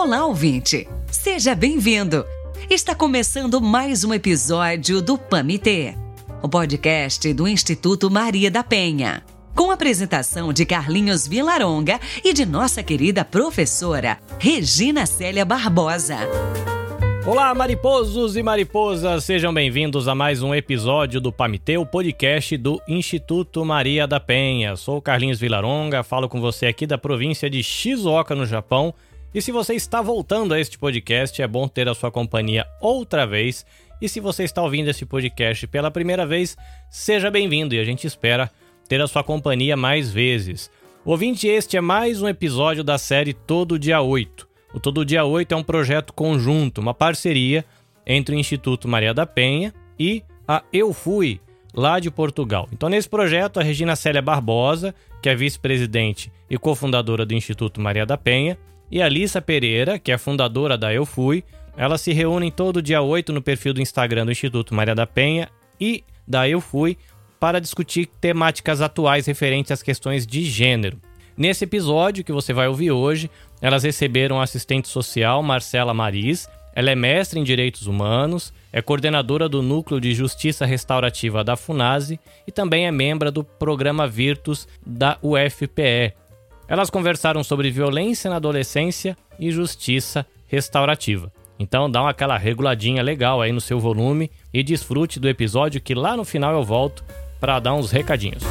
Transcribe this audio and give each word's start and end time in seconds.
Olá, 0.00 0.24
ouvinte! 0.24 0.86
Seja 1.10 1.56
bem-vindo! 1.56 2.24
Está 2.70 2.94
começando 2.94 3.60
mais 3.60 4.04
um 4.04 4.14
episódio 4.14 5.02
do 5.02 5.18
PAMITê, 5.18 5.96
o 6.40 6.48
podcast 6.48 7.34
do 7.34 7.48
Instituto 7.48 8.08
Maria 8.08 8.48
da 8.48 8.62
Penha. 8.62 9.24
Com 9.56 9.72
a 9.72 9.74
apresentação 9.74 10.52
de 10.52 10.64
Carlinhos 10.64 11.26
Vilaronga 11.26 11.98
e 12.24 12.32
de 12.32 12.46
nossa 12.46 12.80
querida 12.80 13.24
professora 13.24 14.18
Regina 14.38 15.04
Célia 15.04 15.44
Barbosa. 15.44 16.18
Olá, 17.26 17.52
mariposos 17.52 18.36
e 18.36 18.42
mariposas, 18.42 19.24
sejam 19.24 19.52
bem-vindos 19.52 20.06
a 20.06 20.14
mais 20.14 20.44
um 20.44 20.54
episódio 20.54 21.20
do 21.20 21.32
Pamiteu, 21.32 21.84
podcast 21.84 22.56
do 22.56 22.80
Instituto 22.86 23.64
Maria 23.64 24.06
da 24.06 24.20
Penha. 24.20 24.76
Sou 24.76 25.02
Carlinhos 25.02 25.40
Vilaronga, 25.40 26.04
falo 26.04 26.28
com 26.28 26.40
você 26.40 26.66
aqui 26.66 26.86
da 26.86 26.96
província 26.96 27.50
de 27.50 27.64
Shizuoka, 27.64 28.36
no 28.36 28.46
Japão. 28.46 28.94
E 29.34 29.42
se 29.42 29.52
você 29.52 29.74
está 29.74 30.00
voltando 30.00 30.54
a 30.54 30.60
este 30.60 30.78
podcast, 30.78 31.40
é 31.42 31.46
bom 31.46 31.68
ter 31.68 31.86
a 31.86 31.94
sua 31.94 32.10
companhia 32.10 32.66
outra 32.80 33.26
vez. 33.26 33.64
E 34.00 34.08
se 34.08 34.20
você 34.20 34.44
está 34.44 34.62
ouvindo 34.62 34.88
este 34.88 35.04
podcast 35.04 35.66
pela 35.66 35.90
primeira 35.90 36.24
vez, 36.24 36.56
seja 36.88 37.30
bem-vindo 37.30 37.74
e 37.74 37.78
a 37.78 37.84
gente 37.84 38.06
espera 38.06 38.50
ter 38.88 39.02
a 39.02 39.06
sua 39.06 39.22
companhia 39.22 39.76
mais 39.76 40.10
vezes. 40.10 40.70
Ouvinte, 41.04 41.46
este 41.46 41.76
é 41.76 41.80
mais 41.80 42.22
um 42.22 42.28
episódio 42.28 42.82
da 42.82 42.96
série 42.96 43.34
Todo 43.34 43.78
Dia 43.78 44.00
8. 44.00 44.48
O 44.72 44.80
Todo 44.80 45.04
Dia 45.04 45.26
8 45.26 45.52
é 45.52 45.56
um 45.56 45.62
projeto 45.62 46.14
conjunto, 46.14 46.80
uma 46.80 46.94
parceria 46.94 47.66
entre 48.06 48.34
o 48.34 48.38
Instituto 48.38 48.88
Maria 48.88 49.12
da 49.12 49.26
Penha 49.26 49.74
e 49.98 50.22
a 50.46 50.62
Eu 50.72 50.94
Fui, 50.94 51.38
lá 51.74 52.00
de 52.00 52.10
Portugal. 52.10 52.66
Então, 52.72 52.88
nesse 52.88 53.08
projeto, 53.08 53.60
a 53.60 53.62
Regina 53.62 53.94
Célia 53.94 54.22
Barbosa, 54.22 54.94
que 55.22 55.28
é 55.28 55.34
vice-presidente 55.34 56.32
e 56.48 56.56
cofundadora 56.56 57.26
do 57.26 57.34
Instituto 57.34 57.78
Maria 57.78 58.06
da 58.06 58.16
Penha, 58.16 58.58
e 58.90 59.02
a 59.02 59.08
Lissa 59.08 59.40
Pereira, 59.40 59.98
que 59.98 60.12
é 60.12 60.18
fundadora 60.18 60.76
da 60.76 60.92
Eu 60.92 61.04
Fui, 61.04 61.44
elas 61.76 62.00
se 62.00 62.12
reúnem 62.12 62.50
todo 62.50 62.82
dia 62.82 63.00
8 63.00 63.32
no 63.32 63.42
perfil 63.42 63.72
do 63.72 63.80
Instagram 63.80 64.26
do 64.26 64.32
Instituto 64.32 64.74
Maria 64.74 64.94
da 64.94 65.06
Penha 65.06 65.48
e 65.80 66.02
da 66.26 66.48
Eu 66.48 66.60
Fui 66.60 66.96
para 67.38 67.60
discutir 67.60 68.06
temáticas 68.20 68.80
atuais 68.80 69.26
referentes 69.26 69.70
às 69.70 69.82
questões 69.82 70.26
de 70.26 70.44
gênero. 70.44 71.00
Nesse 71.36 71.64
episódio 71.64 72.24
que 72.24 72.32
você 72.32 72.52
vai 72.52 72.66
ouvir 72.66 72.90
hoje, 72.90 73.30
elas 73.60 73.84
receberam 73.84 74.40
a 74.40 74.42
assistente 74.42 74.88
social 74.88 75.40
Marcela 75.40 75.94
Maris. 75.94 76.48
Ela 76.74 76.90
é 76.90 76.96
mestre 76.96 77.38
em 77.38 77.44
Direitos 77.44 77.86
Humanos, 77.86 78.52
é 78.72 78.82
coordenadora 78.82 79.48
do 79.48 79.62
Núcleo 79.62 80.00
de 80.00 80.14
Justiça 80.14 80.66
Restaurativa 80.66 81.44
da 81.44 81.56
FUNASE 81.56 82.18
e 82.46 82.50
também 82.50 82.86
é 82.86 82.90
membro 82.90 83.30
do 83.30 83.44
programa 83.44 84.06
Virtus 84.06 84.66
da 84.84 85.16
UFPE, 85.22 86.12
elas 86.68 86.90
conversaram 86.90 87.42
sobre 87.42 87.70
violência 87.70 88.28
na 88.28 88.36
adolescência 88.36 89.16
e 89.40 89.50
justiça 89.50 90.26
restaurativa. 90.46 91.32
Então 91.58 91.90
dá 91.90 92.08
aquela 92.08 92.36
reguladinha 92.36 93.02
legal 93.02 93.40
aí 93.40 93.50
no 93.50 93.60
seu 93.60 93.80
volume 93.80 94.30
e 94.52 94.62
desfrute 94.62 95.18
do 95.18 95.28
episódio 95.28 95.80
que 95.80 95.94
lá 95.94 96.16
no 96.16 96.24
final 96.24 96.52
eu 96.52 96.62
volto 96.62 97.02
para 97.40 97.58
dar 97.58 97.74
uns 97.74 97.90
recadinhos. 97.90 98.42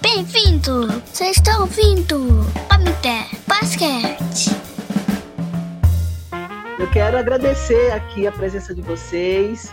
Bem-vindo! 0.00 0.88
Vocês 1.12 1.36
estão 1.36 1.62
ouvindo 1.62 2.46
Pamité 2.68 3.26
Basquete. 3.46 4.61
Eu 6.82 6.90
quero 6.90 7.16
agradecer 7.16 7.92
aqui 7.92 8.26
a 8.26 8.32
presença 8.32 8.74
de 8.74 8.82
vocês. 8.82 9.72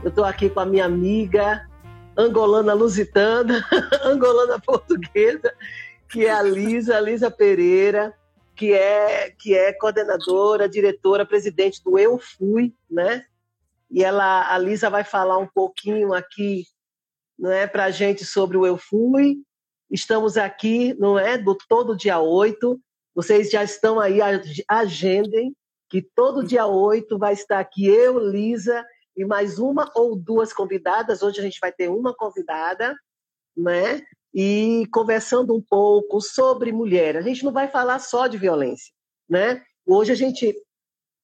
Eu 0.00 0.10
estou 0.10 0.24
aqui 0.24 0.48
com 0.48 0.60
a 0.60 0.64
minha 0.64 0.84
amiga 0.84 1.68
angolana 2.16 2.72
lusitana, 2.72 3.66
angolana 4.04 4.60
portuguesa, 4.60 5.52
que 6.08 6.24
é 6.24 6.30
a 6.30 6.42
Lisa, 6.42 7.00
Lisa 7.00 7.32
Pereira, 7.32 8.14
que 8.54 8.72
é, 8.72 9.34
que 9.36 9.56
é 9.56 9.72
coordenadora, 9.72 10.68
diretora, 10.68 11.26
presidente 11.26 11.82
do 11.82 11.98
Eu 11.98 12.16
Fui, 12.16 12.72
né? 12.88 13.24
E 13.90 14.04
ela, 14.04 14.48
a 14.48 14.56
Lisa 14.56 14.88
vai 14.88 15.02
falar 15.02 15.38
um 15.38 15.48
pouquinho 15.52 16.14
aqui, 16.14 16.64
não 17.36 17.50
é, 17.50 17.66
para 17.66 17.86
a 17.86 17.90
gente 17.90 18.24
sobre 18.24 18.56
o 18.56 18.64
Eu 18.64 18.78
Fui. 18.78 19.38
Estamos 19.90 20.36
aqui, 20.36 20.94
não 20.94 21.18
é, 21.18 21.36
do 21.36 21.58
todo 21.68 21.96
dia 21.96 22.20
8. 22.20 22.80
Vocês 23.16 23.50
já 23.50 23.64
estão 23.64 23.98
aí, 23.98 24.20
agendem, 24.68 25.52
que 25.88 26.02
todo 26.02 26.44
dia 26.44 26.66
8 26.66 27.18
vai 27.18 27.32
estar 27.32 27.58
aqui 27.58 27.86
eu, 27.86 28.18
Lisa, 28.18 28.84
e 29.16 29.24
mais 29.24 29.58
uma 29.58 29.90
ou 29.94 30.16
duas 30.16 30.52
convidadas. 30.52 31.22
Hoje 31.22 31.40
a 31.40 31.42
gente 31.42 31.58
vai 31.60 31.72
ter 31.72 31.88
uma 31.88 32.14
convidada, 32.14 32.94
né? 33.56 34.02
E 34.34 34.86
conversando 34.92 35.54
um 35.54 35.62
pouco 35.62 36.20
sobre 36.20 36.72
mulher. 36.72 37.16
A 37.16 37.22
gente 37.22 37.44
não 37.44 37.52
vai 37.52 37.68
falar 37.68 37.98
só 37.98 38.26
de 38.26 38.36
violência, 38.36 38.92
né? 39.28 39.62
Hoje 39.86 40.12
a 40.12 40.16
gente 40.16 40.54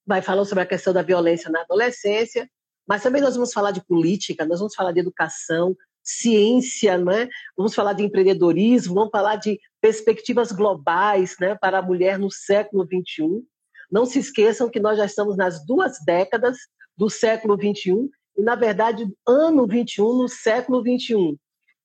vai 0.07 0.23
falar 0.23 0.45
sobre 0.45 0.65
a 0.65 0.67
questão 0.67 0.93
da 0.93 1.03
violência 1.03 1.51
na 1.51 1.61
adolescência, 1.61 2.49
mas 2.87 3.03
também 3.03 3.21
nós 3.21 3.35
vamos 3.35 3.53
falar 3.53 3.71
de 3.71 3.85
política, 3.85 4.47
nós 4.47 4.59
vamos 4.59 4.75
falar 4.75 4.93
de 4.93 5.01
educação, 5.01 5.77
ciência, 6.03 6.99
né? 6.99 7.29
vamos 7.57 7.75
falar 7.75 7.93
de 7.93 8.03
empreendedorismo, 8.03 8.95
vamos 8.95 9.11
falar 9.11 9.37
de 9.37 9.59
perspectivas 9.81 10.51
globais 10.51 11.37
né, 11.41 11.55
para 11.55 11.79
a 11.79 11.83
mulher 11.83 12.19
no 12.19 12.31
século 12.31 12.85
XXI. 12.85 13.45
Não 13.93 14.07
se 14.07 14.19
esqueçam 14.19 14.71
que 14.71 14.81
nós 14.81 14.97
já 14.97 15.05
estamos 15.05 15.37
nas 15.37 15.67
duas 15.67 15.99
décadas 16.07 16.57
do 16.97 17.11
século 17.11 17.57
XXI 17.57 18.09
e, 18.37 18.43
na 18.43 18.55
verdade, 18.55 19.07
ano 19.29 19.67
21 19.67 20.23
no 20.23 20.29
século 20.29 20.81
XXI. 20.81 21.37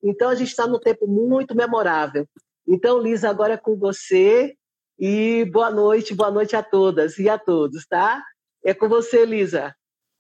Então, 0.01 0.29
a 0.29 0.35
gente 0.35 0.47
está 0.47 0.65
num 0.65 0.79
tempo 0.79 1.05
muito 1.05 1.53
memorável. 1.53 2.25
Então, 2.65 2.97
Lisa, 2.97 3.29
agora 3.29 3.55
é 3.55 3.57
com 3.57 3.75
você 3.75 4.55
e 4.97 5.45
boa 5.51 5.69
noite, 5.69 6.15
boa 6.15 6.31
noite 6.31 6.55
a 6.55 6.63
todas 6.63 7.19
e 7.19 7.27
a 7.27 7.37
todos, 7.37 7.85
tá? 7.85 8.23
É 8.63 8.73
com 8.73 8.87
você, 8.87 9.25
Lisa. 9.25 9.75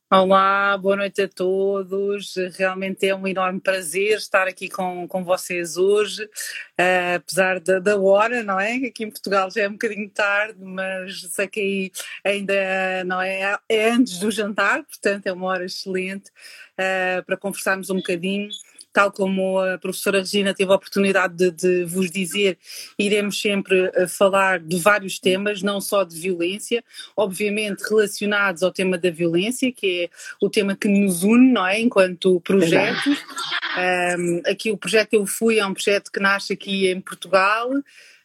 Olá, 0.09 0.77
boa 0.77 0.95
noite 0.95 1.23
a 1.23 1.27
todos. 1.27 2.33
Realmente 2.57 3.05
é 3.05 3.13
um 3.13 3.27
enorme 3.27 3.59
prazer 3.59 4.17
estar 4.17 4.47
aqui 4.47 4.69
com, 4.69 5.05
com 5.05 5.21
vocês 5.21 5.75
hoje, 5.75 6.23
uh, 6.23 7.15
apesar 7.17 7.59
da, 7.59 7.77
da 7.79 7.99
hora, 7.99 8.41
não 8.41 8.57
é? 8.57 8.75
Aqui 8.75 9.03
em 9.03 9.09
Portugal 9.09 9.51
já 9.51 9.63
é 9.63 9.67
um 9.67 9.73
bocadinho 9.73 10.09
tarde, 10.09 10.63
mas 10.63 11.23
sei 11.23 11.45
que 11.49 11.91
ainda 12.23 12.53
não 13.05 13.21
é, 13.21 13.57
é 13.67 13.89
antes 13.89 14.17
do 14.19 14.31
jantar, 14.31 14.81
portanto 14.85 15.27
é 15.27 15.33
uma 15.33 15.47
hora 15.47 15.65
excelente 15.65 16.29
uh, 16.29 17.21
para 17.25 17.35
conversarmos 17.35 17.89
um 17.89 17.97
bocadinho 17.97 18.49
tal 18.97 19.11
como 19.11 19.59
a 19.59 19.77
professora 19.77 20.17
Regina 20.17 20.55
teve 20.55 20.71
a 20.71 20.75
oportunidade 20.75 21.35
de, 21.35 21.51
de 21.51 21.85
vos 21.85 22.09
dizer, 22.09 22.57
iremos 22.97 23.39
sempre 23.39 23.91
eh, 23.93 24.07
falar 24.07 24.59
de 24.59 24.75
vários 24.79 25.19
temas, 25.19 25.61
não 25.61 25.79
só 25.79 26.03
de 26.03 26.19
violência, 26.19 26.83
obviamente 27.15 27.83
relacionados 27.87 28.63
ao 28.63 28.71
tema 28.71 28.97
da 28.97 29.11
violência, 29.11 29.71
que 29.71 30.05
é 30.05 30.09
o 30.41 30.49
tema 30.49 30.75
que 30.75 30.87
nos 30.87 31.21
une, 31.21 31.51
não 31.51 31.67
é? 31.67 31.79
Enquanto 31.79 32.41
projeto. 32.41 33.07
Um, 33.77 34.41
aqui 34.47 34.71
o 34.71 34.77
projeto 34.77 35.13
Eu 35.13 35.27
Fui 35.27 35.59
é 35.59 35.65
um 35.67 35.75
projeto 35.75 36.11
que 36.11 36.19
nasce 36.19 36.53
aqui 36.53 36.87
em 36.87 36.99
Portugal 36.99 37.69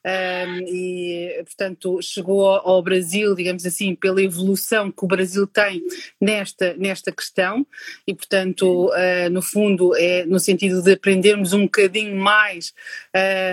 um, 0.05 0.59
e, 0.67 1.43
portanto, 1.45 2.01
chegou 2.03 2.47
ao 2.47 2.83
Brasil, 2.83 3.35
digamos 3.35 3.65
assim, 3.65 3.95
pela 3.95 4.21
evolução 4.21 4.91
que 4.91 5.05
o 5.05 5.09
Brasil 5.09 5.47
tem 5.47 5.83
nesta, 6.21 6.75
nesta 6.75 7.13
questão 7.13 7.67
e, 8.07 8.15
portanto, 8.15 8.91
uh, 8.91 9.31
no 9.31 9.41
fundo, 9.41 9.95
é 9.97 10.25
no 10.27 10.41
sentido 10.41 10.83
de 10.83 10.93
aprendermos 10.93 11.53
um 11.53 11.63
bocadinho 11.63 12.17
mais 12.17 12.75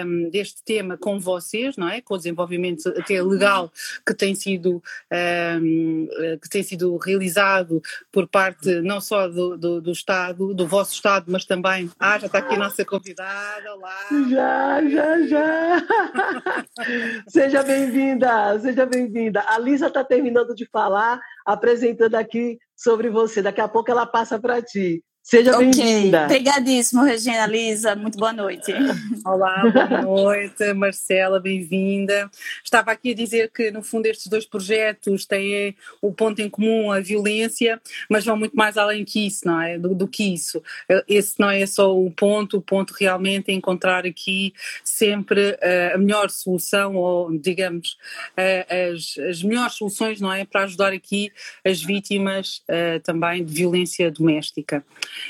um, 0.06 0.30
deste 0.30 0.64
tema 0.64 0.98
com 0.98 1.20
vocês, 1.20 1.78
não 1.78 1.88
é? 1.88 2.02
Com 2.02 2.16
o 2.16 2.18
desenvolvimento 2.18 2.90
até 2.90 3.22
legal 3.22 3.72
que 4.06 4.14
tem 4.14 4.34
sido, 4.34 4.82
um, 5.62 6.08
que 6.42 6.50
tem 6.50 6.64
sido 6.64 6.98
realizado 6.98 7.82
por 8.12 8.28
parte 8.28 8.82
não 8.82 9.00
só 9.00 9.28
do, 9.28 9.58
do, 9.58 9.82
do, 9.82 9.92
Estado, 9.92 10.54
do 10.54 10.68
vosso 10.68 10.94
Estado, 10.94 11.26
mas 11.30 11.46
também. 11.46 11.90
Ah, 12.00 12.18
já 12.18 12.26
está 12.26 12.40
aqui 12.40 12.56
a 12.56 12.58
nossa 12.58 12.84
convidada, 12.84 13.76
olá! 13.76 14.08
Já, 14.30 14.90
já, 14.90 15.28
já! 15.28 15.69
seja 17.28 17.64
bem-vinda, 17.64 18.60
seja 18.60 18.86
bem-vinda. 18.86 19.44
A 19.48 19.58
Lisa 19.58 19.88
está 19.88 20.04
terminando 20.04 20.54
de 20.56 20.66
falar, 20.66 21.20
apresentando 21.46 22.16
aqui 22.16 22.58
sobre 22.76 23.10
você. 23.10 23.42
Daqui 23.42 23.62
a 23.62 23.68
pouco 23.68 23.92
ela 23.92 24.06
passa 24.06 24.40
para 24.40 24.62
ti. 24.62 25.04
Seja 25.30 25.56
okay. 25.56 25.68
bem-vinda. 25.68 26.24
Obrigadíssimo, 26.24 27.04
Regina 27.04 27.46
Lisa. 27.46 27.96
Muito 27.96 28.18
boa 28.18 28.34
noite. 28.34 28.74
Olá, 29.24 29.62
boa 29.62 30.02
noite, 30.02 30.74
Marcela, 30.74 31.40
bem-vinda. 31.40 32.28
Estava 32.64 32.90
aqui 32.90 33.12
a 33.12 33.14
dizer 33.14 33.52
que, 33.52 33.70
no 33.70 33.84
fundo, 33.84 34.08
estes 34.08 34.26
dois 34.26 34.44
projetos 34.44 35.28
têm 35.28 35.76
o 36.02 36.12
ponto 36.12 36.42
em 36.42 36.50
comum, 36.50 36.92
a 36.92 37.00
violência, 37.00 37.80
mas 38.10 38.26
vão 38.26 38.38
muito 38.38 38.56
mais 38.56 38.76
além 38.76 39.06
que 39.06 39.28
isso, 39.28 39.46
não 39.46 39.62
é? 39.62 39.78
Do, 39.78 39.94
do 39.94 40.08
que 40.08 40.34
isso. 40.34 40.64
Esse 41.08 41.40
não 41.40 41.52
é 41.52 41.64
só 41.68 41.96
o 41.96 42.10
ponto, 42.10 42.58
o 42.58 42.62
ponto 42.62 42.96
realmente 43.00 43.52
é 43.52 43.54
encontrar 43.54 44.08
aqui 44.08 44.52
sempre 44.84 45.52
uh, 45.52 45.94
a 45.94 45.98
melhor 46.00 46.32
solução, 46.32 46.96
ou, 46.96 47.38
digamos, 47.38 48.00
uh, 48.36 48.96
as, 48.96 49.16
as 49.30 49.44
melhores 49.44 49.76
soluções, 49.76 50.20
não 50.20 50.34
é? 50.34 50.44
Para 50.44 50.64
ajudar 50.64 50.92
aqui 50.92 51.32
as 51.64 51.84
vítimas 51.84 52.64
uh, 52.68 53.00
também 53.04 53.46
de 53.46 53.54
violência 53.54 54.10
doméstica. 54.10 54.84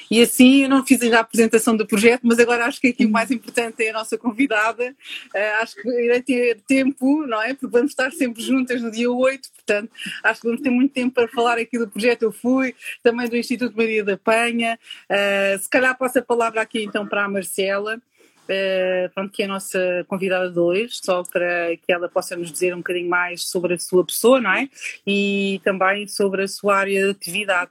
E 0.09 0.21
assim, 0.21 0.63
eu 0.63 0.69
não 0.69 0.85
fiz 0.85 1.01
ainda 1.01 1.17
a 1.17 1.21
apresentação 1.21 1.75
do 1.75 1.85
projeto, 1.85 2.21
mas 2.23 2.39
agora 2.39 2.65
acho 2.65 2.81
que 2.81 2.87
aqui 2.87 3.05
o 3.05 3.09
mais 3.09 3.31
importante 3.31 3.83
é 3.83 3.89
a 3.89 3.93
nossa 3.93 4.17
convidada. 4.17 4.95
Uh, 5.33 5.61
acho 5.61 5.75
que 5.75 5.89
irei 5.89 6.21
ter 6.21 6.61
tempo, 6.67 7.25
não 7.25 7.41
é? 7.41 7.53
Porque 7.53 7.67
vamos 7.67 7.91
estar 7.91 8.11
sempre 8.11 8.41
juntas 8.41 8.81
no 8.81 8.91
dia 8.91 9.11
8, 9.11 9.49
portanto, 9.55 9.91
acho 10.23 10.41
que 10.41 10.47
vamos 10.47 10.61
ter 10.61 10.69
muito 10.69 10.93
tempo 10.93 11.13
para 11.13 11.27
falar 11.27 11.57
aqui 11.57 11.77
do 11.77 11.87
projeto 11.87 12.23
Eu 12.23 12.31
Fui, 12.31 12.75
também 13.03 13.27
do 13.27 13.37
Instituto 13.37 13.75
Maria 13.75 14.03
da 14.03 14.17
Penha. 14.17 14.79
Uh, 15.09 15.59
se 15.59 15.69
calhar 15.69 15.97
passo 15.97 16.19
a 16.19 16.21
palavra 16.21 16.61
aqui 16.61 16.83
então 16.83 17.07
para 17.07 17.25
a 17.25 17.29
Marcela. 17.29 18.01
Uh, 18.49 19.13
pronto, 19.13 19.31
que 19.31 19.43
é 19.43 19.45
a 19.45 19.47
nossa 19.47 19.79
convidada 20.07 20.49
de 20.49 20.57
hoje, 20.57 20.99
só 21.03 21.21
para 21.21 21.77
que 21.77 21.93
ela 21.93 22.09
possa 22.09 22.35
nos 22.35 22.51
dizer 22.51 22.73
um 22.73 22.77
bocadinho 22.77 23.07
mais 23.07 23.43
sobre 23.43 23.75
a 23.75 23.79
sua 23.79 24.03
pessoa, 24.03 24.41
não 24.41 24.51
é? 24.51 24.67
E 25.05 25.61
também 25.63 26.07
sobre 26.07 26.41
a 26.41 26.47
sua 26.47 26.77
área 26.77 27.03
de 27.03 27.09
atividade. 27.11 27.69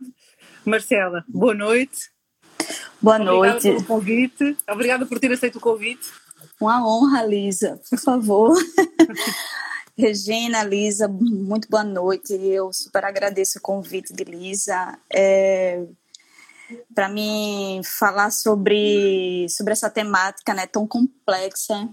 Marcela, 0.69 1.25
boa 1.26 1.55
noite. 1.55 2.11
Boa 3.00 3.19
noite. 3.19 3.38
Obrigada 3.38 3.61
pelo 3.61 3.85
convite. 3.85 4.56
Obrigada 4.70 5.06
por 5.06 5.19
ter 5.19 5.32
aceito 5.32 5.56
o 5.56 5.61
convite. 5.61 6.12
Uma 6.61 6.87
honra, 6.87 7.25
Lisa, 7.25 7.81
por 7.88 7.99
favor. 7.99 8.56
Regina, 9.97 10.62
Lisa, 10.62 11.09
muito 11.09 11.69
boa 11.69 11.82
noite. 11.82 12.35
Eu 12.35 12.70
super 12.73 13.05
agradeço 13.05 13.59
o 13.59 13.62
convite 13.62 14.12
de 14.12 14.25
Lisa. 14.25 14.99
É, 15.11 15.87
para 16.94 17.09
mim 17.09 17.81
falar 17.82 18.31
sobre, 18.31 19.47
sobre 19.49 19.73
essa 19.73 19.88
temática 19.88 20.53
né, 20.53 20.67
tão 20.67 20.87
complexa, 20.87 21.88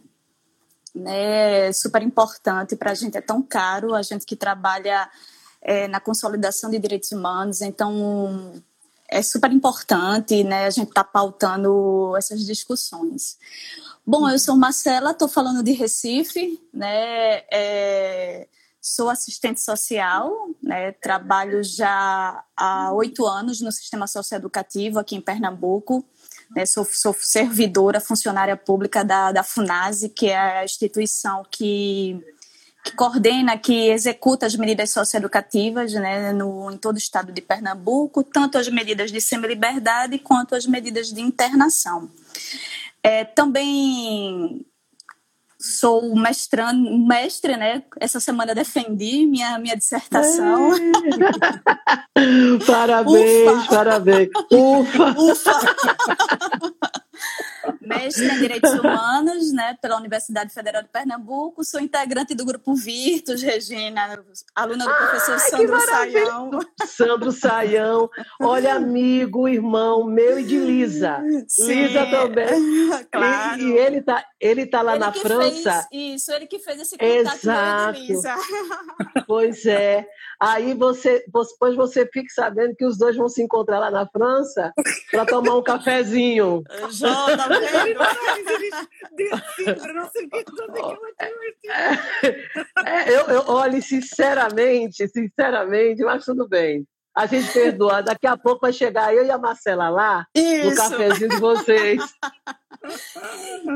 né, 0.93 1.71
super 1.71 2.01
importante 2.01 2.75
para 2.75 2.91
a 2.91 2.95
gente, 2.95 3.17
é 3.17 3.21
tão 3.21 3.41
caro, 3.41 3.95
a 3.95 4.01
gente 4.01 4.25
que 4.25 4.35
trabalha 4.35 5.09
é, 5.65 5.87
na 5.87 5.99
consolidação 5.99 6.69
de 6.69 6.77
direitos 6.77 7.11
humanos, 7.11 7.59
então 7.59 8.53
é 9.09 9.19
super 9.23 9.51
importante, 9.51 10.43
né? 10.43 10.67
A 10.67 10.69
gente 10.69 10.89
está 10.89 11.03
pautando 11.03 12.15
essas 12.15 12.45
discussões. 12.45 13.35
Bom, 14.05 14.29
eu 14.29 14.37
sou 14.37 14.55
Marcela, 14.55 15.09
estou 15.09 15.27
falando 15.27 15.63
de 15.63 15.71
Recife, 15.71 16.61
né? 16.71 17.41
É, 17.51 18.47
sou 18.79 19.09
assistente 19.09 19.59
social, 19.59 20.31
né? 20.61 20.91
Trabalho 20.91 21.63
já 21.63 22.43
há 22.55 22.93
oito 22.93 23.25
anos 23.25 23.59
no 23.59 23.71
sistema 23.71 24.05
socioeducativo 24.05 24.99
aqui 24.99 25.15
em 25.15 25.21
Pernambuco. 25.21 26.05
Né? 26.55 26.63
Sou, 26.67 26.85
sou 26.85 27.15
servidora, 27.19 27.99
funcionária 27.99 28.55
pública 28.55 29.03
da, 29.03 29.31
da 29.31 29.41
FUNASE, 29.41 30.09
que 30.09 30.27
é 30.27 30.59
a 30.59 30.63
instituição 30.63 31.43
que 31.49 32.23
que 32.85 32.95
coordena, 32.95 33.57
que 33.57 33.89
executa 33.89 34.45
as 34.45 34.55
medidas 34.55 34.91
socioeducativas 34.91 35.91
né, 35.93 36.31
no, 36.31 36.71
em 36.71 36.77
todo 36.77 36.95
o 36.95 36.99
estado 36.99 37.31
de 37.31 37.41
Pernambuco, 37.41 38.23
tanto 38.23 38.59
as 38.59 38.69
medidas 38.69 39.11
de 39.11 39.19
semi-liberdade 39.19 40.19
quanto 40.19 40.53
as 40.53 40.67
medidas 40.67 41.11
de 41.11 41.19
internação. 41.19 42.07
É, 43.01 43.25
também 43.25 44.63
sou 45.59 46.15
mestrando, 46.15 46.95
mestre, 46.99 47.57
né? 47.57 47.81
Essa 47.99 48.19
semana 48.19 48.53
defendi 48.53 49.25
minha, 49.25 49.57
minha 49.57 49.75
dissertação. 49.75 50.69
parabéns, 52.67 53.51
Ufa. 53.51 53.67
parabéns. 53.67 54.29
Ufa! 54.51 55.15
Ufa! 55.17 55.75
mestre 57.85 58.25
em 58.25 58.39
Direitos 58.39 58.73
Humanos, 58.73 59.51
né, 59.53 59.77
pela 59.81 59.97
Universidade 59.97 60.53
Federal 60.53 60.81
de 60.81 60.89
Pernambuco. 60.89 61.63
Sou 61.63 61.79
integrante 61.79 62.33
do 62.33 62.45
grupo 62.45 62.75
Virtus, 62.75 63.41
Regina, 63.41 64.17
aluna 64.55 64.85
do 64.85 64.93
professor 64.93 65.39
Sandro 65.39 65.79
Saião. 65.81 66.59
Sandro 66.85 67.31
Saião, 67.31 68.09
olha, 68.41 68.75
amigo, 68.75 69.47
irmão 69.47 70.05
meu 70.05 70.39
e 70.39 70.43
de 70.43 70.57
Lisa. 70.57 71.21
Sim, 71.47 71.85
Lisa 71.87 72.05
também. 72.05 72.45
Claro. 73.11 73.61
E, 73.61 73.63
e, 73.63 73.77
ele 73.77 74.01
tá, 74.01 74.25
ele 74.39 74.65
tá 74.65 74.81
lá 74.81 74.93
ele 74.93 74.99
na 74.99 75.11
França. 75.11 75.87
Fez, 75.89 76.15
isso, 76.15 76.31
ele 76.31 76.47
que 76.47 76.59
fez 76.59 76.81
esse 76.81 76.97
contato 76.97 77.35
Exato. 77.35 77.93
com 77.93 78.05
Lisa. 78.05 78.35
Pois 79.27 79.65
é. 79.65 80.05
Aí 80.39 80.73
você, 80.73 81.23
depois 81.25 81.75
você 81.75 82.05
fica 82.05 82.27
sabendo 82.33 82.75
que 82.75 82.85
os 82.85 82.97
dois 82.97 83.15
vão 83.15 83.29
se 83.29 83.41
encontrar 83.41 83.79
lá 83.79 83.89
na 83.89 84.07
França 84.07 84.73
para 85.09 85.25
tomar 85.25 85.55
um 85.55 85.63
cafezinho. 85.63 86.63
Vendo? 86.69 87.74
É, 92.85 93.09
eu, 93.09 93.21
eu, 93.27 93.43
olha, 93.47 93.81
sinceramente, 93.81 95.07
sinceramente, 95.07 96.03
mas 96.03 96.25
tudo 96.25 96.47
bem. 96.47 96.85
A 97.15 97.25
gente 97.25 97.51
perdoa. 97.53 98.03
Daqui 98.03 98.27
a 98.27 98.35
pouco 98.35 98.61
vai 98.61 98.73
chegar 98.73 99.13
eu 99.13 99.25
e 99.25 99.31
a 99.31 99.37
Marcela 99.37 99.89
lá 99.89 100.27
Isso. 100.35 100.69
no 100.69 100.75
cafezinho 100.75 101.29
de 101.29 101.37
vocês. 101.37 102.03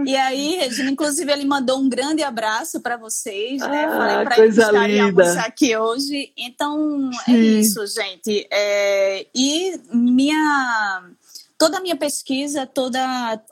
E 0.06 0.16
aí, 0.16 0.58
Regina, 0.58 0.92
inclusive, 0.92 1.32
ele 1.32 1.46
mandou 1.46 1.80
um 1.80 1.90
grande 1.90 2.22
abraço 2.22 2.82
para 2.82 2.98
vocês, 2.98 3.62
né? 3.62 3.86
Ah, 3.86 3.98
Falei 3.98 4.26
para 4.26 4.40
ele 4.40 4.48
estaríamos 4.50 5.38
aqui 5.38 5.76
hoje. 5.76 6.34
Então, 6.38 7.10
é 7.12 7.32
Sim. 7.32 7.34
é 7.34 7.38
isso, 7.38 7.88
gente. 7.88 8.48
É, 8.52 9.26
e 9.34 9.80
minha 9.92 11.10
toda 11.60 11.78
a 11.78 11.82
minha 11.82 11.98
pesquisa, 11.98 12.66
toda 12.66 13.00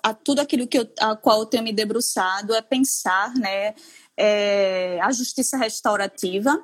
a, 0.02 0.14
tudo 0.14 0.40
aquilo 0.40 0.66
que 0.66 0.80
eu, 0.80 0.90
a 1.00 1.16
qual 1.16 1.42
eu 1.42 1.46
tenho 1.46 1.64
me 1.64 1.74
debruçado 1.74 2.56
é 2.56 2.62
pensar, 2.62 3.34
né, 3.36 3.76
é, 4.16 4.98
a 5.02 5.12
justiça 5.12 5.58
restaurativa 5.58 6.60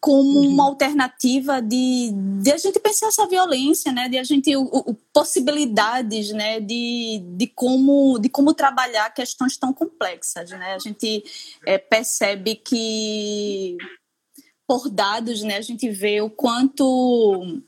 como 0.00 0.40
uhum. 0.40 0.48
uma 0.48 0.64
alternativa 0.64 1.62
de, 1.62 2.10
de 2.42 2.50
a 2.50 2.56
gente 2.56 2.80
pensar 2.80 3.06
essa 3.06 3.24
violência, 3.28 3.92
né, 3.92 4.08
de 4.08 4.18
a 4.18 4.24
gente 4.24 4.54
o, 4.56 4.62
o, 4.62 4.94
possibilidades, 5.12 6.30
né, 6.32 6.58
de, 6.58 7.22
de 7.36 7.46
como 7.46 8.18
de 8.18 8.28
como 8.28 8.52
trabalhar 8.52 9.14
questões 9.14 9.56
tão 9.56 9.72
complexas, 9.72 10.50
né? 10.50 10.74
A 10.74 10.78
gente 10.80 11.22
é, 11.64 11.78
percebe 11.78 12.56
que 12.56 13.76
por 14.66 14.88
dados, 14.90 15.42
né, 15.42 15.56
a 15.56 15.60
gente 15.60 15.88
vê 15.88 16.20
o 16.20 16.30
quanto 16.30 17.62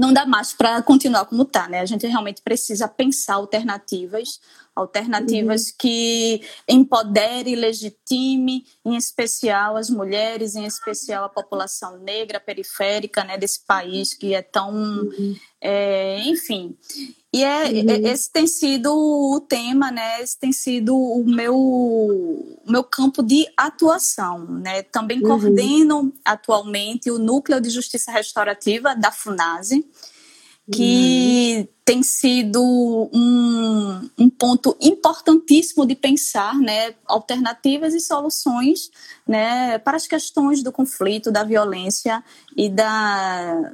não 0.00 0.14
dá 0.14 0.24
mais 0.24 0.54
para 0.54 0.80
continuar 0.80 1.26
como 1.26 1.42
está, 1.42 1.68
né? 1.68 1.80
A 1.80 1.84
gente 1.84 2.06
realmente 2.06 2.40
precisa 2.40 2.88
pensar 2.88 3.34
alternativas, 3.34 4.40
alternativas 4.74 5.68
uhum. 5.68 5.74
que 5.78 6.40
empodere 6.66 7.50
e 7.50 7.54
legitime, 7.54 8.64
em 8.82 8.96
especial 8.96 9.76
as 9.76 9.90
mulheres, 9.90 10.56
em 10.56 10.64
especial 10.64 11.24
a 11.24 11.28
população 11.28 11.98
negra 11.98 12.40
periférica, 12.40 13.22
né, 13.24 13.36
desse 13.36 13.62
país 13.66 14.14
que 14.14 14.32
é 14.34 14.40
tão, 14.40 14.72
uhum. 14.72 15.36
é, 15.60 16.20
enfim. 16.20 16.74
E 17.32 17.44
é, 17.44 17.64
uhum. 17.66 18.06
esse 18.08 18.30
tem 18.30 18.46
sido 18.46 18.92
o 18.92 19.40
tema, 19.40 19.92
né? 19.92 20.20
Esse 20.20 20.36
tem 20.36 20.52
sido 20.52 20.96
o 20.96 21.24
meu, 21.24 22.58
meu 22.66 22.82
campo 22.82 23.22
de 23.22 23.46
atuação, 23.56 24.44
né? 24.46 24.82
Também 24.82 25.20
uhum. 25.20 25.28
coordeno 25.28 26.12
atualmente 26.24 27.08
o 27.08 27.20
Núcleo 27.20 27.60
de 27.60 27.70
Justiça 27.70 28.10
Restaurativa 28.10 28.96
da 28.96 29.12
FUNASE, 29.12 29.88
que 30.72 31.58
uhum. 31.58 31.68
tem 31.84 32.02
sido 32.02 32.60
um, 33.12 34.10
um 34.18 34.28
ponto 34.28 34.76
importantíssimo 34.80 35.86
de 35.86 35.94
pensar 35.94 36.56
né, 36.56 36.94
alternativas 37.06 37.94
e 37.94 38.00
soluções 38.00 38.90
né, 39.26 39.78
para 39.78 39.96
as 39.96 40.06
questões 40.06 40.64
do 40.64 40.72
conflito, 40.72 41.30
da 41.30 41.44
violência 41.44 42.24
e 42.56 42.68
da, 42.68 43.72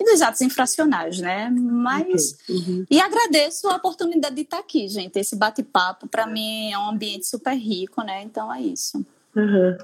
e 0.00 0.04
dos 0.04 0.20
atos 0.20 0.42
infracionais, 0.42 1.18
né? 1.18 1.50
Mas 1.50 2.36
uhum. 2.48 2.84
e 2.90 3.00
agradeço 3.00 3.66
a 3.68 3.76
oportunidade 3.76 4.34
de 4.34 4.42
estar 4.42 4.58
aqui, 4.58 4.88
gente. 4.88 5.18
Esse 5.18 5.36
bate-papo 5.36 6.06
para 6.06 6.26
mim 6.26 6.72
é 6.72 6.78
um 6.78 6.90
ambiente 6.90 7.26
super 7.26 7.54
rico, 7.54 8.02
né? 8.02 8.22
Então 8.22 8.52
é 8.52 8.60
isso. 8.60 9.04
Uhum. 9.34 9.76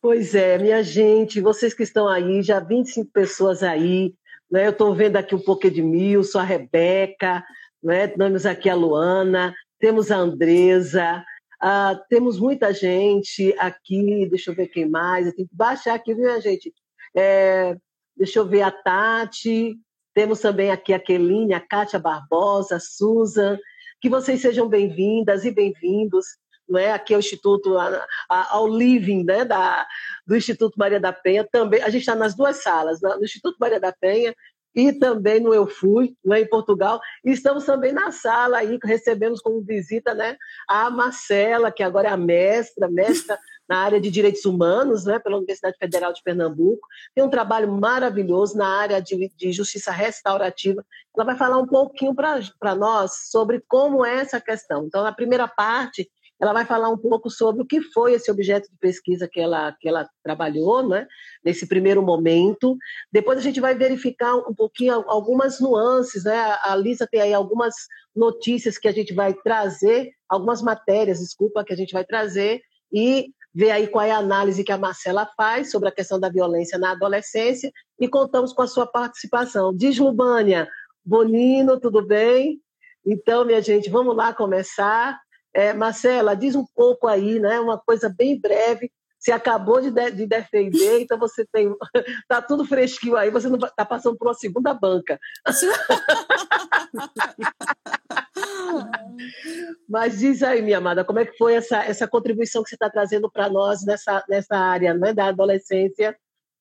Pois 0.00 0.34
é, 0.34 0.58
minha 0.58 0.82
gente, 0.82 1.40
vocês 1.40 1.72
que 1.72 1.82
estão 1.82 2.08
aí, 2.08 2.42
já 2.42 2.60
25 2.60 3.10
pessoas 3.10 3.62
aí, 3.62 4.14
né? 4.50 4.66
Eu 4.66 4.72
estou 4.72 4.94
vendo 4.94 5.16
aqui 5.16 5.34
um 5.34 5.40
pouco 5.40 5.66
Edmilson, 5.66 6.38
a 6.38 6.42
Rebeca, 6.42 7.42
né? 7.82 8.08
Temos 8.08 8.44
aqui 8.44 8.68
a 8.68 8.74
Luana, 8.74 9.54
temos 9.78 10.10
a 10.10 10.16
Andresa, 10.16 11.24
uh, 11.62 11.98
temos 12.08 12.38
muita 12.38 12.72
gente 12.74 13.54
aqui, 13.58 14.26
deixa 14.28 14.50
eu 14.50 14.54
ver 14.54 14.68
quem 14.68 14.88
mais, 14.88 15.26
eu 15.26 15.34
tenho 15.34 15.48
que 15.48 15.56
baixar 15.56 15.94
aqui, 15.94 16.14
viu, 16.14 16.24
minha 16.24 16.40
gente? 16.40 16.72
É, 17.16 17.76
Deixa 18.16 18.38
eu 18.38 18.46
ver 18.46 18.62
a 18.62 18.70
Tati. 18.70 19.74
Temos 20.14 20.40
também 20.40 20.70
aqui 20.70 20.92
a 20.92 20.98
Keline, 21.00 21.54
a 21.54 21.60
Kátia 21.60 21.98
Barbosa, 21.98 22.76
a 22.76 22.80
Susan, 22.80 23.58
que 24.00 24.08
vocês 24.08 24.40
sejam 24.40 24.68
bem-vindas 24.68 25.44
e 25.44 25.50
bem-vindos. 25.50 26.26
Não 26.68 26.78
é? 26.78 26.92
Aqui 26.92 27.14
é 27.14 27.16
o 27.16 27.20
Instituto, 27.20 27.78
a, 27.78 28.06
a, 28.28 28.54
ao 28.54 28.68
Living 28.68 29.24
né? 29.24 29.44
da, 29.44 29.86
do 30.26 30.36
Instituto 30.36 30.74
Maria 30.78 31.00
da 31.00 31.12
Penha. 31.12 31.46
Também, 31.50 31.82
a 31.82 31.88
gente 31.88 32.02
está 32.02 32.14
nas 32.14 32.34
duas 32.34 32.62
salas, 32.62 33.00
no 33.00 33.24
Instituto 33.24 33.56
Maria 33.58 33.80
da 33.80 33.92
Penha 33.92 34.34
e 34.74 34.92
também 34.92 35.40
no 35.40 35.52
Eu 35.52 35.66
Fui, 35.66 36.14
né, 36.24 36.40
em 36.40 36.48
Portugal. 36.48 37.00
E 37.24 37.30
estamos 37.30 37.64
também 37.64 37.92
na 37.92 38.10
sala 38.10 38.58
aí, 38.58 38.78
recebemos 38.82 39.40
como 39.40 39.62
visita 39.62 40.14
né, 40.14 40.36
a 40.68 40.90
Marcela, 40.90 41.70
que 41.70 41.82
agora 41.82 42.08
é 42.08 42.12
a 42.12 42.16
mestra, 42.16 42.88
mestra 42.88 43.38
na 43.72 43.78
área 43.78 43.98
de 43.98 44.10
direitos 44.10 44.44
humanos, 44.44 45.06
né, 45.06 45.18
pela 45.18 45.38
Universidade 45.38 45.78
Federal 45.78 46.12
de 46.12 46.22
Pernambuco. 46.22 46.86
Tem 47.14 47.24
um 47.24 47.30
trabalho 47.30 47.72
maravilhoso 47.72 48.54
na 48.54 48.68
área 48.68 49.00
de, 49.00 49.32
de 49.34 49.50
justiça 49.50 49.90
restaurativa. 49.90 50.84
Ela 51.16 51.24
vai 51.24 51.38
falar 51.38 51.56
um 51.56 51.66
pouquinho 51.66 52.14
para 52.14 52.74
nós 52.74 53.30
sobre 53.30 53.64
como 53.66 54.04
é 54.04 54.16
essa 54.16 54.38
questão. 54.38 54.84
Então, 54.84 55.02
na 55.02 55.10
primeira 55.10 55.48
parte, 55.48 56.06
ela 56.38 56.52
vai 56.52 56.66
falar 56.66 56.90
um 56.90 56.98
pouco 56.98 57.30
sobre 57.30 57.62
o 57.62 57.66
que 57.66 57.80
foi 57.80 58.12
esse 58.12 58.30
objeto 58.30 58.70
de 58.70 58.76
pesquisa 58.76 59.26
que 59.26 59.40
ela, 59.40 59.74
que 59.80 59.88
ela 59.88 60.06
trabalhou, 60.22 60.86
né, 60.86 61.06
nesse 61.42 61.66
primeiro 61.66 62.02
momento. 62.02 62.76
Depois 63.10 63.38
a 63.38 63.42
gente 63.42 63.58
vai 63.58 63.74
verificar 63.74 64.34
um 64.34 64.54
pouquinho 64.54 65.02
algumas 65.06 65.60
nuances, 65.60 66.24
né? 66.24 66.58
A 66.62 66.76
Lisa 66.76 67.08
tem 67.10 67.22
aí 67.22 67.32
algumas 67.32 67.74
notícias 68.14 68.76
que 68.76 68.88
a 68.88 68.92
gente 68.92 69.14
vai 69.14 69.32
trazer, 69.32 70.10
algumas 70.28 70.60
matérias, 70.60 71.20
desculpa, 71.20 71.64
que 71.64 71.72
a 71.72 71.76
gente 71.76 71.94
vai 71.94 72.04
trazer 72.04 72.60
e 72.92 73.32
ver 73.54 73.70
aí 73.70 73.86
qual 73.86 74.04
é 74.04 74.10
a 74.10 74.18
análise 74.18 74.64
que 74.64 74.72
a 74.72 74.78
Marcela 74.78 75.28
faz 75.36 75.70
sobre 75.70 75.88
a 75.88 75.92
questão 75.92 76.18
da 76.18 76.28
violência 76.28 76.78
na 76.78 76.92
adolescência 76.92 77.70
e 77.98 78.08
contamos 78.08 78.52
com 78.52 78.62
a 78.62 78.66
sua 78.66 78.86
participação. 78.86 79.74
Diz 79.74 79.98
Lubânia, 79.98 80.68
Bonino, 81.04 81.78
tudo 81.78 82.04
bem? 82.06 82.60
Então, 83.04 83.44
minha 83.44 83.60
gente, 83.60 83.90
vamos 83.90 84.16
lá 84.16 84.32
começar. 84.32 85.20
É, 85.52 85.72
Marcela, 85.72 86.34
diz 86.34 86.54
um 86.54 86.64
pouco 86.74 87.06
aí, 87.06 87.38
né, 87.38 87.60
uma 87.60 87.78
coisa 87.78 88.08
bem 88.08 88.40
breve. 88.40 88.90
Você 89.22 89.30
acabou 89.30 89.80
de, 89.80 89.92
de, 89.92 90.10
de 90.10 90.26
defender, 90.26 91.00
então 91.00 91.16
você 91.16 91.46
tem. 91.46 91.72
Tá 92.28 92.42
tudo 92.42 92.64
fresquinho 92.64 93.16
aí, 93.16 93.30
você 93.30 93.48
não 93.48 93.56
está 93.56 93.84
passando 93.84 94.16
por 94.16 94.26
uma 94.26 94.34
segunda 94.34 94.74
banca. 94.74 95.20
Mas 99.88 100.18
diz 100.18 100.42
aí, 100.42 100.60
minha 100.62 100.78
amada, 100.78 101.04
como 101.04 101.20
é 101.20 101.26
que 101.26 101.36
foi 101.36 101.54
essa, 101.54 101.84
essa 101.84 102.08
contribuição 102.08 102.62
que 102.62 102.70
você 102.70 102.74
está 102.74 102.90
trazendo 102.90 103.30
para 103.30 103.48
nós 103.48 103.84
nessa, 103.84 104.24
nessa 104.28 104.56
área 104.56 104.94
né, 104.94 105.12
da 105.12 105.26
adolescência 105.26 106.16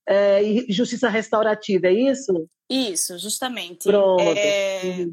é, 0.08 0.44
e 0.44 0.72
justiça 0.72 1.10
restaurativa, 1.10 1.88
é 1.88 1.94
isso? 1.94 2.48
Isso, 2.70 3.18
justamente. 3.18 3.84
Pronto. 3.84 4.22
É 4.22 5.08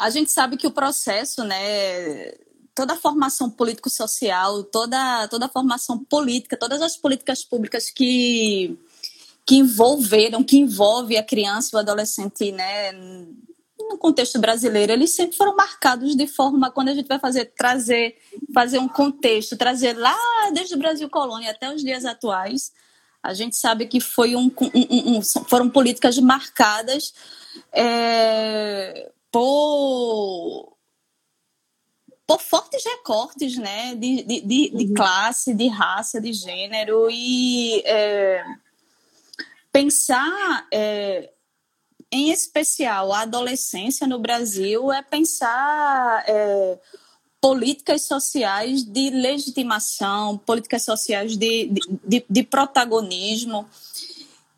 a 0.00 0.08
gente 0.08 0.32
sabe 0.32 0.56
que 0.56 0.66
o 0.66 0.72
processo, 0.72 1.44
né, 1.44 2.32
toda 2.80 2.94
a 2.94 2.96
formação 2.96 3.50
político-social, 3.50 4.64
toda, 4.64 5.28
toda 5.28 5.44
a 5.44 5.50
formação 5.50 5.98
política, 5.98 6.56
todas 6.56 6.80
as 6.80 6.96
políticas 6.96 7.44
públicas 7.44 7.90
que, 7.90 8.74
que 9.44 9.56
envolveram, 9.56 10.42
que 10.42 10.56
envolve 10.56 11.14
a 11.18 11.22
criança 11.22 11.70
e 11.72 11.76
o 11.76 11.78
adolescente, 11.78 12.50
né, 12.50 12.92
no 12.92 13.98
contexto 13.98 14.38
brasileiro, 14.38 14.94
eles 14.94 15.14
sempre 15.14 15.36
foram 15.36 15.54
marcados 15.54 16.16
de 16.16 16.26
forma, 16.26 16.70
quando 16.70 16.88
a 16.88 16.94
gente 16.94 17.06
vai 17.06 17.18
fazer, 17.18 17.52
trazer, 17.54 18.16
fazer 18.54 18.78
um 18.78 18.88
contexto, 18.88 19.58
trazer 19.58 19.92
lá 19.98 20.16
desde 20.54 20.74
o 20.74 20.78
Brasil 20.78 21.10
colônia 21.10 21.50
até 21.50 21.70
os 21.70 21.82
dias 21.82 22.06
atuais, 22.06 22.72
a 23.22 23.34
gente 23.34 23.58
sabe 23.58 23.88
que 23.88 24.00
foi 24.00 24.34
um, 24.34 24.50
um, 24.74 25.18
um 25.18 25.22
foram 25.22 25.68
políticas 25.68 26.16
marcadas 26.18 27.12
é, 27.74 29.10
por, 29.30 30.79
por 32.30 32.40
fortes 32.40 32.84
recortes 32.84 33.56
né, 33.56 33.92
de, 33.96 34.22
de, 34.22 34.40
de, 34.42 34.70
de 34.70 34.84
uhum. 34.84 34.94
classe, 34.94 35.52
de 35.52 35.66
raça, 35.66 36.20
de 36.20 36.32
gênero, 36.32 37.08
e 37.10 37.82
é, 37.84 38.44
pensar, 39.72 40.64
é, 40.72 41.28
em 42.08 42.30
especial, 42.30 43.12
a 43.12 43.22
adolescência 43.22 44.06
no 44.06 44.20
Brasil 44.20 44.92
é 44.92 45.02
pensar 45.02 46.22
é, 46.28 46.78
políticas 47.40 48.02
sociais 48.02 48.84
de 48.84 49.10
legitimação, 49.10 50.38
políticas 50.38 50.84
sociais 50.84 51.36
de, 51.36 51.68
de, 52.06 52.24
de 52.30 52.42
protagonismo. 52.44 53.68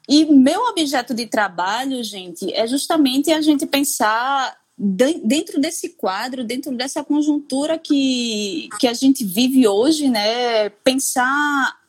E 0.06 0.26
meu 0.26 0.60
objeto 0.66 1.14
de 1.14 1.24
trabalho, 1.24 2.04
gente, 2.04 2.52
é 2.52 2.66
justamente 2.66 3.32
a 3.32 3.40
gente 3.40 3.64
pensar 3.64 4.61
dentro 4.84 5.60
desse 5.60 5.90
quadro, 5.90 6.42
dentro 6.42 6.76
dessa 6.76 7.04
conjuntura 7.04 7.78
que, 7.78 8.68
que 8.80 8.88
a 8.88 8.92
gente 8.92 9.24
vive 9.24 9.68
hoje, 9.68 10.08
né, 10.08 10.70
pensar 10.70 11.80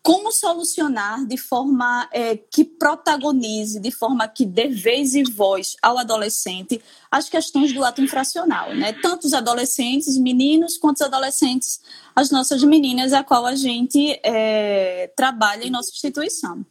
como 0.00 0.30
solucionar 0.30 1.26
de 1.26 1.36
forma 1.36 2.08
é, 2.12 2.36
que 2.36 2.64
protagonize, 2.64 3.80
de 3.80 3.90
forma 3.90 4.28
que 4.28 4.46
dê 4.46 4.68
vez 4.68 5.14
e 5.14 5.24
voz 5.24 5.76
ao 5.82 5.98
adolescente 5.98 6.80
as 7.10 7.28
questões 7.28 7.74
do 7.74 7.84
ato 7.84 8.00
infracional, 8.00 8.74
né? 8.74 8.92
Tanto 8.92 9.26
os 9.26 9.34
adolescentes, 9.34 10.16
meninos, 10.16 10.78
quanto 10.78 10.96
os 10.96 11.02
adolescentes, 11.02 11.80
as 12.14 12.30
nossas 12.30 12.62
meninas, 12.62 13.12
a 13.12 13.22
qual 13.22 13.44
a 13.44 13.54
gente 13.54 14.18
é, 14.22 15.12
trabalha 15.14 15.64
em 15.64 15.70
nossa 15.70 15.90
instituição. 15.90 16.64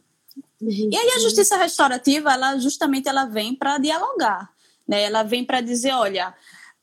E 0.61 0.97
aí 0.97 1.09
a 1.15 1.19
justiça 1.19 1.57
restaurativa, 1.57 2.31
ela 2.31 2.57
justamente 2.57 3.07
ela 3.07 3.25
vem 3.25 3.53
para 3.53 3.77
dialogar, 3.77 4.49
né? 4.87 5.03
Ela 5.03 5.23
vem 5.23 5.43
para 5.43 5.61
dizer, 5.61 5.91
olha, 5.91 6.33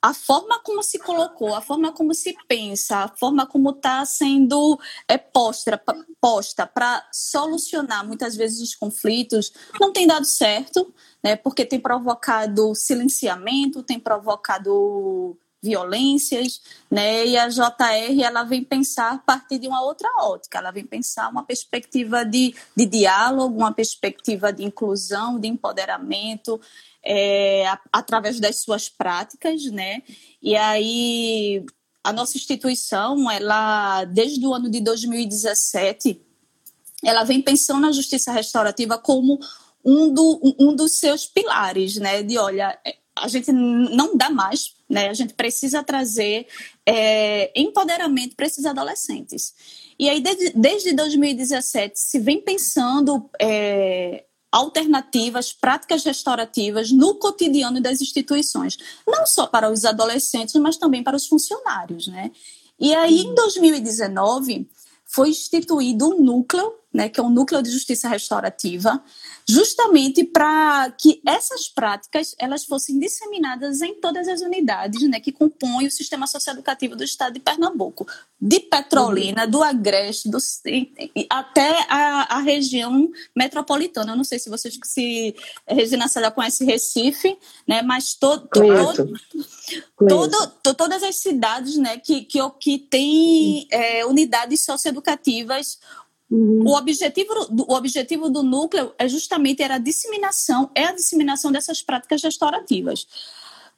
a 0.05 0.13
forma 0.13 0.61
como 0.61 0.83
se 0.83 0.99
colocou, 0.99 1.55
a 1.55 1.63
forma 1.63 1.91
como 1.91 2.13
se 2.13 2.37
pensa, 2.47 2.99
a 2.99 3.09
forma 3.09 3.47
como 3.47 3.71
está 3.71 4.05
sendo 4.05 4.79
é, 5.09 5.17
posta 5.17 5.83
posta 6.21 6.67
para 6.67 7.07
solucionar 7.11 8.07
muitas 8.07 8.37
vezes 8.37 8.61
os 8.61 8.75
conflitos 8.75 9.51
não 9.81 9.93
tem 9.93 10.07
dado 10.07 10.27
certo, 10.27 10.93
né? 11.23 11.37
Porque 11.37 11.65
tem 11.65 11.81
provocado 11.81 12.75
silenciamento, 12.75 13.83
tem 13.83 13.99
provocado 13.99 15.39
violências, 15.63 16.61
né? 16.91 17.27
E 17.27 17.39
a 17.39 17.49
JR 17.49 18.23
ela 18.23 18.45
vem 18.45 18.63
pensar 18.63 19.13
a 19.13 19.19
partir 19.19 19.59
de 19.59 19.67
uma 19.67 19.83
outra 19.83 20.09
ótica, 20.19 20.59
ela 20.59 20.71
vem 20.71 20.85
pensar 20.85 21.31
uma 21.31 21.45
perspectiva 21.45 22.27
de, 22.27 22.55
de 22.77 22.85
diálogo, 22.85 23.57
uma 23.57 23.73
perspectiva 23.73 24.53
de 24.53 24.65
inclusão, 24.65 25.41
de 25.41 25.49
empoderamento, 25.49 26.61
é, 27.05 27.65
através 27.93 28.41
das 28.41 28.57
suas 28.63 28.89
práticas, 28.89 29.65
né? 29.67 30.03
E 30.43 30.57
aí 30.57 31.65
a 32.03 32.13
nossa 32.13 32.37
instituição, 32.37 33.31
ela 33.31 34.05
desde 34.05 34.47
o 34.47 34.53
ano 34.53 34.71
de 34.71 34.81
2017, 34.81 36.21
ela 37.03 37.25
vem 37.25 37.41
pensando 37.41 37.81
na 37.81 37.93
justiça 37.93 38.33
restaurativa 38.33 38.99
como 38.99 39.39
um, 39.85 40.13
do, 40.13 40.57
um 40.59 40.75
dos 40.75 40.99
seus 40.99 41.27
pilares, 41.27 41.97
né? 41.97 42.23
De 42.23 42.39
olha, 42.39 42.79
é, 42.87 42.97
a 43.17 43.29
gente 43.29 43.53
não 43.53 44.17
dá 44.17 44.31
mais, 44.31 44.75
né? 44.89 45.09
A 45.09 45.15
gente 45.15 45.35
precisa 45.35 45.83
trazer 45.83 46.47
é, 46.87 47.53
empoderamento 47.59 48.35
para 48.35 48.47
esses 48.47 48.65
adolescentes. 48.65 49.55
E 49.99 50.09
aí, 50.09 50.21
desde, 50.21 50.51
desde 50.51 50.93
2017, 50.93 51.99
se 51.99 52.19
vem 52.19 52.41
pensando 52.41 53.31
é, 53.41 54.25
alternativas, 54.55 55.53
práticas 55.53 56.05
restaurativas 56.05 56.93
no 56.93 57.17
cotidiano 57.17 57.81
das 57.81 58.01
instituições, 58.01 58.79
não 59.05 59.27
só 59.27 59.49
para 59.49 59.69
os 59.69 59.85
adolescentes, 59.85 60.55
mas 60.55 60.77
também 60.77 61.03
para 61.03 61.17
os 61.17 61.27
funcionários, 61.27 62.07
né? 62.07 62.31
E 62.79 62.95
aí, 62.95 63.23
em 63.23 63.35
2019, 63.35 64.69
foi 65.05 65.31
instituído 65.31 66.09
um 66.09 66.21
núcleo, 66.21 66.73
né, 66.95 67.09
que 67.09 67.19
é 67.19 67.23
um 67.23 67.29
núcleo 67.29 67.61
de 67.61 67.71
justiça 67.71 68.09
restaurativa, 68.09 69.03
justamente 69.47 70.23
para 70.23 70.93
que 70.93 71.21
essas 71.27 71.69
práticas 71.69 72.37
elas 72.39 72.65
fossem 72.65 73.01
disseminadas 73.01 73.83
em 73.83 74.01
todas 74.01 74.29
as 74.29 74.41
unidades 74.41 75.03
né, 75.11 75.19
que 75.19 75.33
compõem 75.33 75.89
o 75.89 75.91
sistema 75.91 76.29
socioeducativo 76.29 76.95
do 76.95 77.03
estado 77.03 77.35
de 77.35 77.41
Pernambuco, 77.41 78.07
de 78.41 78.61
Petrolina, 78.61 79.45
uhum. 79.45 79.51
do 79.51 79.63
Agreste, 79.65 80.31
do, 80.31 80.39
até 81.29 81.85
a, 81.89 82.37
a, 82.37 82.39
região 82.41 83.11
metropolitana. 83.35 84.13
Eu 84.13 84.17
não 84.17 84.25
sei 84.25 84.39
se 84.39 84.49
vocês, 84.49 84.79
se 84.85 85.35
Regina 85.67 86.07
Célia 86.07 86.31
conhece 86.31 86.65
Recife, 86.65 87.37
né, 87.67 87.83
mas 87.83 88.15
to, 88.15 88.39
to, 88.39 88.61
todo, 90.09 90.47
to, 90.63 90.75
todas 90.75 91.03
as 91.03 91.17
cidades 91.17 91.77
né, 91.77 91.99
que, 91.99 92.23
que, 92.23 92.39
que 92.61 92.79
têm 92.79 93.67
é, 93.71 94.07
unidades 94.07 94.61
socioeducativas 94.61 95.79
Uhum. 96.35 96.65
O, 96.67 96.77
objetivo, 96.77 97.33
o 97.69 97.75
objetivo 97.75 98.29
do 98.29 98.43
núcleo 98.43 98.93
é 98.99 99.07
justamente 99.07 99.63
era 99.63 99.77
a 99.77 99.79
disseminação, 99.79 100.69
é 100.75 100.87
a 100.87 100.93
disseminação 100.93 101.53
dessas 101.53 101.81
práticas 101.81 102.25
restaurativas. 102.25 103.07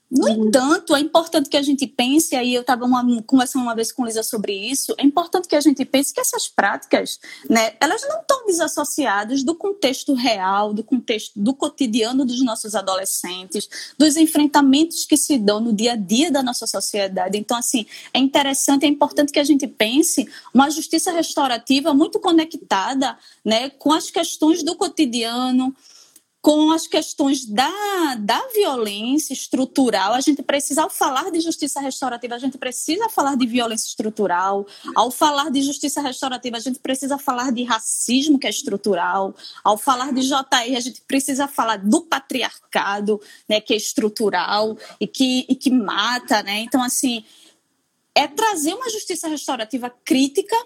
No 0.09 0.27
uhum. 0.27 0.47
entanto, 0.47 0.95
é 0.95 1.01
importante 1.01 1.49
que 1.49 1.57
a 1.57 1.63
gente 1.63 1.85
pense, 1.85 2.37
aí 2.37 2.55
eu 2.55 2.61
estava 2.61 2.87
conversando 3.27 3.63
uma 3.63 3.75
vez 3.75 3.91
com 3.91 4.07
Lisa 4.07 4.23
sobre 4.23 4.53
isso, 4.53 4.95
é 4.99 5.05
importante 5.05 5.49
que 5.49 5.57
a 5.57 5.61
gente 5.61 5.85
pense 5.85 6.15
que 6.15 6.21
essas 6.21 6.47
práticas, 6.47 7.19
né, 7.51 7.75
elas 7.81 8.03
não 8.09 8.21
estão 8.21 8.47
desassociadas 8.47 9.43
do 9.43 9.55
contexto 9.55 10.15
real, 10.15 10.73
do 10.73 10.85
contexto 10.85 11.33
do 11.35 11.53
cotidiano 11.53 12.25
dos 12.25 12.41
nossos 12.45 12.77
adolescentes, 12.77 13.69
dos 13.99 14.17
enfrentamentos 14.17 15.05
que 15.05 15.17
se 15.17 15.39
dão 15.39 15.59
no 15.59 15.73
dia 15.73 15.95
a 15.95 15.97
dia 15.97 16.31
da 16.31 16.43
nossa 16.43 16.69
sociedade. 16.69 17.37
Então, 17.37 17.57
assim, 17.57 17.85
é 18.15 18.21
interessante, 18.21 18.87
é 18.87 18.89
importante 18.89 19.33
que 19.33 19.41
a 19.41 19.45
gente 19.45 19.67
pense 19.67 20.29
uma 20.55 20.71
justiça 20.71 21.11
restaurativa 21.11 21.93
muito 21.93 22.21
conectada, 22.21 23.19
né, 23.45 23.71
com 23.71 23.93
as 23.93 24.09
questões 24.09 24.63
do 24.63 24.77
cotidiano, 24.77 25.75
com 26.47 26.71
as 26.71 26.87
questões 26.87 27.45
da, 27.45 28.15
da 28.21 28.41
violência 28.55 29.33
estrutural. 29.33 30.13
A 30.13 30.21
gente 30.21 30.45
precisa, 30.45 30.85
ao 30.85 30.89
falar 30.89 31.29
de 31.33 31.41
justiça 31.41 31.81
restaurativa, 31.81 32.37
a 32.37 32.39
gente 32.39 32.57
precisa 32.57 33.09
falar 33.09 33.37
de 33.37 33.45
violência 33.49 33.89
estrutural. 33.89 34.65
Ao 34.95 35.11
falar 35.11 35.51
de 35.51 35.61
justiça 35.61 36.01
restaurativa, 36.01 36.57
a 36.57 36.61
gente 36.61 36.79
precisa 36.79 37.19
falar 37.19 37.51
de 37.51 37.65
racismo, 37.65 38.39
que 38.39 38.47
é 38.47 38.51
estrutural. 38.51 39.35
Ao 39.65 39.77
falar 39.77 40.13
de 40.13 40.21
JR, 40.21 40.77
a 40.77 40.81
gente 40.81 41.01
precisa 41.01 41.49
falar 41.49 41.79
do 41.79 42.03
patriarcado, 42.03 43.21
né, 43.49 43.61
que 43.61 43.75
é 43.75 43.77
estrutural 43.77 44.79
e 45.01 45.07
que, 45.09 45.47
e 45.49 45.57
que 45.57 45.73
mata. 45.73 46.45
Né? 46.45 46.61
Então, 46.61 46.81
assim, 46.81 47.25
é 48.15 48.29
trazer 48.29 48.73
uma 48.73 48.89
justiça 48.89 49.27
restaurativa 49.27 49.91
crítica 50.05 50.57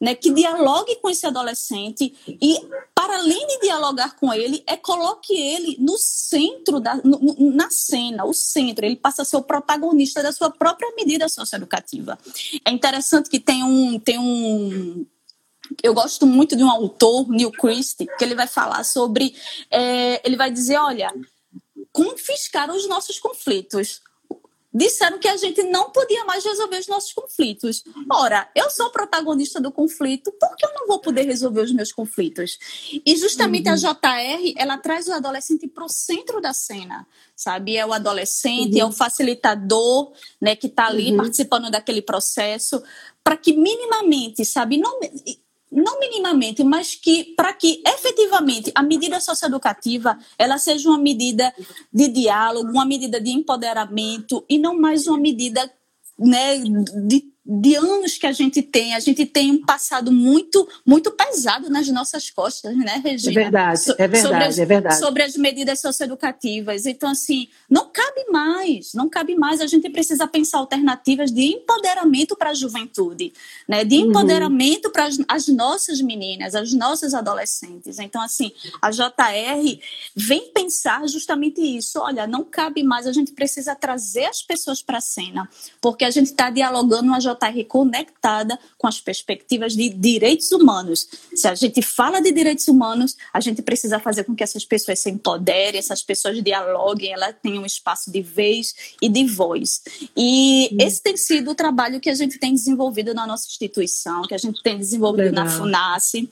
né, 0.00 0.14
que 0.14 0.32
dialogue 0.32 0.96
com 0.96 1.10
esse 1.10 1.26
adolescente 1.26 2.14
e, 2.26 2.58
para 2.94 3.18
além 3.18 3.46
de 3.46 3.60
dialogar 3.60 4.16
com 4.16 4.32
ele, 4.32 4.62
é 4.66 4.76
coloque 4.76 5.34
ele 5.34 5.76
no 5.78 5.98
centro, 5.98 6.80
da, 6.80 6.96
no, 7.04 7.20
na 7.52 7.70
cena, 7.70 8.24
o 8.24 8.32
centro. 8.32 8.86
Ele 8.86 8.96
passa 8.96 9.22
a 9.22 9.24
ser 9.24 9.36
o 9.36 9.42
protagonista 9.42 10.22
da 10.22 10.32
sua 10.32 10.50
própria 10.50 10.90
medida 10.96 11.28
socioeducativa. 11.28 12.18
É 12.64 12.70
interessante 12.70 13.28
que 13.28 13.38
tem 13.38 13.62
um, 13.62 13.98
tem 13.98 14.18
um 14.18 15.06
eu 15.82 15.94
gosto 15.94 16.26
muito 16.26 16.56
de 16.56 16.64
um 16.64 16.70
autor, 16.70 17.28
Neil 17.28 17.52
Christie, 17.52 18.08
que 18.18 18.24
ele 18.24 18.34
vai 18.34 18.48
falar 18.48 18.82
sobre. 18.84 19.34
É, 19.70 20.26
ele 20.26 20.36
vai 20.36 20.50
dizer: 20.50 20.76
olha, 20.76 21.14
confiscar 21.92 22.70
os 22.70 22.88
nossos 22.88 23.20
conflitos 23.20 24.00
disseram 24.72 25.18
que 25.18 25.26
a 25.26 25.36
gente 25.36 25.62
não 25.64 25.90
podia 25.90 26.24
mais 26.24 26.44
resolver 26.44 26.78
os 26.78 26.86
nossos 26.86 27.12
conflitos. 27.12 27.82
Ora, 28.10 28.48
eu 28.54 28.70
sou 28.70 28.90
protagonista 28.90 29.60
do 29.60 29.72
conflito, 29.72 30.32
por 30.32 30.56
que 30.56 30.64
eu 30.64 30.72
não 30.74 30.86
vou 30.86 31.00
poder 31.00 31.22
resolver 31.22 31.62
os 31.62 31.72
meus 31.72 31.92
conflitos? 31.92 32.58
E 33.04 33.16
justamente 33.16 33.68
uhum. 33.68 33.74
a 33.74 33.76
JR, 33.76 34.54
ela 34.56 34.78
traz 34.78 35.08
o 35.08 35.12
adolescente 35.12 35.66
para 35.66 35.84
o 35.84 35.88
centro 35.88 36.40
da 36.40 36.52
cena, 36.52 37.06
sabe? 37.34 37.76
É 37.76 37.84
o 37.84 37.92
adolescente, 37.92 38.74
uhum. 38.74 38.80
é 38.80 38.84
o 38.84 38.92
facilitador, 38.92 40.12
né, 40.40 40.54
que 40.54 40.68
está 40.68 40.86
ali 40.86 41.10
uhum. 41.10 41.16
participando 41.16 41.70
daquele 41.70 42.02
processo, 42.02 42.82
para 43.24 43.36
que 43.36 43.52
minimamente, 43.52 44.44
sabe, 44.44 44.76
não 44.76 45.00
não 45.70 46.00
minimamente, 46.00 46.64
mas 46.64 46.94
que 46.94 47.34
para 47.36 47.52
que 47.52 47.82
efetivamente 47.86 48.72
a 48.74 48.82
medida 48.82 49.20
socioeducativa 49.20 50.18
ela 50.36 50.58
seja 50.58 50.88
uma 50.88 50.98
medida 50.98 51.54
de 51.92 52.08
diálogo, 52.08 52.70
uma 52.70 52.84
medida 52.84 53.20
de 53.20 53.30
empoderamento 53.30 54.44
e 54.48 54.58
não 54.58 54.78
mais 54.78 55.06
uma 55.06 55.18
medida 55.18 55.70
né, 56.18 56.58
de 56.58 57.29
de 57.44 57.74
anos 57.74 58.18
que 58.18 58.26
a 58.26 58.32
gente 58.32 58.60
tem, 58.60 58.94
a 58.94 59.00
gente 59.00 59.24
tem 59.24 59.50
um 59.50 59.64
passado 59.64 60.12
muito 60.12 60.68
muito 60.84 61.10
pesado 61.10 61.70
nas 61.70 61.88
nossas 61.88 62.30
costas, 62.30 62.76
né, 62.76 63.00
Regina? 63.02 63.40
É 63.40 63.42
verdade, 63.44 63.80
é 63.98 64.08
verdade, 64.08 64.22
sobre 64.22 64.44
as, 64.44 64.58
é 64.58 64.66
verdade. 64.66 64.98
Sobre 64.98 65.22
as 65.22 65.36
medidas 65.36 65.80
socioeducativas. 65.80 66.84
Então, 66.86 67.08
assim, 67.08 67.48
não 67.68 67.90
cabe 67.90 68.26
mais, 68.30 68.92
não 68.92 69.08
cabe 69.08 69.34
mais. 69.34 69.60
A 69.60 69.66
gente 69.66 69.88
precisa 69.88 70.26
pensar 70.26 70.58
alternativas 70.58 71.32
de 71.32 71.42
empoderamento 71.42 72.36
para 72.36 72.50
a 72.50 72.54
juventude, 72.54 73.32
né? 73.66 73.84
De 73.84 73.96
uhum. 73.96 74.10
empoderamento 74.10 74.86
uhum. 74.86 74.92
para 74.92 75.06
as, 75.06 75.18
as 75.26 75.48
nossas 75.48 76.00
meninas, 76.00 76.54
as 76.54 76.72
nossas 76.74 77.14
adolescentes. 77.14 77.98
Então, 77.98 78.20
assim, 78.20 78.52
a 78.82 78.90
JR 78.90 79.80
vem 80.14 80.52
pensar 80.52 81.08
justamente 81.08 81.60
isso. 81.60 81.98
Olha, 82.00 82.26
não 82.26 82.44
cabe 82.44 82.82
mais, 82.82 83.06
a 83.06 83.12
gente 83.12 83.32
precisa 83.32 83.74
trazer 83.74 84.26
as 84.26 84.42
pessoas 84.42 84.82
para 84.82 84.98
a 84.98 85.00
cena, 85.00 85.48
porque 85.80 86.04
a 86.04 86.10
gente 86.10 86.26
está 86.26 86.50
dialogando 86.50 87.14
a 87.14 87.18
Estar 87.32 87.48
reconectada 87.48 88.58
com 88.76 88.86
as 88.86 89.00
perspectivas 89.00 89.74
de 89.74 89.88
direitos 89.88 90.52
humanos. 90.52 91.08
Se 91.34 91.48
a 91.48 91.54
gente 91.54 91.82
fala 91.82 92.20
de 92.20 92.32
direitos 92.32 92.68
humanos, 92.68 93.16
a 93.32 93.40
gente 93.40 93.62
precisa 93.62 93.98
fazer 93.98 94.24
com 94.24 94.34
que 94.34 94.42
essas 94.42 94.64
pessoas 94.64 94.98
se 94.98 95.10
empoderem, 95.10 95.78
essas 95.78 96.02
pessoas 96.02 96.42
dialoguem, 96.42 97.12
elas 97.12 97.34
tenham 97.42 97.62
um 97.62 97.66
espaço 97.66 98.10
de 98.10 98.20
vez 98.20 98.74
e 99.00 99.08
de 99.08 99.24
voz. 99.24 99.82
E 100.16 100.70
hum. 100.72 100.76
esse 100.80 101.02
tem 101.02 101.16
sido 101.16 101.50
o 101.50 101.54
trabalho 101.54 102.00
que 102.00 102.10
a 102.10 102.14
gente 102.14 102.38
tem 102.38 102.52
desenvolvido 102.52 103.14
na 103.14 103.26
nossa 103.26 103.46
instituição, 103.46 104.22
que 104.22 104.34
a 104.34 104.38
gente 104.38 104.62
tem 104.62 104.78
desenvolvido 104.78 105.30
Legal. 105.30 105.44
na 105.44 105.50
FUNASSE. 105.50 106.28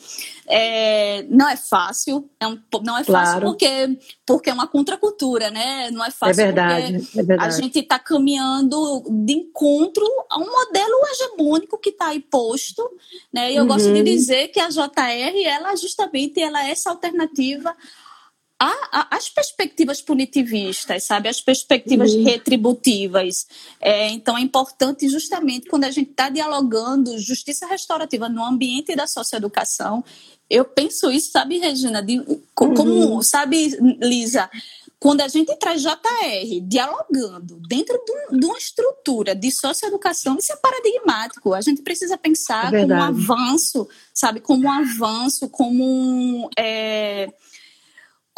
É, 0.46 1.22
não 1.28 1.48
é 1.48 1.56
fácil, 1.56 2.28
é 2.40 2.46
um, 2.46 2.58
não 2.82 2.96
é 2.96 3.04
fácil 3.04 3.40
claro. 3.40 3.46
porque, 3.46 3.98
porque 4.28 4.50
é 4.50 4.52
uma 4.52 4.66
contracultura, 4.66 5.50
né? 5.50 5.90
Não 5.90 6.04
é 6.04 6.11
fácil 6.11 6.42
é 6.42 6.44
verdade, 6.44 6.97
é 6.97 7.23
verdade. 7.23 7.42
a 7.42 7.49
gente 7.49 7.78
está 7.78 7.99
caminhando 7.99 9.02
de 9.09 9.33
encontro 9.33 10.05
a 10.29 10.37
um 10.37 10.44
modelo 10.44 11.00
hegemônico 11.11 11.79
que 11.79 11.88
está 11.88 12.09
aí 12.09 12.20
posto, 12.20 12.87
né? 13.33 13.50
E 13.50 13.57
eu 13.57 13.62
uhum. 13.62 13.68
gosto 13.68 13.90
de 13.90 14.02
dizer 14.02 14.48
que 14.48 14.61
a 14.61 14.68
JR, 14.68 15.46
ela 15.46 15.74
justamente 15.76 16.42
ela 16.42 16.68
é 16.68 16.72
essa 16.72 16.90
alternativa 16.90 17.74
as 19.11 19.29
perspectivas 19.29 20.02
punitivistas, 20.02 21.05
sabe? 21.05 21.29
As 21.29 21.40
perspectivas 21.40 22.12
uhum. 22.12 22.24
retributivas. 22.24 23.46
É, 23.81 24.09
então, 24.09 24.37
é 24.37 24.40
importante 24.40 25.09
justamente 25.09 25.68
quando 25.68 25.85
a 25.85 25.92
gente 25.92 26.11
está 26.11 26.29
dialogando 26.29 27.16
justiça 27.20 27.68
restaurativa 27.68 28.29
no 28.29 28.44
ambiente 28.44 28.96
da 28.96 29.07
socioeducação. 29.07 30.05
Eu 30.50 30.64
penso 30.64 31.11
isso, 31.11 31.30
sabe, 31.30 31.58
Regina? 31.58 32.02
De, 32.02 32.20
como, 32.54 32.82
uhum. 32.82 33.22
sabe, 33.22 33.76
Lisa? 34.00 34.50
Quando 35.00 35.20
a 35.20 35.28
gente 35.28 35.54
traz 35.56 35.80
JR 35.80 36.61
dialogando 36.62 37.61
dentro 37.68 37.96
de, 38.32 38.44
uma 38.44 38.58
estrutura 38.58 39.34
de 39.34 39.50
socioeducação, 39.50 40.37
isso 40.38 40.52
é 40.52 40.56
paradigmático. 40.56 41.54
A 41.54 41.61
gente 41.61 41.82
precisa 41.82 42.18
pensar 42.18 42.74
é 42.74 42.80
como 42.80 42.94
um 42.94 43.02
avanço, 43.02 43.88
sabe? 44.12 44.40
Como 44.40 44.66
um 44.66 44.72
avanço, 44.72 45.48
como 45.48 45.84
um. 45.84 46.48
É, 46.58 47.28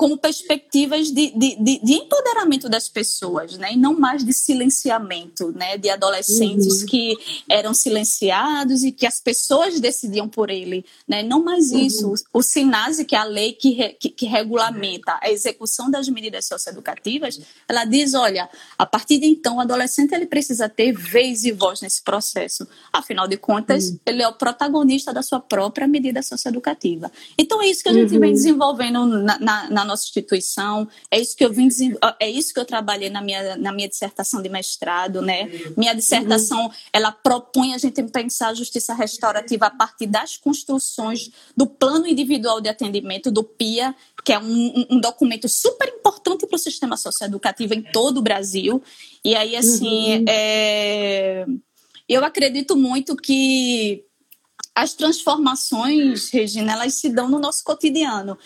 como 0.00 0.16
perspectivas 0.16 1.08
de, 1.08 1.30
de, 1.36 1.56
de, 1.56 1.78
de, 1.84 1.92
empoderamento 1.92 2.70
das 2.70 2.88
pessoas, 2.88 3.58
né? 3.58 3.74
E 3.74 3.76
não 3.76 3.92
mais 3.92 4.24
de 4.24 4.32
silenciamento, 4.32 5.52
né? 5.52 5.76
De 5.76 5.90
adolescentes 5.90 6.80
uhum. 6.80 6.86
que 6.86 7.18
eram 7.46 7.74
silenciados 7.74 8.82
e 8.82 8.92
que 8.92 9.04
as 9.04 9.20
pessoas 9.20 9.78
decidiam 9.78 10.26
por 10.26 10.48
ele, 10.48 10.86
né? 11.06 11.22
Não 11.22 11.44
mais 11.44 11.70
uhum. 11.70 11.80
isso. 11.80 12.14
O, 12.32 12.38
o 12.38 12.42
SINASE, 12.42 13.04
que 13.04 13.14
é 13.14 13.18
a 13.18 13.24
lei 13.24 13.52
que, 13.52 13.72
re, 13.72 13.90
que, 13.90 14.08
que, 14.08 14.24
regulamenta 14.24 15.18
a 15.20 15.30
execução 15.30 15.90
das 15.90 16.08
medidas 16.08 16.46
socioeducativas, 16.46 17.38
ela 17.68 17.84
diz, 17.84 18.14
olha, 18.14 18.48
a 18.78 18.86
partir 18.86 19.18
de 19.18 19.26
então 19.26 19.58
o 19.58 19.60
adolescente 19.60 20.14
ele 20.14 20.24
precisa 20.24 20.66
ter 20.66 20.92
vez 20.94 21.44
e 21.44 21.52
voz 21.52 21.82
nesse 21.82 22.02
processo. 22.02 22.66
Afinal 22.90 23.28
de 23.28 23.36
contas, 23.36 23.90
uhum. 23.90 23.98
ele 24.06 24.22
é 24.22 24.28
o 24.28 24.32
protagonista 24.32 25.12
da 25.12 25.20
sua 25.20 25.40
própria 25.40 25.86
medida 25.86 26.22
socioeducativa. 26.22 27.12
Então 27.36 27.60
é 27.60 27.66
isso 27.66 27.82
que 27.82 27.90
a 27.90 27.92
gente 27.92 28.18
vem 28.18 28.30
uhum. 28.30 28.34
desenvolvendo 28.34 29.04
na, 29.04 29.38
na, 29.38 29.68
na 29.68 29.89
nossa 29.90 30.04
instituição. 30.04 30.88
É 31.10 31.18
isso 31.18 31.36
que 31.36 31.44
eu 31.44 31.52
vim 31.52 31.68
é 32.18 32.30
isso 32.30 32.54
que 32.54 32.60
eu 32.60 32.64
trabalhei 32.64 33.10
na 33.10 33.20
minha, 33.20 33.56
na 33.56 33.72
minha 33.72 33.88
dissertação 33.88 34.40
de 34.42 34.48
mestrado, 34.48 35.20
né? 35.20 35.50
Minha 35.76 35.94
dissertação, 35.94 36.66
uhum. 36.66 36.70
ela 36.92 37.12
propõe 37.12 37.74
a 37.74 37.78
gente 37.78 38.02
pensar 38.04 38.48
a 38.48 38.54
justiça 38.54 38.94
restaurativa 38.94 39.66
a 39.66 39.70
partir 39.70 40.06
das 40.06 40.36
construções 40.36 41.30
do 41.56 41.66
plano 41.66 42.06
individual 42.06 42.60
de 42.60 42.68
atendimento 42.68 43.30
do 43.30 43.42
PIA, 43.44 43.94
que 44.24 44.32
é 44.32 44.38
um, 44.38 44.86
um 44.90 45.00
documento 45.00 45.48
super 45.48 45.88
importante 45.88 46.46
para 46.46 46.56
o 46.56 46.58
sistema 46.58 46.96
socioeducativo 46.96 47.74
em 47.74 47.82
todo 47.82 48.18
o 48.18 48.22
Brasil. 48.22 48.82
E 49.24 49.34
aí, 49.34 49.56
assim, 49.56 50.18
uhum. 50.18 50.24
é... 50.28 51.46
eu 52.08 52.24
acredito 52.24 52.76
muito 52.76 53.16
que 53.16 54.04
as 54.74 54.94
transformações, 54.94 56.30
Regina, 56.30 56.72
elas 56.72 56.94
se 56.94 57.08
dão 57.08 57.28
no 57.28 57.38
nosso 57.38 57.62
cotidiano. 57.64 58.38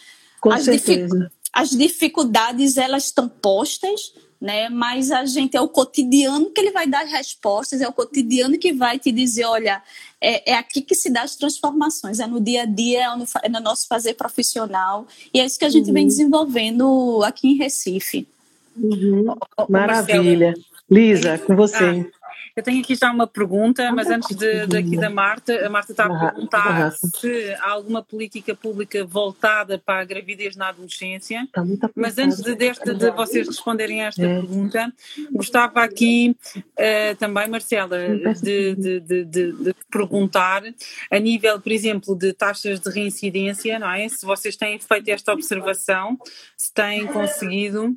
Com 0.45 0.53
as 0.53 0.65
certeza 0.65 1.31
as 1.55 1.71
dificuldades 1.71 2.77
elas 2.77 3.05
estão 3.05 3.29
postas, 3.29 4.13
né? 4.41 4.69
Mas 4.69 5.13
a 5.13 5.25
gente 5.25 5.57
é 5.57 5.61
o 5.61 5.69
cotidiano 5.69 6.51
que 6.51 6.61
ele 6.61 6.73
vai 6.73 6.87
dar 6.87 7.05
as 7.05 7.13
respostas, 7.13 7.81
é 7.81 7.87
o 7.87 7.93
cotidiano 7.93 8.59
que 8.59 8.73
vai 8.73 8.99
te 8.99 9.13
dizer, 9.13 9.45
olha, 9.45 9.81
é, 10.21 10.51
é 10.51 10.55
aqui 10.57 10.83
que 10.83 10.97
se 10.97 11.09
dá 11.09 11.23
as 11.23 11.37
transformações, 11.37 12.19
é 12.19 12.27
no 12.27 12.41
dia 12.41 12.63
a 12.63 12.67
dia, 12.67 13.05
é 13.05 13.17
no, 13.17 13.25
é 13.45 13.49
no 13.49 13.61
nosso 13.61 13.87
fazer 13.87 14.15
profissional, 14.15 15.07
e 15.33 15.39
é 15.39 15.47
isso 15.47 15.59
que 15.59 15.65
a 15.65 15.71
gente 15.71 15.87
uhum. 15.89 15.95
vem 15.95 16.07
desenvolvendo 16.09 17.23
aqui 17.25 17.49
em 17.49 17.57
Recife. 17.57 18.27
Uhum. 18.77 19.27
Maravilha. 19.69 20.55
Lisa, 20.91 21.39
com 21.39 21.55
você. 21.55 22.05
Ah, 22.21 22.24
Eu 22.57 22.63
tenho 22.63 22.81
aqui 22.81 22.95
já 22.95 23.11
uma 23.11 23.27
pergunta, 23.27 23.91
mas 23.91 24.09
antes 24.09 24.37
de, 24.37 24.67
daqui 24.67 24.97
da 24.97 25.11
Marta, 25.11 25.67
a 25.67 25.69
Marta 25.69 25.91
está 25.91 26.05
a 26.05 26.31
perguntar 26.31 26.93
se 26.93 27.53
há 27.55 27.71
alguma 27.71 28.01
política 28.01 28.55
pública 28.55 29.05
voltada 29.05 29.77
para 29.77 30.03
a 30.03 30.05
gravidez 30.05 30.55
na 30.55 30.69
adolescência. 30.69 31.49
Mas 31.97 32.17
antes 32.17 32.41
de, 32.41 32.55
deste, 32.55 32.95
de 32.95 33.11
vocês 33.11 33.49
responderem 33.49 34.03
a 34.03 34.07
esta 34.07 34.23
é. 34.23 34.41
pergunta, 34.41 34.93
gostava 35.33 35.83
aqui 35.83 36.37
uh, 36.55 37.17
também, 37.19 37.49
Marcela, 37.49 37.99
de, 38.41 38.77
de, 38.77 39.01
de, 39.01 39.25
de, 39.25 39.75
perguntar 39.91 40.63
a 41.11 41.19
nível, 41.19 41.61
por 41.61 41.73
exemplo, 41.73 42.17
de 42.17 42.33
taxas 42.33 42.79
de 42.79 42.89
reincidência, 42.89 43.81
não 43.81 43.91
é? 43.91 44.09
Se 44.09 44.25
vocês 44.25 44.55
têm 44.55 44.79
feito 44.79 45.09
esta 45.09 45.33
observação, 45.33 46.17
se 46.57 46.73
têm 46.73 47.05
conseguido 47.09 47.97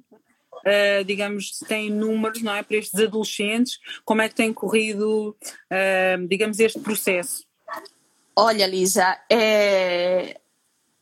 uh, 0.60 1.04
digamos, 1.06 1.60
têm 1.68 1.90
números, 1.90 2.42
não 2.42 2.54
é, 2.54 2.64
para 2.64 2.78
estes 2.78 3.00
adolescentes, 3.00 3.80
como 4.04 4.22
é 4.22 4.30
que 4.30 4.36
tem 4.36 4.54
corrido, 4.54 5.36
uh, 5.72 6.28
digamos, 6.28 6.60
este 6.60 6.80
processo? 6.80 7.46
Olha, 8.36 8.68
Lisa, 8.68 9.18
é... 9.32 10.40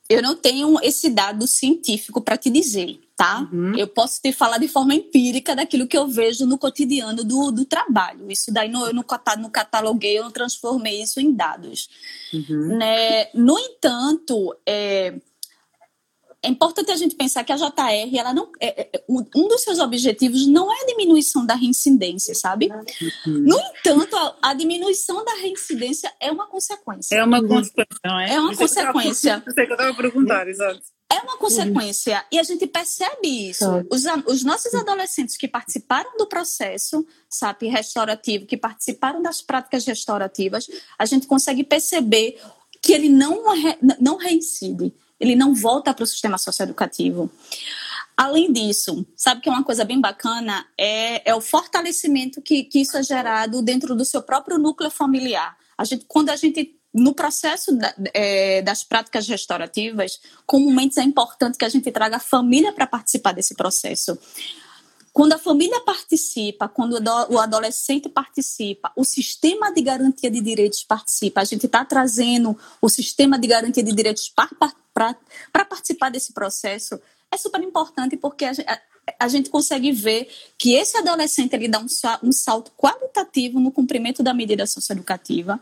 eu 0.09 0.21
não 0.21 0.35
tenho 0.35 0.77
esse 0.81 1.09
dado 1.09 1.45
científico 1.45 2.21
para 2.21 2.37
te 2.37 2.49
dizer, 2.49 2.97
tá? 3.17 3.49
Uhum. 3.51 3.77
Eu 3.77 3.87
posso 3.87 4.21
te 4.21 4.31
falar 4.31 4.57
de 4.57 4.69
forma 4.69 4.95
empírica 4.95 5.53
daquilo 5.53 5.85
que 5.85 5.97
eu 5.97 6.07
vejo 6.07 6.45
no 6.45 6.57
cotidiano 6.57 7.25
do, 7.25 7.51
do 7.51 7.65
trabalho. 7.65 8.31
Isso 8.31 8.53
daí 8.53 8.69
no, 8.69 8.85
eu 8.85 8.93
não, 8.93 9.03
não 9.37 9.49
cataloguei, 9.49 10.17
eu 10.17 10.23
não 10.23 10.31
transformei 10.31 11.01
isso 11.01 11.19
em 11.19 11.33
dados. 11.33 11.89
Uhum. 12.33 12.77
Né? 12.77 13.27
No 13.33 13.59
entanto, 13.59 14.55
é 14.65 15.15
é 16.45 16.47
importante 16.47 16.91
a 16.91 16.95
gente 16.95 17.15
pensar 17.15 17.43
que 17.43 17.51
a 17.51 17.55
JR, 17.55 18.17
ela 18.17 18.33
não, 18.33 18.51
é, 18.61 18.81
é, 18.81 19.03
um 19.09 19.47
dos 19.47 19.61
seus 19.61 19.79
objetivos 19.79 20.45
não 20.45 20.71
é 20.71 20.83
a 20.83 20.85
diminuição 20.85 21.43
da 21.43 21.55
reincidência, 21.55 22.35
sabe? 22.35 22.69
Uhum. 22.71 23.39
No 23.39 23.59
entanto, 23.59 24.15
a, 24.15 24.51
a, 24.51 24.53
diminuição 24.53 25.25
da 25.25 25.33
reincidência 25.33 26.13
é 26.19 26.31
uma 26.31 26.47
consequência. 26.47 27.15
É 27.15 27.23
uma 27.23 27.41
consequência, 27.41 27.99
não 28.05 28.19
é? 28.19 28.33
É 28.35 28.39
uma 28.39 28.55
consequência. 28.55 29.43
Eu 29.43 29.53
sei 29.53 29.65
que 29.65 29.71
eu 29.71 29.75
estava 29.75 29.89
a 29.89 29.95
perguntar, 29.95 30.47
exato. 30.47 30.81
É 31.11 31.19
uma 31.19 31.37
consequência, 31.37 32.23
e 32.31 32.37
a 32.37 32.43
gente 32.43 32.67
percebe 32.67 33.49
isso. 33.49 33.65
Os, 33.91 34.03
os, 34.27 34.43
nossos 34.43 34.73
adolescentes 34.73 35.37
que 35.37 35.47
participaram 35.47 36.17
do 36.17 36.27
processo, 36.27 37.05
sabe, 37.29 37.67
restaurativo, 37.67 38.45
que 38.45 38.57
participaram 38.57 39.21
das 39.21 39.41
práticas 39.41 39.85
restaurativas, 39.85 40.67
a 40.97 41.05
gente 41.05 41.25
consegue 41.25 41.63
perceber 41.63 42.39
que 42.81 42.91
ele 42.93 43.09
não, 43.09 43.43
não 43.99 44.17
reincide 44.17 44.93
ele 45.19 45.35
não 45.35 45.53
volta 45.53 45.93
para 45.93 46.03
o 46.03 46.07
sistema 46.07 46.37
socioeducativo. 46.37 47.29
Além 48.17 48.51
disso, 48.51 49.05
sabe 49.15 49.41
que 49.41 49.49
é 49.49 49.51
uma 49.51 49.63
coisa 49.63 49.83
bem 49.83 49.99
bacana 49.99 50.65
é, 50.77 51.29
é 51.29 51.35
o 51.35 51.41
fortalecimento 51.41 52.41
que, 52.41 52.63
que 52.63 52.79
isso 52.79 52.95
é 52.97 53.03
gerado 53.03 53.61
dentro 53.61 53.93
do 53.95 54.05
seu 54.05 54.21
próprio 54.21 54.57
núcleo 54.57 54.89
familiar. 54.89 55.57
A 55.77 55.83
gente, 55.83 56.05
quando 56.07 56.29
a 56.29 56.35
gente 56.35 56.75
no 56.93 57.13
processo 57.13 57.77
é, 58.13 58.61
das 58.61 58.85
práticas 58.85 59.27
restaurativas, 59.27 60.17
comumente 60.45 60.97
é 60.97 61.03
importante 61.03 61.57
que 61.57 61.65
a 61.65 61.69
gente 61.69 61.91
traga 61.91 62.15
a 62.15 62.21
família 62.21 62.71
para 62.71 62.87
participar 62.87 63.33
desse 63.33 63.53
processo. 63.53 64.17
Quando 65.15 65.31
a 65.31 65.37
família 65.37 65.79
participa, 65.79 66.67
quando 66.67 67.01
o 67.29 67.39
adolescente 67.39 68.09
participa, 68.09 68.91
o 68.97 69.05
sistema 69.05 69.71
de 69.71 69.81
garantia 69.81 70.29
de 70.29 70.41
direitos 70.41 70.83
participa, 70.83 71.39
a 71.39 71.45
gente 71.45 71.67
está 71.67 71.85
trazendo 71.85 72.59
o 72.81 72.89
sistema 72.89 73.39
de 73.39 73.47
garantia 73.47 73.81
de 73.81 73.93
direitos 73.93 74.29
para 74.29 75.63
participar 75.69 76.11
desse 76.11 76.33
processo 76.33 76.99
é 77.31 77.37
super 77.37 77.63
importante 77.63 78.17
porque 78.17 78.43
a, 78.43 78.51
a, 78.67 78.81
a, 79.21 79.27
gente 79.29 79.49
consegue 79.49 79.89
ver 79.93 80.27
que 80.57 80.73
esse 80.73 80.97
adolescente 80.97 81.53
ele 81.53 81.69
dá 81.69 81.79
um, 81.79 81.87
um 82.21 82.31
salto 82.33 82.73
qualitativo 82.75 83.57
no 83.57 83.71
cumprimento 83.71 84.21
da 84.21 84.33
medida 84.33 84.67
socioeducativa. 84.67 85.57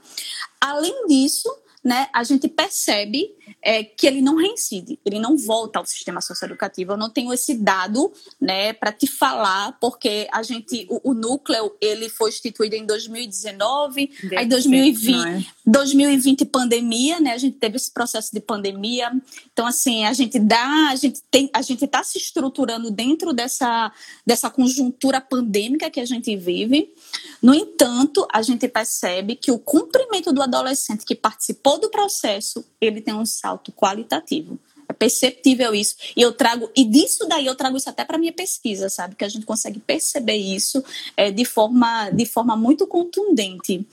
Além 0.60 1.06
disso, 1.06 1.48
né, 1.84 2.08
a 2.14 2.24
gente 2.24 2.48
percebe 2.48 3.36
é, 3.62 3.84
que 3.84 4.08
ele 4.08 4.22
não 4.22 4.36
reincide, 4.36 4.98
ele 5.06 5.20
não 5.20 5.38
volta 5.38 5.80
ao 5.80 5.86
sistema 5.86 6.22
socioeducativo. 6.22 6.94
Eu 6.94 6.98
não 6.98 7.10
tenho 7.10 7.34
esse 7.34 7.56
dado 7.56 8.12
né, 8.40 8.72
para 8.74 8.92
te 8.92 9.06
falar, 9.06 9.78
porque 9.80 10.28
a 10.32 10.42
gente, 10.44 10.88
o, 10.90 11.12
o, 11.12 11.14
núcleo 11.14 11.76
ele 11.82 12.08
foi 12.10 12.30
instituído 12.30 12.76
em 12.76 12.86
2019, 12.86 14.12
Deve 14.24 14.38
aí 14.38 14.46
2020, 14.46 15.28
é? 15.28 15.46
2020 15.66 16.46
pandemia, 16.46 17.20
né, 17.20 17.34
a 17.34 17.38
gente 17.38 17.58
teve 17.58 17.76
esse 17.76 17.92
processo 17.92 18.34
de 18.34 18.40
pandemia. 18.40 19.12
Então, 19.52 19.66
assim, 19.66 20.06
a 20.06 20.14
gente 20.14 20.40
dá, 20.40 20.90
a 20.90 20.96
gente 20.96 21.22
tem, 21.30 21.50
a 21.54 21.62
gente 21.62 21.84
está 21.84 22.04
se 22.04 22.18
estruturando 22.18 22.92
dentro 22.92 23.34
dessa, 23.34 23.92
dessa 24.26 24.50
conjuntura 24.50 25.20
pandêmica 25.20 25.90
que 25.90 26.00
a 26.00 26.06
gente 26.06 26.36
vive. 26.36 26.94
No 27.42 27.54
entanto, 27.54 28.26
a 28.32 28.42
gente 28.42 28.68
percebe 28.68 29.36
que 29.36 29.52
o 29.52 29.60
cumprimento 29.60 30.32
do 30.32 30.42
adolescente 30.42 31.06
que 31.06 31.16
participou 31.16 31.73
do 31.78 31.90
processo, 31.90 32.66
ele 32.80 33.02
tem 33.02 33.14
um 33.14 33.26
salto 33.26 33.72
qualitativo. 33.72 34.60
É 34.88 34.94
perceptível 34.94 35.74
isso. 35.74 35.96
E 36.16 36.22
eu 36.22 36.34
trago, 36.34 36.70
e 36.76 36.84
disso 36.84 37.26
daí 37.28 37.46
eu 37.46 37.56
trago 37.56 37.78
isso 37.78 37.90
até 37.90 38.04
para 38.04 38.18
minha 38.18 38.34
pesquisa, 38.34 38.90
sabe? 38.90 39.16
Que 39.16 39.24
a 39.24 39.30
gente 39.30 39.46
consegue 39.46 39.80
perceber 39.80 40.36
isso 40.36 40.84
é, 41.16 41.32
de, 41.32 41.46
forma, 41.46 42.10
de 42.10 42.26
forma 42.26 42.56
muito 42.56 42.86
contundente. 42.86 43.86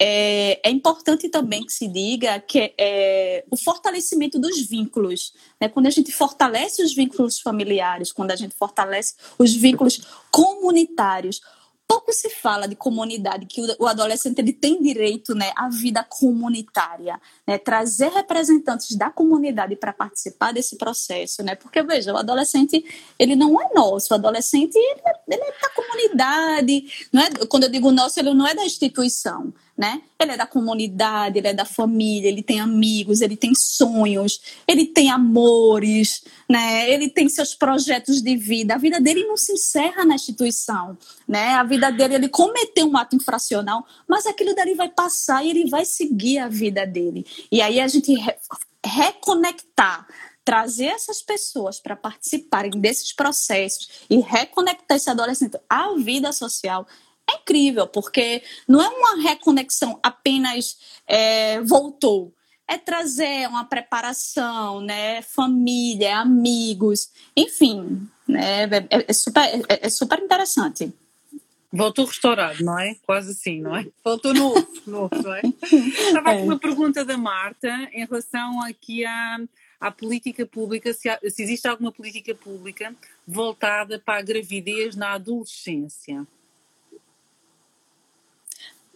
É, 0.00 0.60
é, 0.62 0.70
importante 0.70 1.28
também 1.28 1.64
que 1.64 1.72
se 1.72 1.88
diga 1.88 2.38
que 2.38 2.72
é, 2.78 3.44
o 3.50 3.56
fortalecimento 3.56 4.38
dos 4.38 4.60
vínculos. 4.60 5.32
Né? 5.60 5.68
Quando 5.68 5.86
a 5.86 5.90
gente 5.90 6.12
fortalece 6.12 6.82
os 6.82 6.94
vínculos 6.94 7.40
familiares, 7.40 8.12
quando 8.12 8.30
a 8.30 8.36
gente 8.36 8.54
fortalece 8.54 9.14
os 9.36 9.54
vínculos 9.54 10.00
comunitários, 10.30 11.40
pouco 11.88 12.12
se 12.12 12.28
fala 12.28 12.68
de 12.68 12.76
comunidade, 12.76 13.46
que 13.46 13.62
o 13.78 13.86
adolescente 13.86 14.38
ele 14.38 14.52
tem 14.52 14.80
direito 14.82 15.34
né, 15.34 15.52
à 15.56 15.70
vida 15.70 16.04
comunitária, 16.04 17.18
né, 17.46 17.56
trazer 17.56 18.10
representantes 18.10 18.94
da 18.94 19.08
comunidade 19.08 19.74
para 19.74 19.94
participar 19.94 20.52
desse 20.52 20.76
processo, 20.76 21.42
né, 21.42 21.54
porque 21.54 21.82
veja, 21.82 22.12
o 22.12 22.18
adolescente 22.18 22.84
ele 23.18 23.34
não 23.34 23.58
é 23.58 23.70
nosso, 23.74 24.12
o 24.12 24.16
adolescente 24.16 24.76
ele, 24.76 25.00
é, 25.02 25.12
ele 25.26 25.42
é 25.42 25.60
da 25.62 25.70
comunidade, 25.70 27.08
não 27.10 27.22
é, 27.22 27.30
quando 27.48 27.64
eu 27.64 27.70
digo 27.70 27.90
nosso, 27.90 28.20
ele 28.20 28.34
não 28.34 28.46
é 28.46 28.54
da 28.54 28.66
instituição, 28.66 29.52
né? 29.78 30.02
Ele 30.18 30.32
é 30.32 30.36
da 30.36 30.46
comunidade, 30.46 31.38
ele 31.38 31.46
é 31.46 31.54
da 31.54 31.64
família, 31.64 32.28
ele 32.28 32.42
tem 32.42 32.58
amigos, 32.58 33.20
ele 33.20 33.36
tem 33.36 33.54
sonhos, 33.54 34.40
ele 34.66 34.84
tem 34.86 35.08
amores, 35.08 36.24
né? 36.50 36.90
Ele 36.90 37.08
tem 37.08 37.28
seus 37.28 37.54
projetos 37.54 38.20
de 38.20 38.36
vida. 38.36 38.74
A 38.74 38.78
vida 38.78 39.00
dele 39.00 39.24
não 39.24 39.36
se 39.36 39.52
encerra 39.52 40.04
na 40.04 40.16
instituição, 40.16 40.98
né? 41.28 41.54
A 41.54 41.62
vida 41.62 41.92
dele, 41.92 42.16
ele 42.16 42.28
cometeu 42.28 42.88
um 42.88 42.96
ato 42.96 43.14
infracional, 43.14 43.86
mas 44.08 44.26
aquilo 44.26 44.52
dali 44.52 44.74
vai 44.74 44.88
passar 44.88 45.44
e 45.44 45.50
ele 45.50 45.70
vai 45.70 45.84
seguir 45.84 46.40
a 46.40 46.48
vida 46.48 46.84
dele. 46.84 47.24
E 47.52 47.62
aí 47.62 47.78
a 47.78 47.86
gente 47.86 48.12
re 48.12 48.34
reconectar 48.84 50.06
trazer 50.44 50.86
essas 50.86 51.20
pessoas 51.20 51.78
para 51.78 51.94
participarem 51.94 52.70
desses 52.70 53.12
processos 53.12 54.00
e 54.08 54.18
reconectar 54.18 54.96
esse 54.96 55.10
adolescente 55.10 55.58
à 55.68 55.92
vida 55.94 56.32
social 56.32 56.86
é 57.28 57.36
incrível, 57.36 57.86
porque 57.86 58.42
não 58.66 58.80
é 58.80 58.88
uma 58.88 59.22
reconexão 59.22 59.98
apenas 60.02 60.78
é, 61.06 61.60
voltou. 61.60 62.32
É 62.66 62.76
trazer 62.76 63.48
uma 63.48 63.64
preparação, 63.64 64.80
né? 64.82 65.22
Família, 65.22 66.18
amigos, 66.18 67.10
enfim, 67.34 68.06
né? 68.26 68.64
É, 68.64 69.06
é 69.08 69.12
super, 69.12 69.42
é, 69.42 69.86
é 69.86 69.88
super 69.88 70.18
interessante. 70.18 70.92
Voltou 71.72 72.06
restaurado, 72.06 72.62
não 72.64 72.78
é? 72.78 72.96
Quase 73.06 73.32
assim, 73.32 73.60
não 73.60 73.76
é? 73.76 73.86
Voltou 74.02 74.32
novo, 74.34 74.66
novo, 74.86 75.10
não 75.22 75.34
é? 75.34 75.42
Estava 75.72 76.30
aqui 76.30 76.40
é. 76.40 76.44
uma 76.44 76.58
pergunta 76.58 77.04
da 77.04 77.16
Marta 77.16 77.68
em 77.92 78.06
relação 78.06 78.62
aqui 78.62 79.04
à, 79.04 79.38
à 79.78 79.90
política 79.90 80.46
pública, 80.46 80.92
se, 80.94 81.08
há, 81.08 81.18
se 81.28 81.42
existe 81.42 81.68
alguma 81.68 81.92
política 81.92 82.34
pública 82.34 82.94
voltada 83.26 83.98
para 83.98 84.18
a 84.18 84.22
gravidez 84.22 84.96
na 84.96 85.12
adolescência 85.12 86.26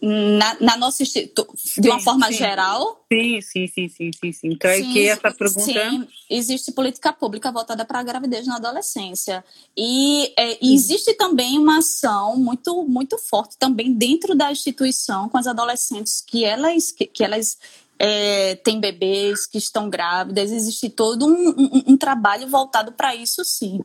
na, 0.05 0.57
na 0.59 0.75
nossa 0.75 1.01
de 1.05 1.89
uma 1.89 1.99
forma 2.01 2.27
sim. 2.27 2.33
geral? 2.33 3.05
Sim, 3.09 3.39
sim, 3.39 3.67
sim, 3.67 3.87
sim, 3.87 4.11
sim, 4.11 4.31
sim. 4.33 4.55
Creio 4.57 4.83
sim, 4.83 4.91
que 4.91 5.07
essa 5.07 5.31
pergunta. 5.31 5.61
Sim, 5.61 6.05
existe 6.29 6.73
política 6.73 7.13
pública 7.13 7.49
voltada 7.53 7.85
para 7.85 7.99
a 7.99 8.03
gravidez 8.03 8.45
na 8.45 8.57
adolescência. 8.57 9.45
E 9.77 10.33
é, 10.37 10.57
existe 10.61 11.13
também 11.13 11.57
uma 11.57 11.77
ação 11.77 12.35
muito, 12.35 12.83
muito 12.83 13.17
forte 13.17 13.57
também 13.57 13.93
dentro 13.93 14.35
da 14.35 14.51
instituição 14.51 15.29
com 15.29 15.37
as 15.37 15.47
adolescentes 15.47 16.19
que 16.19 16.43
elas, 16.43 16.91
que, 16.91 17.05
que 17.05 17.23
elas 17.23 17.57
é, 17.97 18.55
têm 18.55 18.81
bebês, 18.81 19.47
que 19.47 19.57
estão 19.57 19.89
grávidas. 19.89 20.51
Existe 20.51 20.89
todo 20.89 21.25
um, 21.25 21.49
um, 21.51 21.83
um 21.93 21.97
trabalho 21.97 22.45
voltado 22.49 22.91
para 22.91 23.15
isso, 23.15 23.45
sim. 23.45 23.79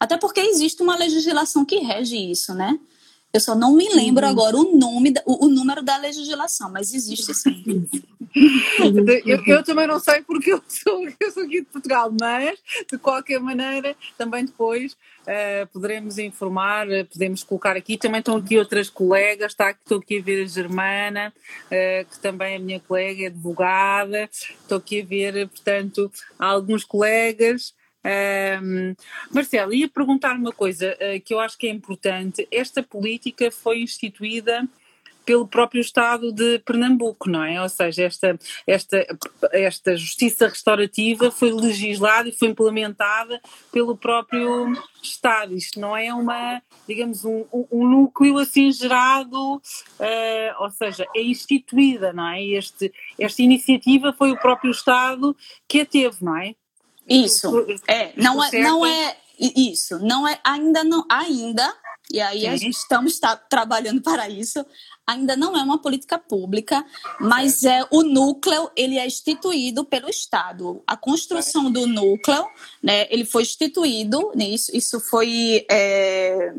Até 0.00 0.16
porque 0.16 0.40
existe 0.40 0.82
uma 0.82 0.96
legislação 0.96 1.62
que 1.62 1.76
rege 1.80 2.16
isso, 2.16 2.54
né? 2.54 2.78
Eu 3.38 3.40
só 3.40 3.54
não 3.54 3.72
me 3.72 3.88
lembro 3.94 4.24
uhum. 4.24 4.32
agora 4.32 4.56
o 4.56 4.76
nome, 4.76 5.14
o, 5.24 5.46
o, 5.46 5.48
número 5.48 5.80
da 5.80 5.96
legislação, 5.96 6.68
mas 6.72 6.92
existe 6.92 7.32
sim. 7.32 7.88
eu, 9.24 9.40
eu, 9.46 9.62
também 9.62 9.86
não 9.86 10.00
sei 10.00 10.22
porque 10.22 10.52
eu 10.52 10.60
sou, 10.66 11.06
eu 11.20 11.30
sou 11.30 11.44
aqui 11.44 11.60
de 11.60 11.66
Portugal, 11.66 12.12
mas 12.20 12.58
de 12.90 12.98
qualquer 12.98 13.38
maneira 13.38 13.94
também 14.16 14.44
depois 14.44 14.94
uh, 15.22 15.66
poderemos 15.72 16.18
informar, 16.18 16.88
podemos 17.12 17.44
colocar 17.44 17.76
aqui. 17.76 17.96
Também 17.96 18.18
estão 18.18 18.36
aqui 18.36 18.58
outras 18.58 18.90
colegas, 18.90 19.52
está, 19.52 19.70
estou 19.70 19.98
aqui 19.98 20.18
a 20.18 20.22
ver 20.22 20.42
a 20.42 20.46
Germana, 20.46 21.32
uh, 21.66 22.10
que 22.10 22.18
também 22.18 22.56
é 22.56 22.58
minha 22.58 22.80
colega, 22.80 23.22
é 23.22 23.26
advogada. 23.28 24.28
Estou 24.32 24.78
aqui 24.78 25.00
a 25.00 25.04
ver, 25.04 25.48
portanto, 25.48 26.10
alguns 26.36 26.82
colegas. 26.82 27.72
Um, 28.08 28.94
Marcelo, 29.30 29.74
ia 29.74 29.88
perguntar 29.88 30.34
uma 30.36 30.52
coisa 30.52 30.94
uh, 30.94 31.20
que 31.20 31.34
eu 31.34 31.40
acho 31.40 31.58
que 31.58 31.66
é 31.66 31.70
importante. 31.70 32.48
Esta 32.50 32.82
política 32.82 33.50
foi 33.50 33.82
instituída 33.82 34.66
pelo 35.26 35.46
próprio 35.46 35.82
Estado 35.82 36.32
de 36.32 36.58
Pernambuco, 36.60 37.28
não 37.28 37.44
é? 37.44 37.60
Ou 37.60 37.68
seja, 37.68 38.04
esta, 38.04 38.38
esta, 38.66 39.06
esta 39.52 39.94
justiça 39.94 40.48
restaurativa 40.48 41.30
foi 41.30 41.52
legislada 41.52 42.30
e 42.30 42.32
foi 42.32 42.48
implementada 42.48 43.38
pelo 43.70 43.94
próprio 43.94 44.72
Estado. 45.02 45.54
Isto 45.54 45.78
não 45.78 45.94
é 45.94 46.14
uma, 46.14 46.62
digamos, 46.88 47.26
um, 47.26 47.44
um 47.70 47.86
núcleo 47.86 48.38
assim 48.38 48.72
gerado, 48.72 49.56
uh, 49.56 50.62
ou 50.62 50.70
seja, 50.70 51.06
é 51.14 51.20
instituída, 51.20 52.10
não 52.10 52.26
é? 52.26 52.42
Este, 52.42 52.90
esta 53.18 53.42
iniciativa 53.42 54.14
foi 54.14 54.30
o 54.32 54.40
próprio 54.40 54.70
Estado 54.70 55.36
que 55.68 55.82
a 55.82 55.84
teve, 55.84 56.24
não 56.24 56.38
é? 56.38 56.54
Isso, 57.08 57.50
é, 57.86 58.12
não 58.16 58.42
é, 58.42 58.50
não 58.60 58.86
é 58.86 59.16
isso, 59.38 59.98
não 60.00 60.26
é, 60.26 60.38
ainda 60.44 60.82
não, 60.84 61.04
ainda, 61.08 61.74
e 62.10 62.20
aí 62.20 62.40
Sim. 62.40 62.48
a 62.48 62.56
gente 62.56 62.76
estamos 62.76 63.18
tá, 63.18 63.36
trabalhando 63.36 64.00
para 64.00 64.28
isso, 64.28 64.64
ainda 65.06 65.36
não 65.36 65.56
é 65.56 65.62
uma 65.62 65.80
política 65.80 66.18
pública, 66.18 66.84
mas 67.20 67.64
é 67.64 67.86
o 67.90 68.02
núcleo 68.02 68.70
ele 68.76 68.98
é 68.98 69.06
instituído 69.06 69.84
pelo 69.84 70.08
Estado. 70.08 70.82
A 70.86 70.96
construção 70.96 71.70
do 71.70 71.86
núcleo, 71.86 72.46
né, 72.82 73.06
ele 73.10 73.24
foi 73.24 73.42
instituído, 73.42 74.32
né, 74.34 74.44
isso, 74.44 74.70
isso 74.76 75.00
foi 75.00 75.64
é, 75.70 76.52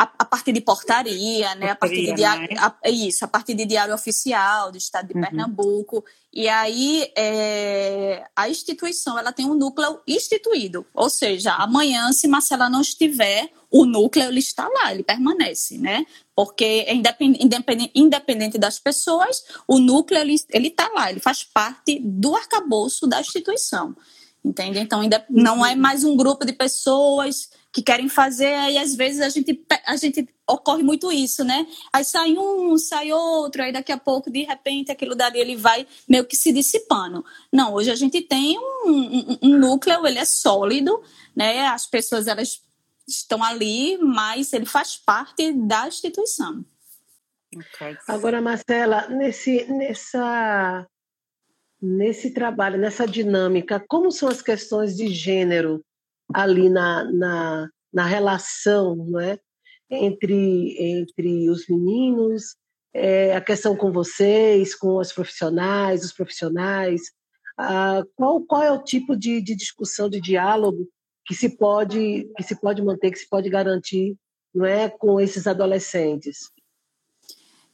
a, 0.00 0.10
a, 0.20 0.24
partir 0.24 0.52
de 0.52 0.62
portaria, 0.62 1.54
né, 1.56 1.72
a 1.72 1.76
partir 1.76 2.06
de 2.06 2.14
diário, 2.14 2.48
né? 2.48 2.56
a, 2.58 2.88
isso, 2.88 3.22
a 3.22 3.28
partir 3.28 3.52
de 3.52 3.66
diário 3.66 3.92
oficial 3.92 4.72
do 4.72 4.78
Estado 4.78 5.08
de 5.08 5.14
uhum. 5.14 5.20
Pernambuco. 5.20 6.02
E 6.32 6.48
aí 6.48 7.12
é, 7.14 8.24
a 8.34 8.48
instituição 8.48 9.18
ela 9.18 9.30
tem 9.30 9.44
um 9.44 9.52
núcleo 9.52 10.00
instituído, 10.08 10.86
ou 10.94 11.10
seja, 11.10 11.52
amanhã 11.52 12.10
se 12.12 12.26
Marcela 12.26 12.70
não 12.70 12.80
estiver 12.80 13.50
o 13.70 13.84
núcleo 13.84 14.28
ele 14.28 14.38
está 14.38 14.66
lá, 14.66 14.92
ele 14.92 15.02
permanece, 15.02 15.76
né? 15.76 16.06
Porque 16.34 16.64
é 16.64 16.94
independente, 16.94 17.90
independente 17.94 18.58
das 18.58 18.78
pessoas, 18.78 19.44
o 19.68 19.78
núcleo 19.78 20.18
ele 20.18 20.68
está 20.68 20.88
lá, 20.94 21.10
ele 21.10 21.20
faz 21.20 21.44
parte 21.44 22.00
do 22.00 22.34
arcabouço 22.34 23.06
da 23.06 23.20
instituição, 23.20 23.94
entende? 24.44 24.78
Então 24.78 25.00
não 25.28 25.64
é 25.64 25.74
mais 25.74 26.04
um 26.04 26.16
grupo 26.16 26.44
de 26.44 26.52
pessoas 26.52 27.50
que 27.72 27.82
querem 27.82 28.08
fazer, 28.08 28.70
e 28.70 28.78
às 28.78 28.96
vezes 28.96 29.20
a 29.20 29.28
gente, 29.28 29.64
a 29.86 29.96
gente 29.96 30.28
ocorre 30.48 30.82
muito 30.82 31.12
isso, 31.12 31.44
né? 31.44 31.66
Aí 31.92 32.04
sai 32.04 32.36
um, 32.36 32.76
sai 32.76 33.12
outro, 33.12 33.62
aí 33.62 33.72
daqui 33.72 33.92
a 33.92 33.98
pouco, 33.98 34.28
de 34.30 34.42
repente, 34.42 34.90
aquilo 34.90 35.14
dali 35.14 35.38
ele 35.38 35.56
vai 35.56 35.86
meio 36.08 36.24
que 36.24 36.36
se 36.36 36.52
dissipando. 36.52 37.24
Não, 37.52 37.72
hoje 37.72 37.90
a 37.90 37.94
gente 37.94 38.20
tem 38.22 38.58
um, 38.58 38.90
um, 38.90 39.38
um 39.42 39.58
núcleo, 39.58 40.04
ele 40.04 40.18
é 40.18 40.24
sólido, 40.24 41.00
né? 41.34 41.68
As 41.68 41.86
pessoas 41.86 42.26
elas 42.26 42.60
estão 43.06 43.42
ali, 43.42 43.96
mas 43.98 44.52
ele 44.52 44.66
faz 44.66 44.96
parte 44.96 45.52
da 45.52 45.86
instituição. 45.86 46.64
Okay. 47.54 47.96
Agora, 48.06 48.40
Marcela, 48.40 49.08
nesse, 49.08 49.64
nessa, 49.64 50.86
nesse 51.80 52.32
trabalho, 52.32 52.78
nessa 52.78 53.06
dinâmica, 53.06 53.82
como 53.88 54.10
são 54.10 54.28
as 54.28 54.42
questões 54.42 54.96
de 54.96 55.08
gênero 55.08 55.82
ali 56.32 56.68
na, 56.68 57.04
na, 57.10 57.68
na 57.92 58.04
relação 58.04 58.94
não 58.94 59.20
é? 59.20 59.38
entre, 59.90 60.76
entre 60.78 61.50
os 61.50 61.66
meninos, 61.68 62.56
é, 62.94 63.34
a 63.34 63.40
questão 63.40 63.76
com 63.76 63.92
vocês, 63.92 64.74
com 64.74 64.98
os 64.98 65.12
profissionais, 65.12 66.04
os 66.04 66.12
profissionais? 66.12 67.00
Ah, 67.58 68.02
qual, 68.14 68.40
qual 68.42 68.62
é 68.62 68.70
o 68.70 68.82
tipo 68.82 69.16
de, 69.16 69.40
de 69.40 69.54
discussão, 69.54 70.08
de 70.08 70.20
diálogo 70.20 70.88
que 71.26 71.34
se 71.34 71.56
pode 71.56 72.28
que 72.36 72.42
se 72.42 72.58
pode 72.58 72.82
manter, 72.82 73.10
que 73.10 73.18
se 73.18 73.28
pode 73.28 73.48
garantir, 73.48 74.16
não 74.54 74.64
é, 74.64 74.88
com 74.88 75.20
esses 75.20 75.46
adolescentes? 75.46 76.50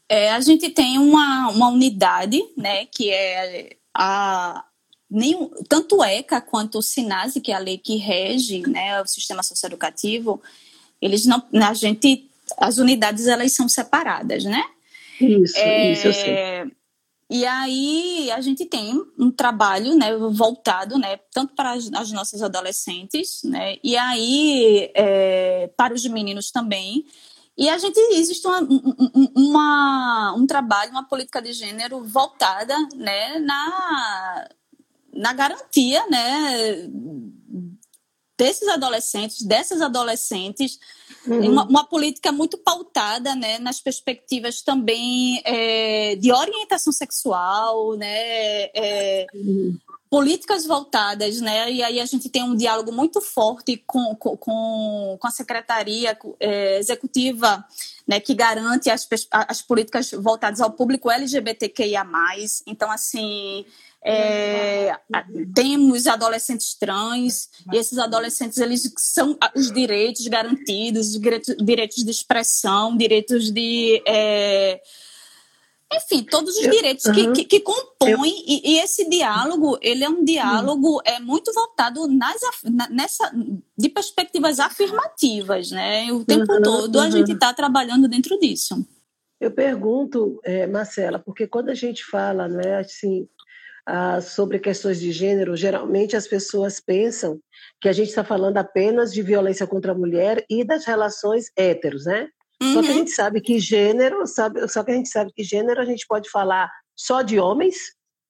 É, 0.08 0.30
a 0.30 0.40
gente 0.40 0.70
tem 0.70 0.98
uma, 0.98 1.50
uma 1.50 1.68
unidade, 1.68 2.40
né, 2.56 2.86
que 2.86 3.10
é 3.10 3.76
a 3.96 4.64
nenhum, 5.10 5.50
tanto 5.68 5.98
o 5.98 6.04
ECA 6.04 6.40
quanto 6.40 6.78
o 6.78 6.82
SINASE, 6.82 7.40
que 7.40 7.52
é 7.52 7.54
a 7.54 7.60
lei 7.60 7.78
que 7.78 7.96
rege, 7.96 8.62
né, 8.66 9.00
o 9.00 9.06
sistema 9.06 9.42
socioeducativo, 9.42 10.42
eles 11.00 11.24
não, 11.26 11.42
a 11.54 11.74
gente, 11.74 12.28
as 12.58 12.78
unidades 12.78 13.26
elas 13.26 13.52
são 13.52 13.68
separadas, 13.68 14.44
né? 14.44 14.64
Isso, 15.20 15.56
é, 15.56 15.92
isso 15.92 16.06
eu 16.08 16.12
sei. 16.12 16.72
E 17.28 17.44
aí 17.44 18.30
a 18.30 18.40
gente 18.40 18.64
tem 18.66 19.02
um 19.18 19.32
trabalho 19.32 19.96
né, 19.96 20.16
voltado 20.16 20.96
né, 20.96 21.18
tanto 21.32 21.54
para 21.54 21.72
as, 21.72 21.90
as 21.92 22.12
nossas 22.12 22.40
adolescentes, 22.40 23.42
né, 23.42 23.76
e 23.82 23.96
aí 23.96 24.90
é, 24.94 25.70
para 25.76 25.94
os 25.94 26.04
meninos 26.06 26.50
também. 26.50 27.04
E 27.56 27.68
a 27.70 27.78
gente 27.78 27.98
existe 28.12 28.46
uma, 28.46 28.60
uma, 29.34 30.34
um 30.36 30.46
trabalho, 30.46 30.90
uma 30.90 31.08
política 31.08 31.40
de 31.40 31.52
gênero 31.52 32.04
voltada 32.04 32.76
né, 32.94 33.38
na, 33.38 34.48
na 35.14 35.32
garantia 35.32 36.06
né, 36.08 36.90
desses 38.36 38.68
adolescentes, 38.68 39.42
dessas 39.42 39.80
adolescentes, 39.80 40.78
uhum. 41.26 41.52
uma, 41.52 41.64
uma, 41.64 41.84
política 41.84 42.30
muito 42.30 42.58
pautada 42.58 43.34
né, 43.34 43.58
nas 43.58 43.80
perspectivas 43.80 44.60
também 44.60 45.40
é, 45.44 46.16
de 46.16 46.30
orientação 46.30 46.92
sexual, 46.92 47.96
né, 47.96 48.64
é, 48.74 49.26
uhum. 49.34 49.78
Políticas 50.16 50.64
voltadas, 50.64 51.42
né, 51.42 51.70
e 51.70 51.82
aí 51.82 52.00
a 52.00 52.06
gente 52.06 52.30
tem 52.30 52.42
um 52.42 52.56
diálogo 52.56 52.90
muito 52.90 53.20
forte 53.20 53.76
com, 53.86 54.14
com, 54.16 54.34
com 55.18 55.18
a 55.22 55.30
Secretaria 55.30 56.16
é, 56.40 56.78
Executiva 56.78 57.62
né, 58.08 58.18
que 58.18 58.32
garante 58.32 58.88
as, 58.88 59.06
as 59.30 59.60
políticas 59.60 60.12
voltadas 60.12 60.62
ao 60.62 60.70
público 60.70 61.10
LGBTQIA+. 61.10 62.06
Então, 62.66 62.90
assim, 62.90 63.66
é, 64.02 64.96
temos 65.54 66.06
adolescentes 66.06 66.72
trans 66.72 67.50
e 67.70 67.76
esses 67.76 67.98
adolescentes 67.98 68.56
eles 68.56 68.90
são 68.96 69.36
os 69.54 69.70
direitos 69.70 70.26
garantidos, 70.28 71.08
os 71.08 71.20
direitos, 71.20 71.54
direitos 71.60 72.02
de 72.02 72.10
expressão, 72.10 72.96
direitos 72.96 73.50
de 73.50 74.02
é, 74.06 74.80
enfim, 75.92 76.24
todos 76.24 76.56
os 76.56 76.62
direitos 76.62 77.04
que, 77.10 77.32
que, 77.32 77.44
que 77.44 77.60
compõem 77.60 78.10
eu, 78.10 78.24
e, 78.24 78.62
e, 78.64 78.78
esse 78.80 79.08
diálogo 79.08 79.78
ele 79.80 80.02
é 80.02 80.08
um 80.08 80.24
diálogo 80.24 81.00
é 81.04 81.20
muito 81.20 81.52
voltado 81.52 82.08
nas, 82.08 82.40
nessa 82.90 83.32
de 83.78 83.88
perspectivas 83.88 84.58
afirmativas, 84.58 85.70
né? 85.70 86.12
O 86.12 86.24
tempo 86.24 86.52
uhum, 86.52 86.62
todo 86.62 87.00
a 87.00 87.08
gente 87.08 87.32
está 87.32 87.54
trabalhando 87.54 88.08
dentro 88.08 88.38
disso. 88.38 88.74
Eu 89.40 89.50
pergunto, 89.50 90.40
é, 90.42 90.66
Marcela, 90.66 91.18
porque 91.18 91.46
quando 91.46 91.68
a 91.68 91.74
gente 91.74 92.04
fala, 92.04 92.48
né, 92.48 92.78
assim, 92.78 93.28
ah, 93.86 94.20
sobre 94.20 94.58
questões 94.58 94.98
de 94.98 95.12
gênero, 95.12 95.56
geralmente 95.56 96.16
as 96.16 96.26
pessoas 96.26 96.80
pensam 96.80 97.38
que 97.80 97.88
a 97.88 97.92
gente 97.92 98.08
está 98.08 98.24
falando 98.24 98.56
apenas 98.56 99.12
de 99.12 99.22
violência 99.22 99.66
contra 99.66 99.92
a 99.92 99.94
mulher 99.94 100.44
e 100.50 100.64
das 100.64 100.84
relações 100.84 101.52
héteros, 101.56 102.06
né? 102.06 102.28
Uhum. 102.62 102.74
Só 102.74 102.80
que 102.80 102.86
a 102.86 102.90
uhum. 102.90 102.96
gente 102.96 103.10
sabe 103.10 103.40
que 103.40 103.58
gênero, 103.58 104.26
sabe, 104.26 104.68
só 104.68 104.82
que 104.82 104.90
a 104.90 104.94
gente 104.94 105.08
sabe 105.08 105.32
que 105.32 105.42
gênero 105.42 105.80
a 105.80 105.84
gente 105.84 106.06
pode 106.06 106.30
falar 106.30 106.70
só 106.94 107.22
de 107.22 107.38
homens, 107.38 107.76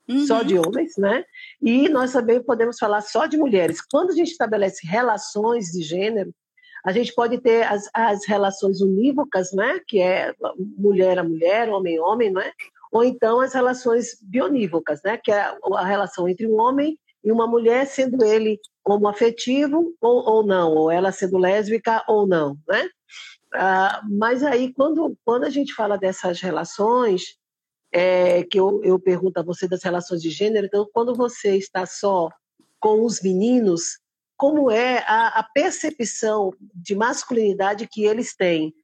uhum. 0.08 0.26
só 0.26 0.42
de 0.42 0.58
homens, 0.58 0.94
né? 0.98 1.24
E 1.62 1.88
nós 1.88 2.12
também 2.12 2.42
podemos 2.42 2.78
falar 2.78 3.00
só 3.02 3.26
de 3.26 3.36
mulheres. 3.36 3.80
Quando 3.80 4.10
a 4.10 4.14
gente 4.14 4.32
estabelece 4.32 4.86
relações 4.86 5.66
de 5.66 5.82
gênero, 5.82 6.34
a 6.84 6.92
gente 6.92 7.12
pode 7.14 7.38
ter 7.38 7.64
as, 7.64 7.88
as 7.92 8.26
relações 8.26 8.80
unívocas, 8.80 9.52
né? 9.52 9.80
Que 9.86 10.00
é 10.00 10.34
mulher 10.76 11.18
a 11.18 11.24
mulher, 11.24 11.68
homem 11.68 11.98
a 11.98 12.02
homem, 12.02 12.32
não 12.32 12.40
é? 12.40 12.52
ou 12.96 13.04
então 13.04 13.40
as 13.40 13.52
relações 13.52 14.16
bionívocas, 14.22 15.00
né, 15.04 15.18
que 15.18 15.30
é 15.30 15.54
a 15.74 15.84
relação 15.84 16.28
entre 16.28 16.46
um 16.46 16.58
homem 16.58 16.98
e 17.22 17.32
uma 17.32 17.46
mulher, 17.46 17.86
sendo 17.86 18.24
ele 18.24 18.58
homoafetivo 18.84 19.94
ou, 20.00 20.28
ou 20.28 20.46
não, 20.46 20.72
ou 20.72 20.90
ela 20.90 21.12
sendo 21.12 21.36
lésbica 21.36 22.04
ou 22.08 22.26
não, 22.26 22.56
né? 22.68 22.88
Ah, 23.56 24.02
mas 24.08 24.42
aí, 24.42 24.72
quando, 24.72 25.16
quando 25.24 25.44
a 25.44 25.50
gente 25.50 25.74
fala 25.74 25.96
dessas 25.96 26.40
relações, 26.40 27.36
é, 27.92 28.44
que 28.44 28.58
eu, 28.58 28.82
eu 28.84 28.98
pergunto 28.98 29.40
a 29.40 29.42
você 29.42 29.66
das 29.66 29.82
relações 29.82 30.20
de 30.20 30.30
gênero, 30.30 30.66
então, 30.66 30.88
quando 30.92 31.14
você 31.14 31.56
está 31.56 31.86
só 31.86 32.28
com 32.78 33.04
os 33.04 33.22
meninos, 33.22 33.98
como 34.36 34.70
é 34.70 34.98
a, 35.06 35.40
a 35.40 35.42
percepção 35.42 36.52
de 36.74 36.94
masculinidade 36.94 37.88
que 37.90 38.04
eles 38.04 38.34
têm? 38.36 38.74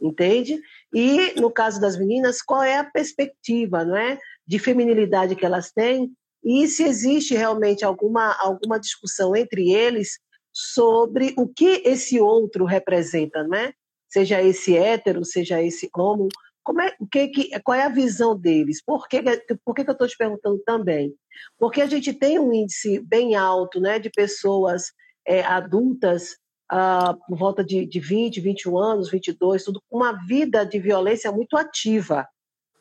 entende? 0.00 0.60
E 0.92 1.38
no 1.38 1.50
caso 1.50 1.80
das 1.80 1.98
meninas, 1.98 2.40
qual 2.40 2.62
é 2.62 2.78
a 2.78 2.84
perspectiva, 2.84 3.84
não 3.84 3.96
é, 3.96 4.18
de 4.46 4.58
feminilidade 4.58 5.36
que 5.36 5.44
elas 5.44 5.70
têm 5.70 6.12
e 6.42 6.66
se 6.66 6.82
existe 6.84 7.34
realmente 7.34 7.84
alguma 7.84 8.34
alguma 8.40 8.80
discussão 8.80 9.36
entre 9.36 9.70
eles 9.70 10.18
sobre 10.52 11.34
o 11.36 11.46
que 11.46 11.82
esse 11.84 12.18
outro 12.18 12.64
representa, 12.64 13.44
não 13.44 13.56
é? 13.56 13.74
Seja 14.10 14.42
esse 14.42 14.76
hétero, 14.76 15.24
seja 15.24 15.62
esse 15.62 15.88
homo, 15.96 16.28
como 16.62 16.80
é, 16.80 16.94
que, 17.10 17.28
que, 17.28 17.60
qual 17.60 17.78
é 17.78 17.84
a 17.84 17.88
visão 17.88 18.38
deles? 18.38 18.82
Por 18.84 19.08
que, 19.08 19.22
por 19.64 19.74
que, 19.74 19.84
que 19.84 19.90
eu 19.90 19.92
estou 19.92 20.06
te 20.06 20.16
perguntando 20.16 20.58
também? 20.64 21.14
Porque 21.58 21.80
a 21.80 21.86
gente 21.86 22.12
tem 22.12 22.38
um 22.38 22.52
índice 22.52 23.00
bem 23.00 23.34
alto 23.34 23.80
né, 23.80 23.98
de 23.98 24.10
pessoas 24.10 24.92
é, 25.26 25.42
adultas, 25.42 26.36
ah, 26.70 27.16
por 27.26 27.38
volta 27.38 27.64
de, 27.64 27.86
de 27.86 27.98
20, 27.98 28.40
21 28.40 28.78
anos, 28.78 29.10
22, 29.10 29.64
tudo, 29.64 29.82
com 29.88 29.96
uma 29.96 30.12
vida 30.26 30.64
de 30.64 30.78
violência 30.78 31.32
muito 31.32 31.56
ativa. 31.56 32.26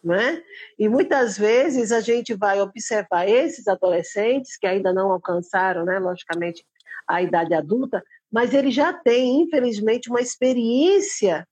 Né? 0.04 0.42
E 0.78 0.88
muitas 0.88 1.38
vezes 1.38 1.92
a 1.92 2.00
gente 2.00 2.34
vai 2.34 2.62
observar 2.62 3.28
esses 3.28 3.68
adolescentes 3.68 4.58
que 4.58 4.68
ainda 4.68 4.94
não 4.94 5.12
alcançaram, 5.12 5.84
né, 5.84 6.00
logicamente, 6.00 6.64
a 7.08 7.22
idade 7.22 7.54
adulta, 7.54 8.04
mas 8.32 8.54
eles 8.54 8.74
já 8.74 8.94
têm, 8.94 9.42
infelizmente, 9.42 10.10
uma 10.10 10.22
experiência 10.22 11.48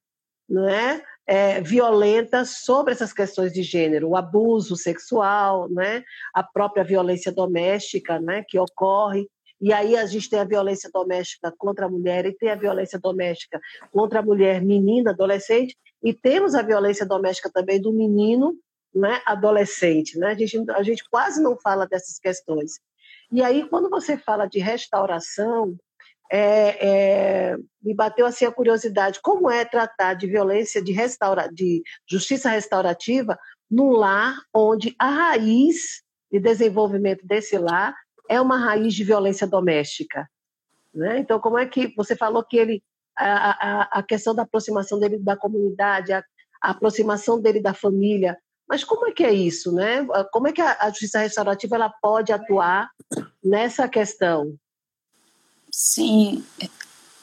não 0.50 0.68
é? 0.68 1.04
é, 1.28 1.60
violenta 1.60 2.46
sobre 2.46 2.94
essas 2.94 3.12
questões 3.12 3.52
de 3.52 3.62
gênero, 3.62 4.08
o 4.08 4.16
abuso 4.16 4.78
sexual, 4.78 5.70
né, 5.70 6.04
a 6.34 6.42
própria 6.42 6.86
violência 6.86 7.32
doméstica, 7.32 8.18
né, 8.20 8.46
que 8.48 8.58
ocorre. 8.58 9.28
E 9.60 9.74
aí 9.74 9.98
a 9.98 10.06
gente 10.06 10.30
tem 10.30 10.40
a 10.40 10.46
violência 10.46 10.90
doméstica 10.94 11.54
contra 11.58 11.88
a 11.88 11.90
mulher 11.90 12.26
e 12.26 12.34
tem 12.34 12.50
a 12.50 12.56
violência 12.56 12.98
doméstica 12.98 13.60
contra 13.92 14.20
a 14.20 14.24
mulher 14.24 14.62
menina, 14.62 15.12
adolescente, 15.12 15.76
e 16.02 16.14
temos 16.14 16.56
a 16.56 16.62
violência 16.62 17.06
doméstica 17.06 17.52
também 17.52 17.82
do 17.82 17.92
menino, 17.92 18.56
né, 18.96 19.22
adolescente, 19.26 20.18
né? 20.18 20.28
A 20.28 20.36
gente 20.36 20.72
a 20.72 20.82
gente 20.82 21.04
quase 21.10 21.42
não 21.42 21.58
fala 21.60 21.86
dessas 21.86 22.18
questões. 22.20 22.80
E 23.32 23.44
aí 23.44 23.68
quando 23.68 23.90
você 23.90 24.18
fala 24.18 24.46
de 24.46 24.60
restauração, 24.60 25.76
é, 26.32 27.52
é, 27.52 27.58
me 27.82 27.94
bateu 27.94 28.26
assim 28.26 28.46
a 28.46 28.52
curiosidade 28.52 29.20
como 29.22 29.50
é 29.50 29.64
tratar 29.64 30.14
de 30.14 30.28
violência 30.28 30.82
de, 30.82 30.92
restaura, 30.92 31.50
de 31.52 31.82
justiça 32.10 32.50
restaurativa 32.50 33.38
num 33.70 33.92
lar 33.92 34.36
onde 34.54 34.96
a 35.00 35.10
raiz 35.10 36.04
de 36.32 36.40
desenvolvimento 36.40 37.26
desse 37.26 37.58
lar 37.58 37.96
é 38.30 38.40
uma 38.42 38.58
raiz 38.58 38.94
de 38.94 39.04
violência 39.04 39.48
doméstica 39.48 40.28
né? 40.94 41.20
então 41.20 41.40
como 41.40 41.58
é 41.58 41.66
que 41.66 41.94
você 41.96 42.16
falou 42.16 42.44
que 42.44 42.58
ele 42.58 42.84
a, 43.18 43.82
a, 43.82 44.00
a 44.00 44.04
questão 44.04 44.36
da 44.36 44.44
aproximação 44.44 45.00
dele 45.00 45.18
da 45.18 45.36
comunidade 45.36 46.12
a, 46.12 46.24
a, 46.62 46.72
aproximação 46.72 47.42
dele 47.42 47.62
da 47.62 47.74
família 47.74 48.38
mas 48.68 48.84
como 48.84 49.08
é 49.08 49.12
que 49.12 49.24
é 49.24 49.32
isso 49.32 49.72
né 49.72 50.06
como 50.32 50.50
é 50.50 50.52
que 50.52 50.62
a, 50.62 50.90
justiça 50.90 51.20
restaurativa 51.20 51.76
ela 51.76 51.94
pode 52.02 52.34
atuar 52.34 52.90
nessa 53.42 53.88
questão 53.88 54.58
Sim. 55.80 56.44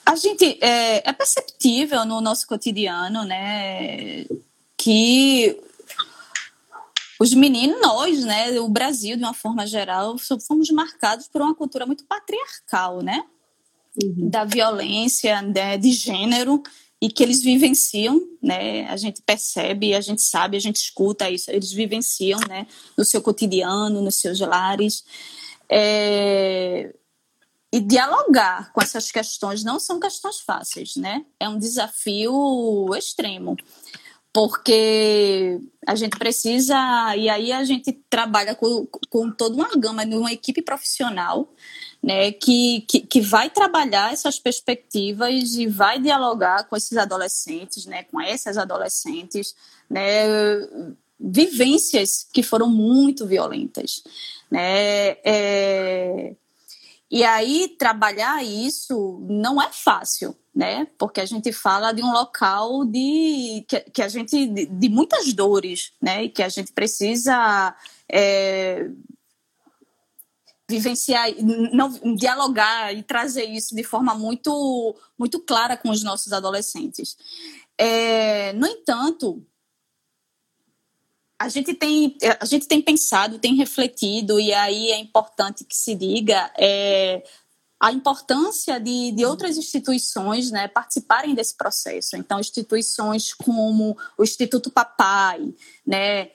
A 0.07 0.15
gente 0.15 0.61
é, 0.63 1.09
é 1.09 1.13
perceptível 1.13 2.05
no 2.05 2.21
nosso 2.21 2.47
cotidiano, 2.47 3.25
né, 3.25 4.25
que 4.77 5.61
os 7.19 7.35
meninos, 7.35 7.81
nós, 7.81 8.25
né, 8.25 8.61
o 8.61 8.69
Brasil, 8.69 9.17
de 9.17 9.25
uma 9.25 9.35
forma 9.35 9.67
geral, 9.67 10.17
fomos 10.47 10.71
marcados 10.71 11.27
por 11.27 11.43
uma 11.43 11.53
cultura 11.53 11.85
muito 11.85 12.05
patriarcal, 12.05 13.03
né, 13.03 13.25
uhum. 14.01 14.31
da 14.31 14.45
violência 14.45 15.43
né, 15.43 15.77
de 15.77 15.91
gênero 15.91 16.63
e 17.03 17.09
que 17.09 17.25
eles 17.25 17.43
vivenciam, 17.43 18.23
né, 18.41 18.87
a 18.87 18.97
gente 18.97 19.21
percebe, 19.21 19.97
a 19.97 20.01
gente 20.01 20.23
sabe, 20.23 20.57
a 20.57 20.61
gente 20.61 20.77
escuta 20.77 21.29
isso, 21.29 21.51
eles 21.51 21.73
vivenciam, 21.73 22.39
né, 22.49 22.69
no 22.97 23.05
seu 23.05 23.21
cotidiano, 23.21 24.01
nos 24.01 24.21
seus 24.21 24.39
lares. 24.39 25.05
É, 25.69 26.95
e 27.75 27.81
dialogar 27.81 28.73
com 28.73 28.81
essas 28.81 29.11
questões 29.11 29.65
não 29.65 29.81
são 29.81 29.99
questões 29.99 30.39
fáceis, 30.39 30.95
né? 30.95 31.25
É 31.41 31.49
um 31.49 31.59
desafio 31.59 32.95
extremo, 32.97 33.57
porque 34.33 35.59
a 35.85 35.97
gente 35.97 36.17
precisa, 36.17 36.77
e 37.17 37.29
aí 37.29 37.51
a 37.51 37.65
gente 37.65 37.93
trabalha 38.09 38.55
com, 38.55 38.87
com 39.11 39.29
toda 39.29 39.57
uma 39.57 39.71
gama 39.77 40.07
de 40.07 40.15
uma 40.15 40.33
equipe 40.33 40.63
profissional, 40.63 41.53
né, 42.01 42.31
que, 42.31 42.83
que, 42.83 43.01
que 43.01 43.21
vai 43.21 43.51
trabalhar 43.51 44.13
essas 44.13 44.39
perspectivas 44.39 45.55
e 45.57 45.67
vai 45.67 45.99
dialogar 45.99 46.69
com 46.69 46.77
esses 46.77 46.97
adolescentes, 46.97 47.87
né, 47.87 48.05
com 48.05 48.21
essas 48.21 48.57
adolescentes, 48.57 49.53
né, 49.91 50.29
vivências 51.19 52.25
que 52.33 52.43
foram 52.43 52.69
muito 52.69 53.27
violentas, 53.27 54.05
né, 54.49 55.17
é, 55.25 56.37
e 57.11 57.23
aí, 57.23 57.69
trabalhar 57.79 58.43
isso 58.43 59.21
não 59.29 59.61
é 59.61 59.71
fácil, 59.71 60.37
né? 60.55 60.87
Porque 60.99 61.21
a 61.21 61.27
gente 61.27 61.53
fala 61.53 61.93
de 61.93 62.03
um 62.03 62.13
local 62.13 62.85
de 62.85 63.65
que, 63.69 63.81
que 63.81 64.03
a 64.03 64.09
gente 64.09 64.47
de, 64.47 64.67
de, 64.67 64.89
muitas 64.89 65.33
dores, 65.33 65.93
né? 66.01 66.25
E 66.25 66.29
que 66.29 66.43
a 66.43 66.49
gente 66.49 66.73
precisa 66.73 67.77
é, 68.11 68.89
vivenciar, 70.69 71.29
não 71.73 72.17
dialogar 72.17 72.95
e 72.95 73.03
trazer 73.03 73.45
isso 73.45 73.75
de 73.77 73.85
forma 73.85 74.15
muito 74.15 74.97
muito 75.19 75.39
clara 75.41 75.77
com 75.77 75.91
os 75.91 76.03
nossos 76.03 76.33
adolescentes. 76.33 77.17
É, 77.77 78.53
no 78.55 78.67
entanto, 78.67 79.45
a 81.45 81.49
gente 81.49 81.75
tem 81.75 82.17
a 82.41 82.45
gente 82.45 82.67
tem 82.67 82.81
pensado, 82.81 83.39
tem 83.39 83.55
refletido 83.55 84.41
e 84.41 84.53
aí 84.53 84.91
é 84.91 84.99
importante 84.99 85.65
que 85.65 85.77
se 85.77 85.95
diga 85.95 86.51
é, 86.59 87.23
a 87.79 87.93
importância 87.93 88.81
de, 88.81 89.13
de 89.13 89.27
outras 89.27 89.59
instituições 89.59 90.51
né, 90.51 90.69
participarem 90.69 91.35
desse 91.35 91.55
processo. 91.55 92.17
Então, 92.17 92.41
instituições 92.41 93.35
como 93.35 93.97
o 94.17 94.23
Instituto 94.23 94.71
Papai, 94.71 95.53
né, 95.87 96.31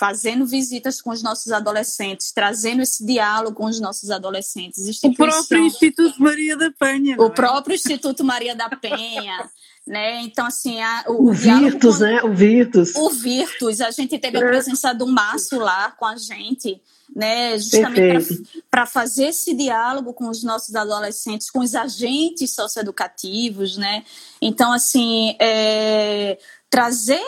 fazendo 0.00 0.46
visitas 0.46 1.02
com 1.02 1.10
os 1.10 1.22
nossos 1.22 1.52
adolescentes, 1.52 2.32
trazendo 2.32 2.80
esse 2.80 3.04
diálogo 3.04 3.54
com 3.54 3.66
os 3.66 3.78
nossos 3.78 4.10
adolescentes. 4.10 4.98
O 5.04 5.12
próprio 5.12 5.66
Instituto 5.66 6.22
Maria 6.22 6.56
da 6.56 6.70
Penha. 6.70 7.20
O 7.20 7.26
é? 7.26 7.28
próprio 7.28 7.74
Instituto 7.74 8.24
Maria 8.24 8.56
da 8.56 8.70
Penha. 8.70 9.46
né? 9.86 10.22
Então, 10.22 10.46
assim, 10.46 10.80
a, 10.80 11.04
o, 11.06 11.28
o 11.28 11.32
Virtus, 11.34 11.98
com, 11.98 12.02
né? 12.02 12.22
O 12.22 12.32
Virtus. 12.32 12.94
O 12.96 13.10
Virtus, 13.10 13.82
a 13.82 13.90
gente 13.90 14.18
teve 14.18 14.38
a 14.38 14.40
é. 14.40 14.48
presença 14.48 14.94
do 14.94 15.06
Márcio 15.06 15.58
lá 15.58 15.90
com 15.90 16.06
a 16.06 16.16
gente, 16.16 16.80
né? 17.14 17.58
Justamente 17.58 18.42
para 18.70 18.86
fazer 18.86 19.24
esse 19.26 19.52
diálogo 19.52 20.14
com 20.14 20.30
os 20.30 20.42
nossos 20.42 20.74
adolescentes, 20.74 21.50
com 21.50 21.58
os 21.58 21.74
agentes 21.74 22.54
socioeducativos, 22.54 23.76
né? 23.76 24.02
Então, 24.40 24.72
assim, 24.72 25.36
é, 25.38 26.38
trazer 26.70 27.20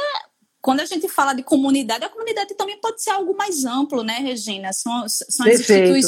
quando 0.62 0.78
a 0.78 0.84
gente 0.86 1.08
fala 1.08 1.34
de 1.34 1.42
comunidade, 1.42 2.04
a 2.04 2.08
comunidade 2.08 2.54
também 2.54 2.78
pode 2.80 3.02
ser 3.02 3.10
algo 3.10 3.36
mais 3.36 3.64
amplo, 3.64 4.04
né, 4.04 4.18
Regina? 4.18 4.72
São, 4.72 5.08
são, 5.08 5.44
as, 5.44 5.60
institui 5.60 6.00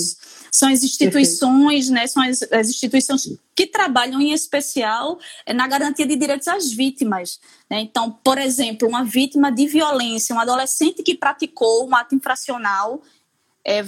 são 0.52 0.68
as 0.72 0.84
instituições, 0.84 1.90
né? 1.90 2.06
São 2.06 2.22
as, 2.22 2.40
as, 2.44 2.68
instituições 2.68 3.28
que 3.56 3.66
trabalham 3.66 4.20
em 4.20 4.32
especial 4.32 5.18
eh, 5.44 5.52
na 5.52 5.66
garantia 5.66 6.06
de 6.06 6.14
direitos 6.14 6.46
às 6.46 6.70
vítimas. 6.70 7.40
Né? 7.68 7.80
Então, 7.80 8.12
por 8.22 8.38
exemplo, 8.38 8.86
uma 8.88 9.04
vítima 9.04 9.50
de 9.50 9.66
violência, 9.66 10.32
um 10.32 10.38
adolescente 10.38 11.02
que 11.02 11.16
praticou 11.16 11.88
um 11.88 11.94
ato 11.94 12.14
infracional 12.14 13.02
é, 13.66 13.84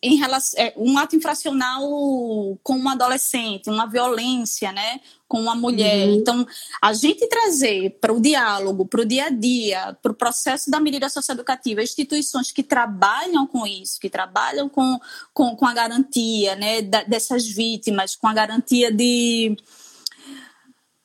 em 0.00 0.16
relação, 0.16 0.62
é, 0.62 0.72
um 0.76 0.96
ato 0.96 1.16
infracional 1.16 1.82
com 2.62 2.76
um 2.76 2.88
adolescente, 2.88 3.68
uma 3.68 3.86
violência, 3.86 4.70
né, 4.72 5.00
com 5.34 5.40
uma 5.40 5.56
mulher. 5.56 6.06
Uhum. 6.06 6.14
Então, 6.14 6.46
a 6.80 6.92
gente 6.92 7.26
trazer 7.26 7.98
para 8.00 8.12
o 8.12 8.20
diálogo, 8.20 8.86
para 8.86 9.00
o 9.00 9.04
dia 9.04 9.24
a 9.24 9.30
dia, 9.30 9.98
para 10.00 10.12
o 10.12 10.14
processo 10.14 10.70
da 10.70 10.78
medida 10.78 11.08
socioeducativa, 11.08 11.82
instituições 11.82 12.52
que 12.52 12.62
trabalham 12.62 13.44
com 13.44 13.66
isso, 13.66 13.98
que 13.98 14.08
trabalham 14.08 14.68
com, 14.68 14.96
com, 15.32 15.56
com 15.56 15.66
a 15.66 15.74
garantia, 15.74 16.54
né, 16.54 16.82
dessas 16.82 17.48
vítimas, 17.48 18.14
com 18.14 18.28
a 18.28 18.32
garantia 18.32 18.92
de 18.92 19.56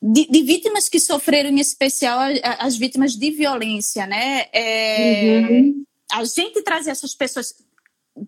de, 0.02 0.28
de, 0.28 0.44
vítimas 0.44 0.88
que 0.88 1.00
sofreram, 1.00 1.50
em 1.50 1.60
especial 1.60 2.20
as 2.60 2.78
vítimas 2.78 3.18
de 3.18 3.32
violência, 3.32 4.06
né? 4.06 4.46
É, 4.54 5.42
uhum. 5.42 5.84
A 6.10 6.24
gente 6.24 6.62
trazer 6.62 6.92
essas 6.92 7.14
pessoas 7.14 7.54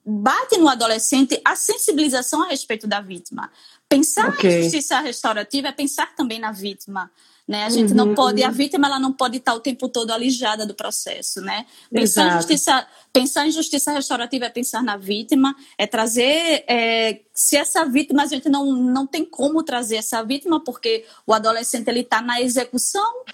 bate 0.05 0.57
no 0.57 0.67
adolescente 0.67 1.39
a 1.45 1.55
sensibilização 1.55 2.43
a 2.43 2.47
respeito 2.47 2.87
da 2.87 2.99
vítima. 2.99 3.49
Pensar 3.91 4.29
okay. 4.29 4.59
em 4.59 4.63
justiça 4.63 4.99
restaurativa 5.01 5.67
é 5.67 5.71
pensar 5.73 6.15
também 6.15 6.39
na 6.39 6.53
vítima. 6.53 7.11
Né? 7.45 7.65
A 7.65 7.69
gente 7.69 7.89
uhum, 7.89 7.97
não 7.97 8.15
pode, 8.15 8.41
a 8.41 8.49
vítima 8.49 8.87
ela 8.87 8.97
não 8.97 9.11
pode 9.11 9.35
estar 9.35 9.53
o 9.53 9.59
tempo 9.59 9.89
todo 9.89 10.11
alijada 10.11 10.65
do 10.65 10.73
processo, 10.73 11.41
né? 11.41 11.65
Pensar 11.91 12.29
em, 12.29 12.31
justiça, 12.37 12.87
pensar 13.11 13.45
em 13.45 13.51
justiça 13.51 13.91
restaurativa 13.91 14.45
é 14.45 14.49
pensar 14.49 14.81
na 14.81 14.95
vítima, 14.95 15.53
é 15.77 15.85
trazer, 15.85 16.63
é, 16.65 17.19
se 17.33 17.57
essa 17.57 17.83
vítima, 17.83 18.23
a 18.23 18.27
gente 18.27 18.47
não, 18.47 18.71
não 18.71 19.05
tem 19.05 19.25
como 19.25 19.63
trazer 19.63 19.97
essa 19.97 20.23
vítima, 20.23 20.63
porque 20.63 21.03
o 21.27 21.33
adolescente 21.33 21.89
ele 21.89 21.99
está 21.99 22.21
na 22.21 22.39
execução 22.39 23.25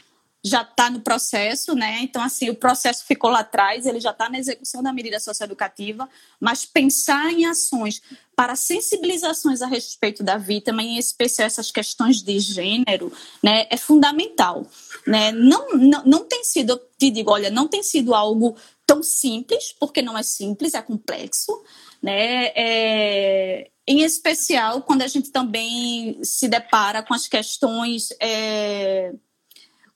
já 0.47 0.61
está 0.61 0.89
no 0.89 1.01
processo, 1.01 1.75
né? 1.75 1.99
Então, 2.01 2.21
assim, 2.21 2.49
o 2.49 2.55
processo 2.55 3.05
ficou 3.05 3.29
lá 3.29 3.39
atrás, 3.39 3.85
ele 3.85 3.99
já 3.99 4.11
está 4.11 4.29
na 4.29 4.39
execução 4.39 4.81
da 4.81 4.93
medida 4.93 5.19
socioeducativa, 5.19 6.09
mas 6.39 6.65
pensar 6.65 7.31
em 7.31 7.45
ações 7.45 8.01
para 8.35 8.55
sensibilizações 8.55 9.61
a 9.61 9.67
respeito 9.67 10.23
da 10.23 10.37
vítima, 10.37 10.81
em 10.81 10.97
especial 10.97 11.47
essas 11.47 11.71
questões 11.71 12.21
de 12.21 12.39
gênero, 12.39 13.11
né, 13.43 13.65
é 13.69 13.77
fundamental. 13.77 14.65
Né? 15.05 15.31
Não, 15.31 15.69
não, 15.69 16.03
não 16.05 16.23
tem 16.23 16.43
sido, 16.43 16.79
te 16.97 17.09
digo, 17.09 17.31
olha, 17.31 17.49
não 17.49 17.67
tem 17.67 17.81
sido 17.81 18.13
algo 18.13 18.55
tão 18.85 19.03
simples, 19.03 19.73
porque 19.79 20.01
não 20.01 20.17
é 20.17 20.23
simples, 20.23 20.73
é 20.73 20.81
complexo, 20.81 21.61
né? 22.01 22.51
É, 22.55 23.69
em 23.87 24.01
especial 24.01 24.81
quando 24.81 25.01
a 25.01 25.07
gente 25.07 25.31
também 25.31 26.19
se 26.23 26.47
depara 26.47 27.01
com 27.01 27.13
as 27.13 27.27
questões 27.27 28.09
é, 28.21 29.13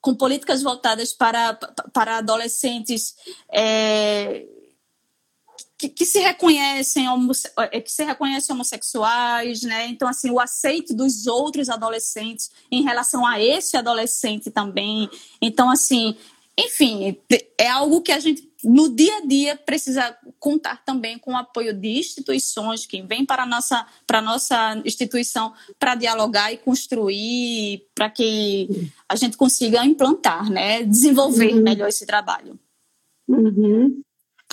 com 0.01 0.15
políticas 0.15 0.63
voltadas 0.63 1.13
para, 1.13 1.53
para 1.93 2.17
adolescentes 2.17 3.15
é, 3.51 4.45
que, 5.77 5.89
que, 5.89 6.05
se 6.05 6.19
reconhecem 6.19 7.05
é, 7.57 7.79
que 7.79 7.91
se 7.91 8.03
reconhecem 8.03 8.53
homossexuais, 8.53 9.61
né? 9.61 9.87
Então 9.87 10.07
assim 10.07 10.31
o 10.31 10.39
aceite 10.39 10.93
dos 10.93 11.27
outros 11.27 11.69
adolescentes 11.69 12.51
em 12.71 12.83
relação 12.83 13.25
a 13.25 13.39
esse 13.39 13.77
adolescente 13.77 14.49
também. 14.49 15.09
Então 15.41 15.69
assim, 15.69 16.17
enfim, 16.65 17.17
é 17.57 17.69
algo 17.69 18.01
que 18.01 18.11
a 18.11 18.19
gente 18.19 18.51
no 18.63 18.93
dia 18.93 19.17
a 19.17 19.25
dia 19.25 19.55
precisa 19.55 20.15
contar 20.39 20.83
também 20.85 21.17
com 21.17 21.33
o 21.33 21.37
apoio 21.37 21.73
de 21.73 21.99
instituições 21.99 22.85
que 22.85 23.01
vêm 23.01 23.25
para 23.25 23.43
a 23.43 23.45
nossa, 23.45 23.85
para 24.05 24.19
a 24.19 24.21
nossa 24.21 24.81
instituição 24.85 25.53
para 25.79 25.95
dialogar 25.95 26.51
e 26.51 26.57
construir, 26.57 27.87
para 27.95 28.09
que 28.09 28.91
a 29.09 29.15
gente 29.15 29.35
consiga 29.35 29.83
implantar, 29.85 30.49
né? 30.49 30.83
desenvolver 30.83 31.53
uhum. 31.53 31.63
melhor 31.63 31.89
esse 31.89 32.05
trabalho. 32.05 32.59
Uhum. 33.27 34.01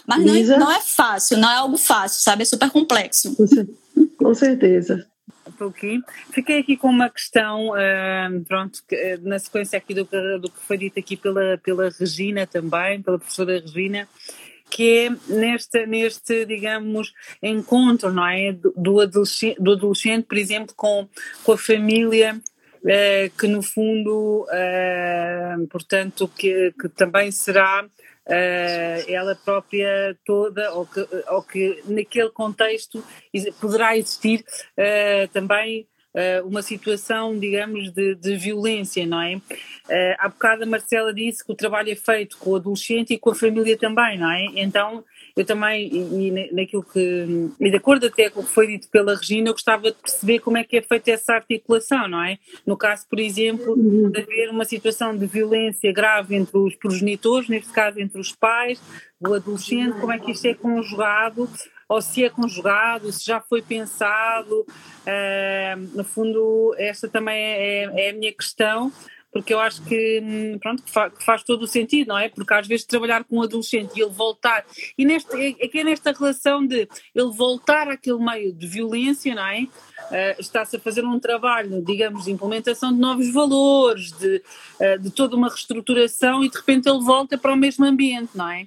Mas 0.06 0.24
não, 0.24 0.58
não, 0.58 0.72
é 0.72 0.80
fácil, 0.80 1.36
não 1.36 1.50
é 1.50 1.56
algo 1.56 1.76
fácil, 1.76 2.22
sabe? 2.22 2.42
É 2.42 2.46
super 2.46 2.70
complexo. 2.70 3.36
Com 4.16 4.34
certeza. 4.34 5.06
Aqui. 5.66 6.00
Fiquei 6.30 6.60
aqui 6.60 6.76
com 6.76 6.88
uma 6.88 7.10
questão, 7.10 7.70
uh, 7.70 8.44
pronto, 8.46 8.82
que, 8.86 8.94
uh, 8.94 9.28
na 9.28 9.38
sequência 9.38 9.76
aqui 9.76 9.92
do, 9.94 10.04
do, 10.04 10.50
que 10.50 10.60
foi 10.60 10.78
dito 10.78 10.98
aqui 10.98 11.16
pela, 11.16 11.58
pela 11.58 11.90
Regina 11.90 12.46
também, 12.46 13.02
pela 13.02 13.18
professora 13.18 13.58
Regina, 13.58 14.08
que 14.70 15.06
é 15.06 15.32
neste, 15.32 15.86
neste 15.86 16.46
digamos, 16.46 17.12
encontro, 17.42 18.12
não 18.12 18.26
é, 18.26 18.52
do 18.52 19.00
adolescente, 19.00 19.60
do 19.60 19.72
adolescente 19.72 20.26
por 20.26 20.38
exemplo, 20.38 20.74
com, 20.76 21.08
com 21.42 21.52
a 21.52 21.58
família, 21.58 22.40
uh, 22.82 23.38
que 23.38 23.46
no 23.48 23.62
fundo, 23.62 24.46
portanto, 25.70 26.30
que, 26.36 26.72
que 26.80 26.88
também 26.88 27.30
será 27.30 27.84
uh, 28.28 29.10
ela 29.10 29.34
própria 29.34 30.16
toda, 30.24 30.72
ou 30.74 30.86
que, 30.86 31.06
ou 31.28 31.42
que 31.42 31.82
naquele 31.86 32.30
contexto 32.30 33.02
poderá 33.60 33.96
existir 33.96 34.44
uh, 34.78 35.28
também 35.32 35.86
uh, 36.14 36.46
uma 36.46 36.62
situação, 36.62 37.38
digamos, 37.38 37.90
de, 37.92 38.14
de 38.14 38.36
violência, 38.36 39.06
não 39.06 39.20
é? 39.20 39.36
Uh, 39.36 40.16
há 40.18 40.28
bocado 40.28 40.62
a 40.64 40.66
Marcela 40.66 41.12
disse 41.12 41.44
que 41.44 41.52
o 41.52 41.56
trabalho 41.56 41.90
é 41.90 41.96
feito 41.96 42.36
com 42.38 42.50
o 42.50 42.56
adolescente 42.56 43.14
e 43.14 43.18
com 43.18 43.30
a 43.30 43.34
família 43.34 43.76
também, 43.76 44.18
não 44.18 44.30
é? 44.30 44.46
Então 44.56 45.04
eu 45.38 45.44
também, 45.44 45.88
e, 45.88 46.28
e 46.28 46.52
naquilo 46.52 46.82
que, 46.82 47.48
e 47.60 47.70
de 47.70 47.76
acordo 47.76 48.08
até 48.08 48.28
com 48.28 48.40
o 48.40 48.44
que 48.44 48.50
foi 48.50 48.66
dito 48.66 48.88
pela 48.90 49.14
Regina, 49.14 49.48
eu 49.48 49.52
gostava 49.52 49.92
de 49.92 49.96
perceber 49.96 50.40
como 50.40 50.58
é 50.58 50.64
que 50.64 50.76
é 50.76 50.82
feita 50.82 51.12
essa 51.12 51.34
articulação, 51.34 52.08
não 52.08 52.24
é? 52.24 52.38
No 52.66 52.76
caso, 52.76 53.06
por 53.08 53.20
exemplo, 53.20 53.76
de 54.10 54.20
haver 54.20 54.50
uma 54.50 54.64
situação 54.64 55.16
de 55.16 55.26
violência 55.26 55.92
grave 55.92 56.34
entre 56.34 56.58
os 56.58 56.74
progenitores, 56.74 57.48
neste 57.48 57.70
caso 57.72 58.00
entre 58.00 58.20
os 58.20 58.34
pais, 58.34 58.82
o 59.20 59.32
adolescente, 59.32 60.00
como 60.00 60.12
é 60.12 60.18
que 60.18 60.32
isto 60.32 60.44
é 60.46 60.54
conjugado, 60.54 61.48
ou 61.88 62.02
se 62.02 62.24
é 62.24 62.28
conjugado, 62.28 63.12
se 63.12 63.24
já 63.24 63.40
foi 63.40 63.62
pensado, 63.62 64.62
uh, 64.62 65.96
no 65.96 66.02
fundo, 66.02 66.74
esta 66.76 67.08
também 67.08 67.36
é, 67.36 67.84
é, 67.84 68.06
é 68.06 68.10
a 68.10 68.12
minha 68.12 68.32
questão, 68.32 68.92
porque 69.32 69.52
eu 69.52 69.60
acho 69.60 69.82
que, 69.84 70.20
hum, 70.22 70.58
pronto, 70.58 70.82
faz 71.20 71.42
todo 71.42 71.62
o 71.62 71.66
sentido, 71.66 72.08
não 72.08 72.18
é? 72.18 72.28
Porque 72.28 72.52
às 72.54 72.66
vezes 72.66 72.86
trabalhar 72.86 73.24
com 73.24 73.38
um 73.38 73.42
adolescente 73.42 73.96
e 73.96 74.02
ele 74.02 74.10
voltar, 74.10 74.64
e 74.96 75.04
neste, 75.04 75.34
é, 75.36 75.48
é 75.60 75.68
que 75.68 75.78
é 75.78 75.84
nesta 75.84 76.12
relação 76.12 76.66
de 76.66 76.88
ele 77.14 77.30
voltar 77.32 77.88
àquele 77.88 78.18
meio 78.18 78.52
de 78.52 78.66
violência, 78.66 79.34
não 79.34 79.46
é? 79.46 79.62
Uh, 79.62 80.40
está-se 80.40 80.76
a 80.76 80.80
fazer 80.80 81.04
um 81.04 81.20
trabalho, 81.20 81.82
digamos, 81.84 82.24
de 82.24 82.30
implementação 82.30 82.92
de 82.92 82.98
novos 82.98 83.30
valores, 83.32 84.12
de, 84.12 84.42
uh, 84.80 84.98
de 84.98 85.10
toda 85.10 85.36
uma 85.36 85.48
reestruturação 85.48 86.42
e 86.42 86.48
de 86.48 86.56
repente 86.56 86.88
ele 86.88 87.00
volta 87.00 87.36
para 87.36 87.52
o 87.52 87.56
mesmo 87.56 87.84
ambiente, 87.84 88.30
não 88.34 88.48
é? 88.48 88.66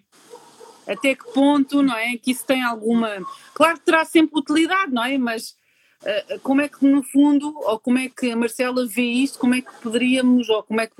Até 0.88 1.16
que 1.16 1.32
ponto, 1.34 1.82
não 1.82 1.96
é? 1.96 2.18
Que 2.18 2.32
isso 2.32 2.46
tem 2.46 2.62
alguma. 2.62 3.10
Claro 3.54 3.80
que 3.80 3.86
terá 3.86 4.04
sempre 4.04 4.40
utilidade, 4.40 4.92
não 4.92 5.04
é? 5.04 5.18
Mas 5.18 5.56
como 6.42 6.62
é 6.62 6.68
que 6.68 6.86
no 6.86 7.04
fundo, 7.04 7.54
ou 7.60 7.80
como 7.80 7.98
é 7.98 8.10
que 8.10 8.32
a 8.32 8.36
Marcela 8.36 8.86
vê 8.88 9.04
isto, 9.04 9.38
como 9.38 9.56
é 9.56 9.62
que 9.62 9.72
poderíamos, 9.82 10.50
ou 10.50 10.64
como 10.64 10.82
é 10.82 10.88
que, 10.88 10.96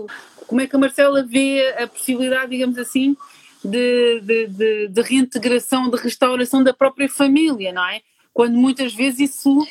como 0.48 0.62
é 0.62 0.68
que 0.68 0.76
a 0.76 0.80
Marcela 0.80 1.24
vê 1.24 1.76
a 1.78 1.88
possibilidade, 1.88 2.52
digamos 2.52 2.78
assim, 2.78 3.16
de, 3.64 4.22
de, 4.22 4.48
de, 4.48 4.88
de 4.88 5.02
reintegração, 5.02 5.90
de 5.90 5.98
restauração 5.98 6.64
da 6.64 6.74
própria 6.74 7.10
família, 7.10 7.72
não 7.72 7.86
é? 7.88 8.02
Quando 8.34 8.56
muitas 8.56 8.94
vezes 8.94 9.32
isso, 9.32 9.68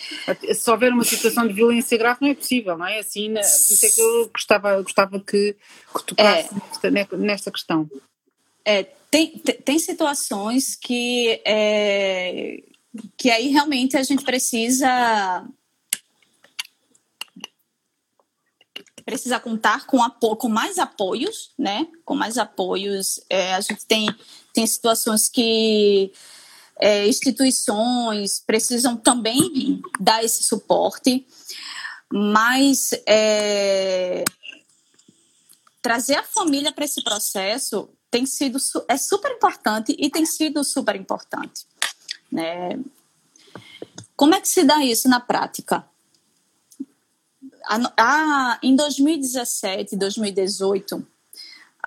se 0.53 0.71
houver 0.71 0.93
uma 0.93 1.05
situação 1.05 1.47
de 1.47 1.55
violência 1.55 1.97
grave, 1.97 2.19
não 2.21 2.29
é 2.29 2.35
possível, 2.35 2.77
não 2.77 2.87
é? 2.87 2.99
Assim, 2.99 3.33
por 3.33 3.41
isso 3.41 3.87
é 3.87 3.89
que 3.89 4.01
eu 4.01 4.31
gostava, 4.33 4.83
gostava 4.83 5.19
que, 5.19 5.57
que 5.97 6.05
tocasse 6.05 6.51
é, 6.83 6.91
nesta, 6.91 7.17
nesta 7.17 7.51
questão. 7.51 7.89
É, 8.65 8.83
tem, 9.11 9.39
tem 9.39 9.79
situações 9.79 10.77
que 10.77 11.41
é, 11.45 12.63
que 13.17 13.31
aí 13.31 13.49
realmente 13.49 13.97
a 13.97 14.03
gente 14.03 14.25
precisa 14.25 15.47
precisa 19.05 19.41
contar 19.41 19.87
com, 19.87 20.03
apo 20.03 20.37
com 20.37 20.49
mais 20.49 20.79
apoios, 20.79 21.51
né? 21.59 21.87
Com 22.05 22.15
mais 22.15 22.39
apoios. 22.39 23.21
É, 23.29 23.55
a 23.55 23.61
gente 23.61 23.85
tem, 23.85 24.09
tem 24.53 24.67
situações 24.67 25.29
que 25.29 26.13
é, 26.81 27.07
instituições 27.09 28.41
precisam 28.47 28.97
também 28.97 29.83
dar 29.99 30.25
esse 30.25 30.45
suporte, 30.45 31.27
mas 32.13 32.91
é, 33.07 34.25
trazer 35.83 36.15
a 36.15 36.23
família 36.23 36.73
para 36.73 36.85
esse 36.85 37.03
processo 37.03 37.91
tem 38.11 38.27
sido 38.27 38.59
é 38.89 38.97
super 38.97 39.31
importante 39.33 39.95
e 39.99 40.11
tem 40.11 40.25
sido 40.25 40.65
super 40.65 40.97
importante. 40.97 41.67
Né? 42.31 42.79
Como 44.17 44.35
é 44.35 44.41
que 44.41 44.49
se 44.49 44.65
dá 44.65 44.85
isso 44.85 45.09
na 45.09 45.21
prática? 45.21 45.85
A, 47.67 47.93
a, 47.97 48.59
em 48.63 48.75
2017, 48.77 49.97
2018, 49.97 51.07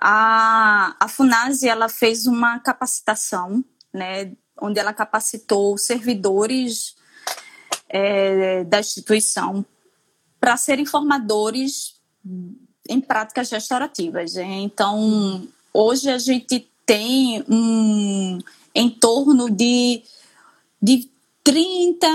a, 0.00 0.96
a 0.98 1.08
FUNASI 1.08 1.68
ela 1.68 1.88
fez 1.88 2.26
uma 2.26 2.58
capacitação, 2.58 3.64
né, 3.92 4.32
onde 4.60 4.78
ela 4.78 4.92
capacitou 4.92 5.78
servidores 5.78 6.96
é, 7.88 8.64
da 8.64 8.80
instituição 8.80 9.64
para 10.40 10.56
serem 10.56 10.84
formadores 10.84 11.94
em 12.88 13.00
práticas 13.00 13.50
restaurativas. 13.50 14.36
Então, 14.36 15.46
hoje 15.72 16.10
a 16.10 16.18
gente 16.18 16.68
tem 16.84 17.44
um 17.48 18.38
em 18.74 18.90
torno 18.90 19.48
de 19.48 20.02
de 20.84 21.08
30, 21.42 22.06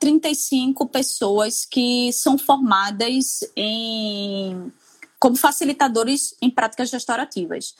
35 0.00 0.86
pessoas 0.88 1.66
que 1.66 2.10
são 2.14 2.38
formadas 2.38 3.40
em, 3.54 4.72
como 5.18 5.36
facilitadores 5.36 6.34
em 6.40 6.48
práticas 6.48 6.90
restaurativas. 6.90 7.74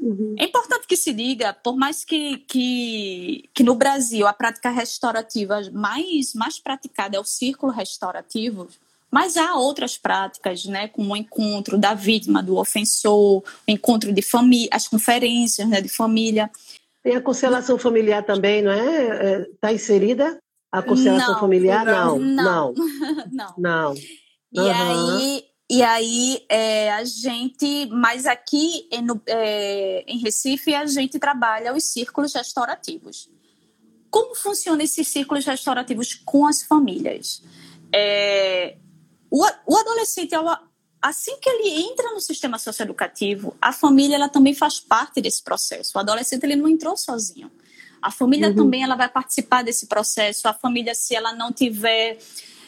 Uhum. 0.00 0.34
É 0.38 0.46
importante 0.46 0.86
que 0.86 0.96
se 0.96 1.12
diga, 1.12 1.52
por 1.52 1.76
mais 1.76 2.06
que, 2.06 2.38
que, 2.48 3.50
que 3.52 3.62
no 3.62 3.74
Brasil 3.74 4.26
a 4.26 4.32
prática 4.32 4.70
restaurativa 4.70 5.60
mais, 5.72 6.32
mais 6.32 6.58
praticada 6.58 7.18
é 7.18 7.20
o 7.20 7.24
círculo 7.24 7.70
restaurativo, 7.70 8.66
mas 9.10 9.36
há 9.36 9.56
outras 9.56 9.98
práticas, 9.98 10.64
né, 10.64 10.88
como 10.88 11.12
o 11.12 11.16
encontro 11.16 11.76
da 11.76 11.92
vítima, 11.92 12.42
do 12.42 12.56
ofensor, 12.56 13.42
o 13.42 13.44
encontro 13.68 14.10
de 14.10 14.22
família, 14.22 14.70
as 14.72 14.88
conferências 14.88 15.68
né, 15.68 15.82
de 15.82 15.88
família. 15.90 16.50
Tem 17.04 17.14
a 17.14 17.20
constelação 17.20 17.78
familiar 17.78 18.24
também, 18.24 18.62
não 18.62 18.72
é? 18.72 19.42
Está 19.42 19.70
é, 19.70 19.74
inserida 19.74 20.38
a 20.72 20.82
constelação 20.82 21.34
não, 21.34 21.40
familiar? 21.40 21.84
Não, 21.84 22.18
não. 22.18 22.74
Não. 23.30 23.54
não. 23.58 23.94
E 24.56 24.60
uhum. 24.60 24.70
aí, 24.70 25.44
e 25.68 25.82
aí 25.82 26.46
é, 26.48 26.92
a 26.92 27.02
gente, 27.02 27.86
mas 27.86 28.24
aqui 28.24 28.88
em, 28.88 29.04
é, 29.26 30.04
em 30.06 30.18
Recife, 30.20 30.72
a 30.72 30.86
gente 30.86 31.18
trabalha 31.18 31.74
os 31.74 31.86
círculos 31.86 32.32
restaurativos. 32.32 33.28
Como 34.08 34.36
funcionam 34.36 34.84
esses 34.84 35.08
círculos 35.08 35.44
restaurativos 35.44 36.14
com 36.14 36.46
as 36.46 36.62
famílias? 36.62 37.42
É, 37.92 38.76
o, 39.28 39.44
o 39.66 39.76
adolescente, 39.76 40.36
ao, 40.36 40.46
assim 41.04 41.36
que 41.38 41.50
ele 41.50 41.82
entra 41.82 42.12
no 42.12 42.20
sistema 42.20 42.58
socioeducativo, 42.58 43.54
a 43.60 43.74
família 43.74 44.14
ela 44.14 44.28
também 44.28 44.54
faz 44.54 44.80
parte 44.80 45.20
desse 45.20 45.42
processo. 45.42 45.92
O 45.94 45.98
adolescente 45.98 46.44
ele 46.44 46.56
não 46.56 46.66
entrou 46.66 46.96
sozinho. 46.96 47.52
A 48.00 48.10
família 48.10 48.48
uhum. 48.48 48.54
também 48.54 48.82
ela 48.82 48.96
vai 48.96 49.10
participar 49.10 49.62
desse 49.62 49.86
processo. 49.86 50.48
A 50.48 50.54
família, 50.54 50.94
se 50.94 51.14
ela 51.14 51.34
não 51.34 51.52
tiver 51.52 52.16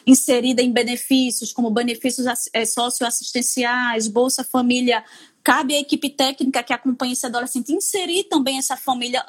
inserida 0.07 0.61
em 0.61 0.70
benefícios, 0.70 1.51
como 1.51 1.70
benefícios 1.70 2.26
é, 2.53 2.66
socioassistenciais, 2.66 4.07
Bolsa 4.07 4.45
Família, 4.45 5.03
cabe 5.43 5.74
à 5.74 5.80
equipe 5.80 6.11
técnica 6.11 6.62
que 6.62 6.74
acompanha 6.74 7.14
esse 7.14 7.24
adolescente 7.24 7.72
inserir 7.72 8.24
também 8.24 8.59
essa 8.59 8.76
família 8.76 9.24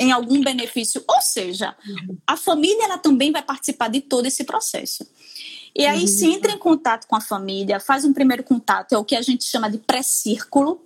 em 0.00 0.10
algum 0.10 0.42
benefício. 0.42 1.04
Ou 1.08 1.20
seja, 1.20 1.76
a 2.26 2.36
família 2.36 2.86
ela 2.86 2.98
também 2.98 3.30
vai 3.30 3.42
participar 3.42 3.86
de 3.86 4.00
todo 4.00 4.26
esse 4.26 4.42
processo. 4.42 5.06
E 5.74 5.86
aí, 5.86 6.08
se 6.08 6.26
entra 6.26 6.52
em 6.52 6.58
contato 6.58 7.06
com 7.06 7.16
a 7.16 7.20
família, 7.20 7.80
faz 7.80 8.04
um 8.04 8.12
primeiro 8.12 8.42
contato, 8.42 8.92
é 8.94 8.98
o 8.98 9.04
que 9.04 9.16
a 9.16 9.22
gente 9.22 9.44
chama 9.44 9.70
de 9.70 9.78
pré-círculo, 9.78 10.84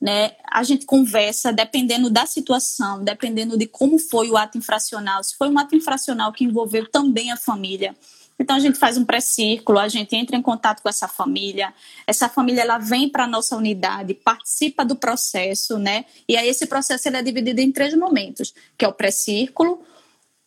né? 0.00 0.32
A 0.50 0.62
gente 0.62 0.84
conversa 0.84 1.52
dependendo 1.52 2.10
da 2.10 2.26
situação, 2.26 3.02
dependendo 3.02 3.56
de 3.56 3.66
como 3.66 3.98
foi 3.98 4.28
o 4.30 4.36
ato 4.36 4.58
infracional, 4.58 5.22
se 5.22 5.36
foi 5.36 5.48
um 5.48 5.58
ato 5.58 5.76
infracional 5.76 6.32
que 6.32 6.44
envolveu 6.44 6.88
também 6.88 7.30
a 7.30 7.36
família. 7.36 7.96
Então 8.38 8.54
a 8.54 8.60
gente 8.60 8.78
faz 8.78 8.96
um 8.96 9.04
pré-círculo, 9.04 9.78
a 9.78 9.88
gente 9.88 10.14
entra 10.14 10.36
em 10.36 10.42
contato 10.42 10.80
com 10.80 10.88
essa 10.88 11.08
família, 11.08 11.74
essa 12.06 12.28
família 12.28 12.62
ela 12.62 12.78
vem 12.78 13.08
para 13.08 13.24
a 13.24 13.26
nossa 13.26 13.56
unidade, 13.56 14.14
participa 14.14 14.84
do 14.84 14.94
processo, 14.94 15.76
né? 15.76 16.04
E 16.28 16.36
aí 16.36 16.48
esse 16.48 16.66
processo 16.66 17.08
ele 17.08 17.16
é 17.16 17.22
dividido 17.22 17.60
em 17.60 17.72
três 17.72 17.94
momentos, 17.94 18.54
que 18.76 18.84
é 18.84 18.88
o 18.88 18.92
pré-círculo, 18.92 19.82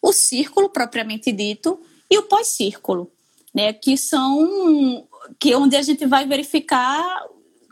o 0.02 0.14
círculo 0.14 0.70
propriamente 0.70 1.32
dito 1.34 1.80
e 2.10 2.18
o 2.18 2.24
pós-círculo, 2.24 3.12
né? 3.54 3.74
Que 3.74 3.98
são 3.98 5.08
que 5.40 5.52
é 5.52 5.58
onde 5.58 5.76
a 5.76 5.82
gente 5.82 6.06
vai 6.06 6.28
verificar 6.28 7.24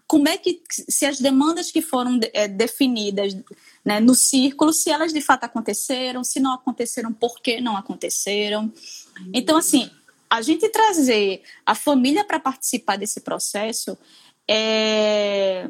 como 0.08 0.28
é 0.28 0.38
que 0.38 0.62
se 0.72 1.06
as 1.06 1.20
demandas 1.20 1.72
que 1.72 1.82
foram 1.82 2.20
é, 2.34 2.48
definidas 2.48 3.36
né, 3.86 4.00
no 4.00 4.16
círculo, 4.16 4.74
se 4.74 4.90
elas 4.90 5.14
de 5.14 5.22
fato 5.22 5.44
aconteceram, 5.44 6.24
se 6.24 6.40
não 6.40 6.54
aconteceram, 6.54 7.14
por 7.14 7.40
que 7.40 7.62
não 7.62 7.78
aconteceram. 7.78 8.74
Então, 9.32 9.56
assim, 9.56 9.90
a 10.28 10.42
gente 10.42 10.68
trazer 10.70 11.44
a 11.64 11.76
família 11.76 12.24
para 12.24 12.40
participar 12.40 12.98
desse 12.98 13.22
processo 13.22 13.96
é, 14.48 15.68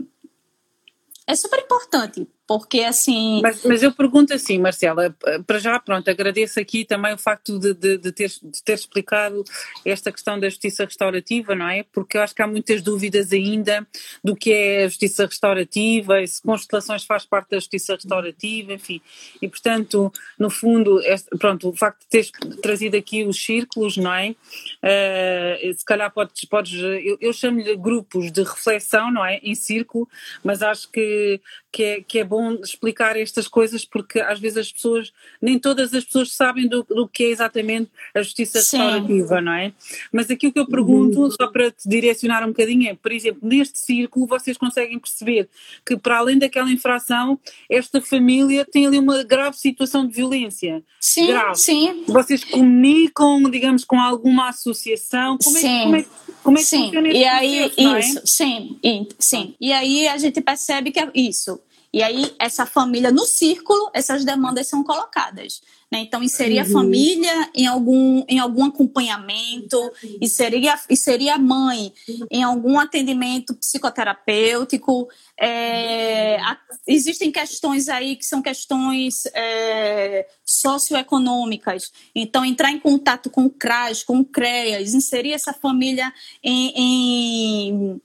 é 1.27 1.35
super 1.35 1.59
importante, 1.59 2.25
porque 2.49 2.79
assim. 2.79 3.41
Mas, 3.43 3.63
mas, 3.63 3.83
eu 3.83 3.91
pergunto 3.91 4.33
assim, 4.33 4.57
Marcela, 4.57 5.15
para 5.45 5.59
já, 5.59 5.79
pronto, 5.79 6.09
agradeço 6.09 6.59
aqui 6.59 6.83
também 6.83 7.13
o 7.13 7.17
facto 7.19 7.59
de, 7.59 7.75
de, 7.75 7.99
de, 7.99 8.11
ter, 8.11 8.27
de 8.41 8.63
ter 8.63 8.73
explicado 8.73 9.43
esta 9.85 10.11
questão 10.11 10.39
da 10.39 10.49
justiça 10.49 10.83
restaurativa, 10.83 11.53
não 11.53 11.69
é? 11.69 11.85
Porque 11.93 12.17
eu 12.17 12.23
acho 12.23 12.33
que 12.33 12.41
há 12.41 12.47
muitas 12.47 12.81
dúvidas 12.81 13.31
ainda 13.31 13.87
do 14.23 14.35
que 14.35 14.51
é 14.51 14.83
a 14.83 14.87
justiça 14.87 15.27
restaurativa, 15.27 16.23
e 16.23 16.27
se 16.27 16.41
constelações 16.41 17.03
faz 17.03 17.23
parte 17.23 17.51
da 17.51 17.57
justiça 17.57 17.93
restaurativa, 17.93 18.73
enfim. 18.73 18.99
E 19.39 19.47
portanto, 19.47 20.11
no 20.39 20.49
fundo, 20.49 20.99
este, 21.01 21.29
pronto, 21.37 21.69
o 21.69 21.77
facto 21.77 21.99
de 21.99 22.07
teres 22.07 22.31
trazido 22.63 22.97
aqui 22.97 23.23
os 23.25 23.39
círculos, 23.45 23.95
não 23.95 24.11
é? 24.11 24.31
Uh, 24.31 25.71
se 25.77 25.85
calhar 25.85 26.11
podes, 26.11 26.45
podes 26.45 26.81
eu, 26.81 27.15
eu 27.21 27.31
chamo-lhe 27.31 27.77
grupos 27.77 28.31
de 28.31 28.41
reflexão, 28.41 29.11
não 29.11 29.23
é? 29.23 29.35
Em 29.43 29.53
círculo, 29.53 30.09
mas 30.43 30.63
acho 30.63 30.89
que, 30.91 31.39
que, 31.71 31.83
é, 31.83 32.01
que 32.01 32.17
é 32.17 32.23
bom 32.23 32.38
bom 32.39 32.53
explicar 32.63 33.17
estas 33.17 33.47
coisas 33.47 33.83
porque 33.83 34.21
às 34.21 34.39
vezes 34.39 34.57
as 34.57 34.71
pessoas, 34.71 35.11
nem 35.41 35.59
todas 35.59 35.93
as 35.93 36.05
pessoas 36.05 36.31
sabem 36.31 36.67
do, 36.67 36.83
do 36.83 37.07
que 37.07 37.25
é 37.25 37.27
exatamente 37.27 37.91
a 38.15 38.21
justiça 38.21 38.59
restaurativa, 38.59 39.41
não 39.41 39.51
é? 39.51 39.73
Mas 40.11 40.31
aqui 40.31 40.47
o 40.47 40.53
que 40.53 40.59
eu 40.59 40.65
pergunto, 40.65 41.21
uhum. 41.21 41.31
só 41.31 41.47
para 41.47 41.69
te 41.69 41.87
direcionar 41.87 42.43
um 42.43 42.47
bocadinho, 42.47 42.89
é, 42.89 42.95
por 42.95 43.11
exemplo, 43.11 43.41
neste 43.43 43.79
círculo 43.79 44.25
vocês 44.25 44.57
conseguem 44.57 44.97
perceber 44.97 45.49
que 45.85 45.97
para 45.97 46.19
além 46.19 46.37
daquela 46.37 46.71
infração, 46.71 47.37
esta 47.69 48.01
família 48.01 48.65
tem 48.65 48.87
ali 48.87 48.97
uma 48.97 49.23
grave 49.23 49.57
situação 49.57 50.07
de 50.07 50.13
violência. 50.13 50.81
Sim, 51.01 51.27
grave. 51.27 51.55
sim. 51.55 52.03
Vocês 52.07 52.43
comunicam, 52.43 53.49
digamos, 53.49 53.83
com 53.83 53.99
alguma 53.99 54.49
associação? 54.49 55.37
Como 55.37 55.57
é, 55.57 55.61
sim. 55.61 55.83
Como 55.83 55.95
é, 55.95 56.05
como 56.43 56.57
é 56.57 56.61
que 56.61 56.67
sim. 56.67 56.85
funciona 56.85 57.07
e 57.09 57.25
aí, 57.25 57.69
processo, 57.69 58.09
isso, 58.09 58.19
é? 58.19 58.21
sim, 58.25 59.07
sim. 59.19 59.55
E 59.59 59.73
aí 59.73 60.07
a 60.07 60.17
gente 60.17 60.39
percebe 60.41 60.91
que 60.91 60.99
é 60.99 61.09
isso 61.13 61.59
e 61.91 62.03
aí, 62.03 62.35
essa 62.37 62.65
família, 62.67 63.11
no 63.11 63.25
círculo, 63.25 63.89
essas 63.93 64.23
demandas 64.23 64.67
são 64.67 64.83
colocadas. 64.83 65.61
Né? 65.91 66.01
Então, 66.01 66.21
inserir 66.21 66.59
uhum. 66.59 66.61
a 66.61 66.65
família 66.65 67.49
em 67.55 67.65
algum, 67.65 68.23
em 68.27 68.37
algum 68.37 68.65
acompanhamento, 68.65 69.91
inserir 70.21 70.69
a, 70.69 70.79
inserir 70.87 71.31
a 71.31 71.39
mãe 71.39 71.91
em 72.29 72.43
algum 72.43 72.79
atendimento 72.79 73.55
psicoterapêutico. 73.55 75.07
É, 75.35 76.39
a, 76.41 76.59
existem 76.85 77.31
questões 77.31 77.89
aí 77.89 78.15
que 78.15 78.25
são 78.25 78.39
questões 78.39 79.25
é, 79.33 80.27
socioeconômicas. 80.45 81.91
Então, 82.13 82.45
entrar 82.45 82.71
em 82.71 82.79
contato 82.79 83.31
com 83.31 83.45
o 83.45 83.49
CRAS, 83.49 84.03
com 84.03 84.19
o 84.19 84.25
CREAS, 84.25 84.93
inserir 84.93 85.31
essa 85.31 85.53
família 85.53 86.13
em, 86.43 86.71
em 86.75 88.01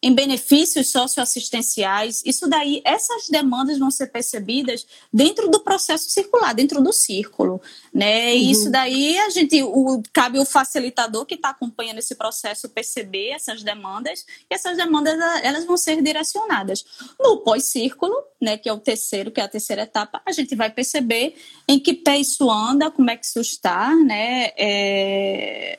em 0.00 0.14
benefícios 0.14 0.90
socioassistenciais. 0.90 2.22
Isso 2.24 2.48
daí, 2.48 2.80
essas 2.84 3.28
demandas 3.28 3.78
vão 3.78 3.90
ser 3.90 4.06
percebidas 4.08 4.86
dentro 5.12 5.50
do 5.50 5.60
processo 5.60 6.08
circular, 6.08 6.54
dentro 6.54 6.80
do 6.80 6.92
círculo, 6.92 7.60
né? 7.92 8.34
E 8.36 8.44
uhum. 8.44 8.50
isso 8.50 8.70
daí 8.70 9.18
a 9.18 9.30
gente, 9.30 9.60
o, 9.62 10.00
cabe 10.12 10.38
o 10.38 10.44
facilitador 10.44 11.26
que 11.26 11.34
está 11.34 11.50
acompanhando 11.50 11.98
esse 11.98 12.14
processo 12.14 12.68
perceber 12.68 13.30
essas 13.30 13.62
demandas 13.62 14.24
e 14.48 14.54
essas 14.54 14.76
demandas 14.76 15.18
elas 15.42 15.64
vão 15.64 15.76
ser 15.76 16.00
direcionadas 16.00 16.84
no 17.18 17.38
pós-círculo, 17.38 18.14
né? 18.40 18.56
Que 18.56 18.68
é 18.68 18.72
o 18.72 18.78
terceiro, 18.78 19.32
que 19.32 19.40
é 19.40 19.44
a 19.44 19.48
terceira 19.48 19.82
etapa. 19.82 20.22
A 20.24 20.30
gente 20.30 20.54
vai 20.54 20.70
perceber 20.70 21.34
em 21.66 21.78
que 21.78 21.92
pé 21.92 22.18
isso 22.18 22.48
anda, 22.48 22.90
como 22.90 23.10
é 23.10 23.16
que 23.16 23.26
isso 23.26 23.40
está, 23.40 23.94
né? 23.96 24.52
É 24.56 25.78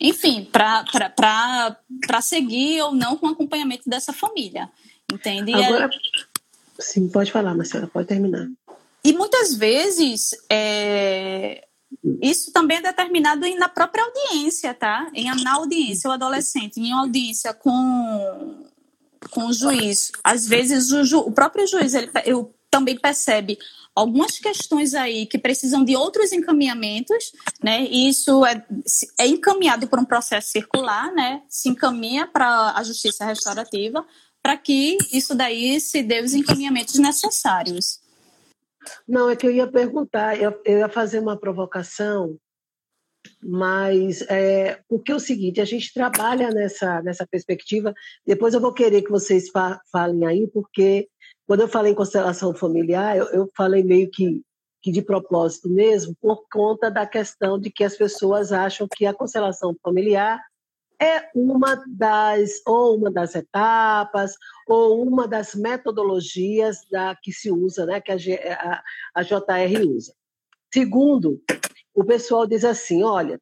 enfim, 0.00 0.48
para 0.50 2.20
seguir 2.20 2.82
ou 2.82 2.92
não 2.92 3.16
com 3.16 3.26
o 3.26 3.30
acompanhamento 3.30 3.88
dessa 3.88 4.12
família. 4.12 4.70
Entende? 5.12 5.52
Agora, 5.54 5.90
sim, 6.78 7.08
pode 7.08 7.30
falar, 7.30 7.54
Marcela, 7.54 7.86
pode 7.86 8.08
terminar. 8.08 8.48
E 9.04 9.12
muitas 9.12 9.54
vezes 9.54 10.30
é, 10.50 11.66
isso 12.22 12.52
também 12.52 12.78
é 12.78 12.82
determinado 12.82 13.46
na 13.56 13.68
própria 13.68 14.04
audiência, 14.04 14.72
tá? 14.74 15.10
Em, 15.14 15.26
na 15.42 15.54
audiência, 15.54 16.08
o 16.08 16.12
adolescente, 16.12 16.80
em 16.80 16.92
audiência 16.92 17.52
com, 17.52 18.64
com 19.30 19.46
o 19.46 19.52
juiz. 19.52 20.10
Às 20.22 20.46
vezes 20.46 20.90
o, 20.90 21.04
ju, 21.04 21.18
o 21.18 21.32
próprio 21.32 21.66
juiz 21.66 21.94
ele, 21.94 22.10
ele 22.24 22.46
também 22.70 22.98
percebe 22.98 23.58
algumas 23.94 24.38
questões 24.38 24.94
aí 24.94 25.26
que 25.26 25.38
precisam 25.38 25.84
de 25.84 25.94
outros 25.94 26.32
encaminhamentos, 26.32 27.32
né? 27.62 27.84
E 27.84 28.08
isso 28.08 28.44
é, 28.44 28.64
é 29.18 29.26
encaminhado 29.26 29.86
por 29.86 29.98
um 29.98 30.04
processo 30.04 30.48
circular, 30.48 31.12
né? 31.12 31.42
Se 31.48 31.68
encaminha 31.68 32.26
para 32.26 32.74
a 32.76 32.82
justiça 32.82 33.24
restaurativa 33.24 34.04
para 34.42 34.58
que 34.58 34.98
isso 35.10 35.34
daí 35.34 35.80
se 35.80 36.02
dê 36.02 36.20
os 36.20 36.34
encaminhamentos 36.34 36.98
necessários. 36.98 37.98
Não, 39.08 39.30
é 39.30 39.36
que 39.36 39.46
eu 39.46 39.50
ia 39.50 39.66
perguntar, 39.66 40.38
eu, 40.38 40.60
ia 40.66 40.88
fazer 40.90 41.18
uma 41.18 41.34
provocação, 41.34 42.38
mas 43.42 44.20
é, 44.28 44.80
porque 44.86 45.12
é 45.12 45.14
o 45.14 45.20
seguinte, 45.20 45.62
a 45.62 45.64
gente 45.64 45.94
trabalha 45.94 46.50
nessa, 46.50 47.00
nessa 47.00 47.26
perspectiva, 47.26 47.94
depois 48.26 48.52
eu 48.52 48.60
vou 48.60 48.74
querer 48.74 49.00
que 49.00 49.10
vocês 49.10 49.48
fa 49.48 49.80
falem 49.90 50.26
aí, 50.26 50.46
porque 50.48 51.08
quando 51.46 51.60
eu 51.60 51.68
falei 51.68 51.92
em 51.92 51.96
constelação 51.96 52.54
familiar, 52.54 53.16
eu, 53.16 53.26
eu 53.26 53.50
falei 53.56 53.82
meio 53.82 54.10
que, 54.10 54.42
que 54.82 54.90
de 54.90 55.02
propósito 55.02 55.68
mesmo, 55.68 56.14
por 56.20 56.44
conta 56.50 56.90
da 56.90 57.06
questão 57.06 57.58
de 57.58 57.70
que 57.70 57.84
as 57.84 57.96
pessoas 57.96 58.52
acham 58.52 58.88
que 58.88 59.06
a 59.06 59.14
constelação 59.14 59.74
familiar 59.82 60.40
é 61.00 61.28
uma 61.34 61.82
das 61.86 62.62
ou 62.66 62.96
uma 62.96 63.10
das 63.10 63.34
etapas 63.34 64.34
ou 64.66 65.02
uma 65.02 65.26
das 65.26 65.54
metodologias 65.54 66.78
da 66.90 67.16
que 67.20 67.32
se 67.32 67.50
usa, 67.50 67.84
né, 67.84 68.00
que 68.00 68.12
a, 68.12 68.14
a, 68.14 68.82
a 69.14 69.22
JR 69.22 69.86
usa. 69.88 70.14
Segundo, 70.72 71.42
o 71.94 72.04
pessoal 72.04 72.46
diz 72.46 72.64
assim, 72.64 73.02
olha, 73.02 73.40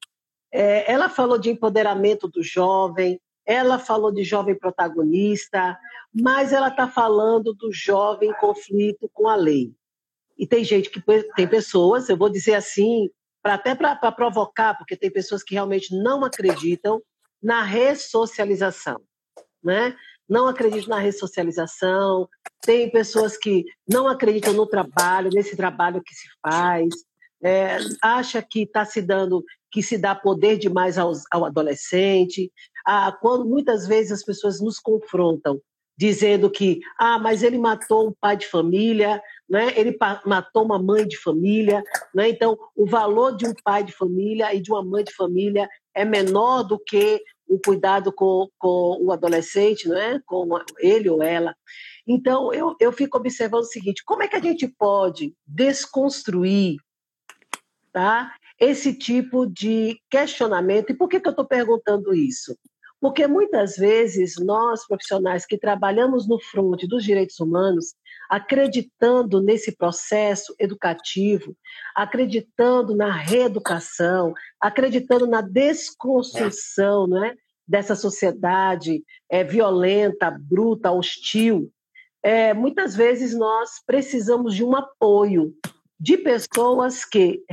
é, 0.53 0.91
ela 0.91 1.09
falou 1.09 1.39
de 1.39 1.51
empoderamento 1.51 2.29
do 2.29 2.43
jovem, 2.43 3.21
ela 3.47 3.79
falou 3.79 4.13
de 4.13 4.23
jovem 4.23 4.59
protagonista, 4.59 5.79
mas 6.15 6.53
ela 6.53 6.69
está 6.69 6.89
falando 6.89 7.53
do 7.55 7.73
jovem 7.73 8.31
em 8.31 8.35
conflito 8.35 9.11
com 9.13 9.29
a 9.29 9.35
lei. 9.35 9.73
E 10.39 10.47
tem 10.47 10.65
gente 10.65 10.91
que 10.91 11.03
tem 11.37 11.47
pessoas, 11.47 12.09
eu 12.09 12.17
vou 12.17 12.29
dizer 12.29 12.55
assim, 12.55 13.09
pra, 13.43 13.55
até 13.55 13.75
para 13.75 14.13
provocar, 14.13 14.77
porque 14.77 14.97
tem 14.97 15.11
pessoas 15.11 15.43
que 15.43 15.55
realmente 15.55 15.95
não 15.95 16.25
acreditam 16.25 17.03
na 17.43 17.63
ressocialização, 17.63 19.01
né? 19.63 19.97
Não 20.29 20.47
acreditam 20.47 20.91
na 20.91 20.99
ressocialização. 21.01 22.29
Tem 22.61 22.91
pessoas 22.91 23.37
que 23.37 23.65
não 23.87 24.07
acreditam 24.07 24.53
no 24.55 24.67
trabalho, 24.67 25.31
nesse 25.33 25.57
trabalho 25.57 26.03
que 26.03 26.15
se 26.15 26.29
faz, 26.41 26.89
é, 27.43 27.79
acha 28.01 28.41
que 28.41 28.63
está 28.63 28.85
se 28.85 29.03
dando, 29.03 29.45
que 29.73 29.83
se 29.83 29.97
dá 29.97 30.15
poder 30.15 30.59
demais 30.59 30.99
ao, 30.99 31.15
adolescente, 31.45 32.53
a, 32.87 33.11
quando 33.11 33.47
muitas 33.47 33.87
vezes 33.89 34.13
as 34.13 34.25
pessoas 34.25 34.61
nos 34.61 34.79
confrontam 34.79 35.59
dizendo 35.97 36.51
que, 36.51 36.81
ah, 36.99 37.19
mas 37.19 37.43
ele 37.43 37.59
matou 37.59 38.09
um 38.09 38.15
pai 38.21 38.37
de 38.37 38.47
família, 38.47 39.23
né? 39.49 39.73
ele 39.77 39.97
matou 40.27 40.65
uma 40.65 40.79
mãe 40.79 41.07
de 41.07 41.17
família, 41.17 41.83
né? 42.15 42.29
então 42.29 42.59
o 42.75 42.87
valor 42.87 43.37
de 43.37 43.47
um 43.47 43.55
pai 43.63 43.85
de 43.85 43.93
família 43.93 44.55
e 44.55 44.61
de 44.61 44.71
uma 44.71 44.83
mãe 44.83 45.05
de 45.05 45.15
família 45.15 45.69
é 45.95 46.05
menor 46.05 46.65
do 46.65 46.79
que 46.79 47.23
o 47.47 47.59
cuidado 47.59 48.13
com, 48.13 48.49
com 48.59 48.99
o 49.01 49.13
adolescente, 49.13 49.89
né? 49.89 50.21
com 50.27 50.49
ele 50.79 51.09
ou 51.09 51.23
ela. 51.23 51.55
Então, 52.07 52.53
eu, 52.53 52.75
eu 52.81 52.91
fico 52.91 53.19
observando 53.19 53.63
o 53.63 53.67
seguinte: 53.67 54.03
como 54.05 54.23
é 54.23 54.29
que 54.29 54.35
a 54.35 54.41
gente 54.41 54.67
pode 54.67 55.35
desconstruir 55.47 56.77
tá, 57.93 58.35
esse 58.63 58.95
tipo 58.95 59.45
de 59.45 60.01
questionamento? 60.09 60.91
E 60.91 60.95
por 60.95 61.09
que, 61.09 61.19
que 61.19 61.27
eu 61.27 61.33
estou 61.33 61.45
perguntando 61.45 62.15
isso? 62.15 62.57
Porque 63.01 63.27
muitas 63.27 63.75
vezes 63.77 64.37
nós, 64.39 64.87
profissionais 64.87 65.45
que 65.45 65.59
trabalhamos 65.59 66.29
no 66.29 66.41
fronte 66.41 66.87
dos 66.87 67.03
direitos 67.03 67.41
humanos, 67.41 67.97
acreditando 68.31 69.43
nesse 69.43 69.77
processo 69.77 70.55
educativo, 70.61 71.57
acreditando 71.93 72.95
na 72.95 73.11
reeducação, 73.11 74.33
acreditando 74.61 75.27
na 75.27 75.41
desconstrução 75.41 77.09
né, 77.09 77.35
dessa 77.67 77.97
sociedade 77.97 79.03
é, 79.29 79.43
violenta, 79.43 80.31
bruta, 80.31 80.93
hostil, 80.93 81.69
é, 82.23 82.55
muitas 82.55 82.95
vezes 82.95 83.37
nós 83.37 83.83
precisamos 83.85 84.55
de 84.55 84.63
um 84.63 84.77
apoio 84.77 85.53
de 86.03 86.19
pessoas 86.19 87.05
que 87.05 87.45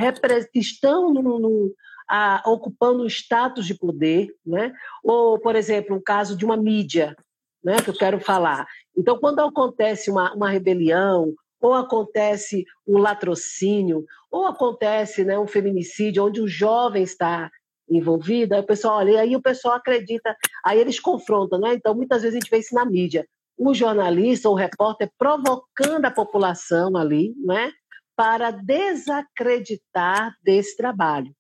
estão 0.56 1.14
no, 1.14 1.40
no, 1.40 1.76
a, 2.10 2.42
ocupando 2.48 3.06
status 3.06 3.68
de 3.68 3.76
poder, 3.76 4.36
né? 4.44 4.74
ou, 5.04 5.40
por 5.40 5.56
exemplo, 5.56 5.96
um 5.96 6.02
caso 6.02 6.36
de 6.36 6.44
uma 6.44 6.58
mídia, 6.58 7.16
né, 7.64 7.80
que 7.80 7.92
eu 7.92 7.94
quero 7.94 8.20
falar. 8.20 8.66
Então, 8.98 9.20
quando 9.20 9.40
acontece 9.42 10.10
uma, 10.10 10.34
uma 10.34 10.50
rebelião, 10.50 11.32
ou 11.62 11.76
acontece 11.76 12.66
um 12.88 12.98
latrocínio, 12.98 14.04
ou 14.32 14.48
acontece 14.48 15.24
né, 15.24 15.38
um 15.38 15.46
feminicídio, 15.46 16.26
onde 16.26 16.42
o 16.42 16.48
jovem 16.48 17.04
está 17.04 17.52
envolvido, 17.88 18.56
aí 18.56 18.62
o 18.62 18.66
pessoal 18.66 18.98
olha, 18.98 19.22
aí 19.22 19.36
o 19.36 19.42
pessoal 19.42 19.76
acredita, 19.76 20.36
aí 20.66 20.80
eles 20.80 21.00
confrontam, 21.00 21.60
né? 21.60 21.74
Então, 21.74 21.94
muitas 21.94 22.22
vezes 22.22 22.36
a 22.36 22.40
gente 22.40 22.50
vê 22.50 22.60
isso 22.60 22.74
na 22.74 22.86
mídia. 22.86 23.28
O 23.58 23.74
jornalista 23.74 24.48
ou 24.48 24.56
o 24.56 24.58
repórter 24.58 25.12
provocando 25.18 26.06
a 26.06 26.12
população 26.12 26.96
ali, 26.96 27.34
né? 27.44 27.72
Para 28.20 28.52
desacreditar 28.52 30.36
desse 30.44 30.76
trabalho 30.76 31.34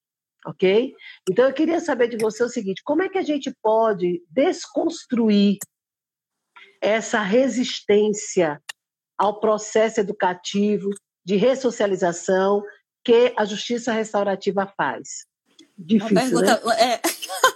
ok? 0.45 0.93
Então 1.29 1.45
eu 1.45 1.53
queria 1.53 1.81
saber 1.81 2.07
de 2.07 2.17
você 2.17 2.41
o 2.41 2.47
seguinte: 2.47 2.81
como 2.83 3.03
é 3.03 3.09
que 3.09 3.17
a 3.17 3.23
gente 3.23 3.53
pode 3.61 4.23
desconstruir 4.29 5.57
essa 6.81 7.21
resistência 7.21 8.61
ao 9.17 9.41
processo 9.41 9.99
educativo 9.99 10.89
de 11.25 11.35
ressocialização 11.35 12.63
que 13.03 13.33
a 13.37 13.43
justiça 13.43 13.91
restaurativa 13.91 14.65
faz? 14.77 15.28
Difícil, 15.81 16.17
Uma 16.17 16.21
pergunta, 16.21 16.61
né? 16.65 16.83
é... 16.83 17.01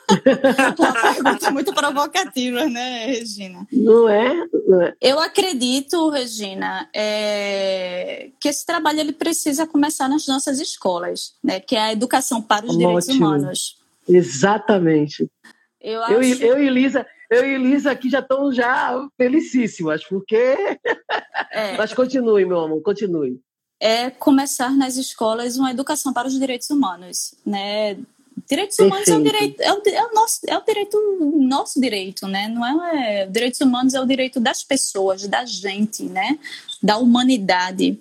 Uma 0.79 1.13
pergunta 1.13 1.51
muito 1.51 1.73
provocativa, 1.73 2.65
né, 2.69 3.07
Regina? 3.07 3.67
Não 3.69 4.07
é? 4.07 4.47
Não 4.65 4.81
é. 4.81 4.93
Eu 5.01 5.19
acredito, 5.19 6.09
Regina, 6.09 6.89
é... 6.95 8.29
que 8.39 8.47
esse 8.47 8.65
trabalho 8.65 9.01
ele 9.01 9.11
precisa 9.11 9.67
começar 9.67 10.07
nas 10.07 10.25
nossas 10.25 10.61
escolas, 10.61 11.33
né? 11.43 11.59
Que 11.59 11.75
é 11.75 11.81
a 11.81 11.91
educação 11.91 12.41
para 12.41 12.65
os 12.65 12.77
direitos 12.77 13.09
humanos. 13.09 13.77
Exatamente. 14.07 15.29
Eu, 15.81 16.01
acho... 16.01 16.13
eu, 16.13 16.23
eu 16.23 16.63
e 16.63 16.69
Lisa, 16.69 17.05
eu 17.29 17.45
e 17.45 17.57
Lisa 17.57 17.91
aqui 17.91 18.09
já 18.09 18.19
estamos 18.19 18.55
já 18.55 19.05
felicíssimas, 19.17 20.01
porque. 20.05 20.55
É. 21.51 21.75
Mas 21.77 21.93
continue, 21.93 22.45
meu 22.45 22.61
amor, 22.61 22.81
continue 22.81 23.41
é 23.83 24.09
começar 24.09 24.73
nas 24.73 24.95
escolas 24.95 25.57
uma 25.57 25.69
educação 25.69 26.13
para 26.13 26.25
os 26.25 26.39
direitos 26.39 26.69
humanos, 26.69 27.35
né? 27.45 27.97
Direitos 28.49 28.77
humanos 28.79 29.07
é 29.07 29.17
o 29.17 29.23
direito, 29.23 29.61
é 29.61 29.73
o, 29.73 29.81
é 29.85 30.05
o, 30.05 30.13
nosso, 30.13 30.39
é 30.47 30.57
o 30.57 30.61
direito, 30.61 30.97
nosso 31.47 31.79
direito, 31.79 32.27
né? 32.27 32.47
Não 32.47 32.65
é, 32.85 33.21
é, 33.21 33.25
direitos 33.27 33.61
humanos 33.61 33.93
é 33.93 34.01
o 34.01 34.05
direito 34.05 34.39
das 34.39 34.63
pessoas, 34.63 35.27
da 35.27 35.45
gente, 35.45 36.03
né? 36.03 36.37
Da 36.81 36.97
humanidade. 36.97 37.97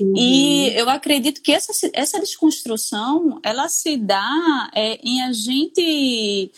Uhum. 0.00 0.14
E 0.16 0.68
eu 0.76 0.88
acredito 0.88 1.42
que 1.42 1.52
essa, 1.52 1.72
essa 1.92 2.20
desconstrução, 2.20 3.40
ela 3.42 3.68
se 3.68 3.96
dá 3.96 4.70
é, 4.74 4.98
em 5.02 5.22
a 5.22 5.32
gente 5.32 6.52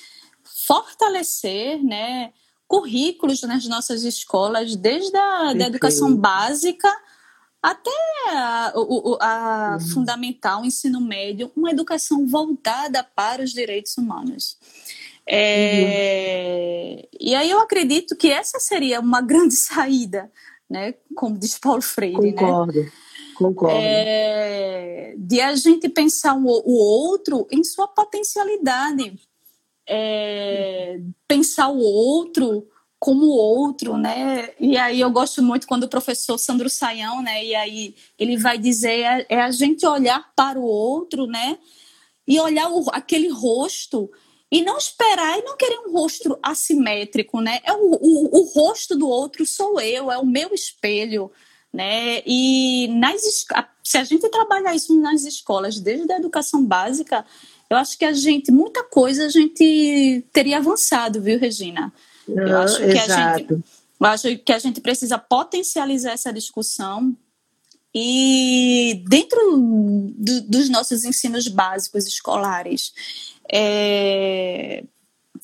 fortalecer, 0.66 1.82
né? 1.82 2.32
Currículos 2.68 3.42
nas 3.42 3.66
nossas 3.66 4.04
escolas, 4.04 4.76
desde 4.76 5.16
a 5.16 5.54
da 5.54 5.66
educação 5.66 6.14
básica 6.14 6.88
até 7.62 7.90
a, 8.28 8.72
a 9.20 9.78
uhum. 9.78 9.88
fundamental, 9.92 10.62
o 10.62 10.64
ensino 10.64 11.00
médio, 11.00 11.50
uma 11.54 11.70
educação 11.70 12.26
voltada 12.26 13.04
para 13.04 13.42
os 13.42 13.52
direitos 13.52 13.96
humanos. 13.98 14.56
É, 15.26 16.96
uhum. 16.96 17.18
E 17.20 17.34
aí 17.34 17.50
eu 17.50 17.60
acredito 17.60 18.16
que 18.16 18.30
essa 18.30 18.58
seria 18.58 19.00
uma 19.00 19.20
grande 19.22 19.54
saída, 19.54 20.30
né? 20.68 20.94
Como 21.14 21.38
diz 21.38 21.58
Paulo 21.58 21.82
Freire, 21.82 22.32
concordo, 22.32 22.72
né? 22.72 22.92
Concordo. 23.34 23.76
É, 23.78 25.14
de 25.18 25.40
a 25.40 25.54
gente 25.54 25.88
pensar 25.88 26.34
o, 26.34 26.46
o 26.46 26.72
outro 26.72 27.46
em 27.50 27.62
sua 27.62 27.88
potencialidade. 27.88 29.18
É, 29.86 31.00
pensar 31.26 31.68
o 31.68 31.78
outro 31.78 32.66
como 33.00 33.24
o 33.24 33.34
outro, 33.34 33.96
né? 33.96 34.50
E 34.60 34.76
aí 34.76 35.00
eu 35.00 35.10
gosto 35.10 35.42
muito 35.42 35.66
quando 35.66 35.84
o 35.84 35.88
professor 35.88 36.36
Sandro 36.36 36.68
Saião, 36.68 37.22
né? 37.22 37.42
E 37.42 37.54
aí 37.54 37.94
ele 38.18 38.36
vai 38.36 38.58
dizer 38.58 39.00
é, 39.00 39.26
é 39.30 39.40
a 39.40 39.50
gente 39.50 39.86
olhar 39.86 40.30
para 40.36 40.60
o 40.60 40.64
outro, 40.64 41.26
né? 41.26 41.58
E 42.28 42.38
olhar 42.38 42.70
o, 42.70 42.84
aquele 42.92 43.30
rosto 43.30 44.10
e 44.52 44.62
não 44.62 44.76
esperar 44.76 45.38
e 45.38 45.42
não 45.42 45.56
querer 45.56 45.78
um 45.78 45.92
rosto 45.92 46.38
assimétrico, 46.42 47.40
né? 47.40 47.60
É 47.64 47.72
o, 47.72 47.94
o, 47.94 48.38
o 48.38 48.44
rosto 48.52 48.94
do 48.94 49.08
outro 49.08 49.46
sou 49.46 49.80
eu, 49.80 50.12
é 50.12 50.18
o 50.18 50.26
meu 50.26 50.52
espelho, 50.52 51.32
né? 51.72 52.22
E 52.26 52.86
nas, 52.88 53.46
se 53.82 53.96
a 53.96 54.04
gente 54.04 54.28
trabalhar 54.28 54.74
isso 54.74 54.94
nas 55.00 55.24
escolas, 55.24 55.80
desde 55.80 56.12
a 56.12 56.18
educação 56.18 56.62
básica, 56.62 57.24
eu 57.70 57.78
acho 57.78 57.96
que 57.96 58.04
a 58.04 58.12
gente, 58.12 58.52
muita 58.52 58.84
coisa 58.84 59.24
a 59.24 59.30
gente 59.30 60.22
teria 60.34 60.58
avançado, 60.58 61.22
viu, 61.22 61.38
Regina? 61.38 61.90
Eu 62.36 62.58
acho 62.58 62.76
que 62.76 62.84
exato. 62.84 63.12
a 63.12 63.38
gente, 63.38 63.52
eu 63.52 64.06
acho 64.06 64.38
que 64.38 64.52
a 64.52 64.58
gente 64.58 64.80
precisa 64.80 65.18
potencializar 65.18 66.12
essa 66.12 66.32
discussão 66.32 67.16
e 67.94 69.02
dentro 69.08 69.38
do, 70.14 70.42
dos 70.42 70.68
nossos 70.68 71.04
ensinos 71.04 71.48
básicos 71.48 72.06
escolares, 72.06 72.92
é, 73.52 74.84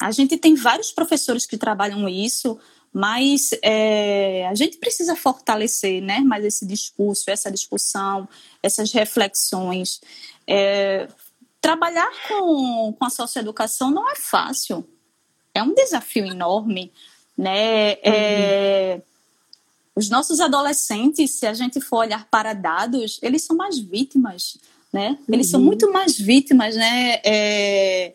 a 0.01 0.11
gente 0.13 0.37
tem 0.37 0.55
vários 0.55 0.93
professores 0.93 1.45
que 1.45 1.59
trabalham 1.59 2.09
isso, 2.09 2.59
mas 2.93 3.51
é, 3.63 4.47
a 4.47 4.55
gente 4.55 4.79
precisa 4.79 5.17
fortalecer 5.17 6.01
né, 6.01 6.21
mais 6.21 6.45
esse 6.45 6.65
discurso, 6.65 7.31
essa 7.31 7.51
discussão, 7.51 8.29
essas 8.63 8.93
reflexões. 8.93 10.01
É, 10.47 11.09
trabalhar 11.61 12.11
com, 12.29 12.95
com 12.97 13.05
a 13.05 13.11
socioeducação 13.11 13.91
não 13.91 14.09
é 14.09 14.15
fácil 14.15 14.89
é 15.57 15.63
um 15.63 15.75
desafio 15.75 16.27
enorme, 16.27 16.93
né? 17.37 17.93
Uhum. 17.93 17.99
É, 18.05 19.01
os 19.95 20.11
nossos 20.11 20.41
adolescentes, 20.41 21.33
se 21.33 21.47
a 21.47 21.55
gente 21.55 21.81
for 21.81 21.99
olhar 21.99 22.27
para 22.31 22.53
dados, 22.53 23.19
eles 23.23 23.43
são 23.43 23.57
mais 23.57 23.79
vítimas, 23.79 24.59
né? 24.93 25.19
Eles 25.29 25.47
uhum. 25.47 25.51
são 25.53 25.61
muito 25.61 25.93
mais 25.93 26.19
vítimas, 26.19 26.77
né? 26.77 27.21
É, 27.25 28.13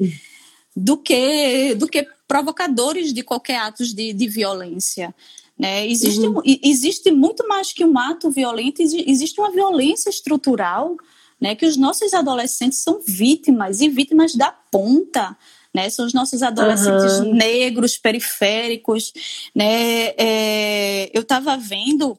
do 0.75 0.97
que 0.97 1.75
do 1.75 1.87
que 1.87 2.07
provocadores 2.27 3.13
de 3.13 3.23
qualquer 3.23 3.57
ato 3.57 3.83
de, 3.83 4.13
de 4.13 4.27
violência. 4.27 5.13
Né? 5.59 5.87
Existe, 5.87 6.25
uhum. 6.25 6.41
existe 6.45 7.11
muito 7.11 7.47
mais 7.47 7.71
que 7.73 7.83
um 7.85 7.97
ato 7.99 8.31
violento, 8.31 8.81
existe 8.81 9.39
uma 9.39 9.51
violência 9.51 10.09
estrutural 10.09 10.95
né? 11.39 11.55
que 11.55 11.65
os 11.65 11.75
nossos 11.75 12.13
adolescentes 12.13 12.79
são 12.79 13.01
vítimas 13.05 13.81
e 13.81 13.89
vítimas 13.89 14.33
da 14.33 14.49
ponta 14.49 15.37
né? 15.73 15.89
São 15.89 16.05
os 16.05 16.13
nossos 16.13 16.43
adolescentes 16.43 17.19
uhum. 17.19 17.33
negros, 17.33 17.97
periféricos, 17.97 19.13
né? 19.55 20.13
É, 20.17 21.09
eu 21.13 21.21
estava 21.21 21.55
vendo, 21.57 22.17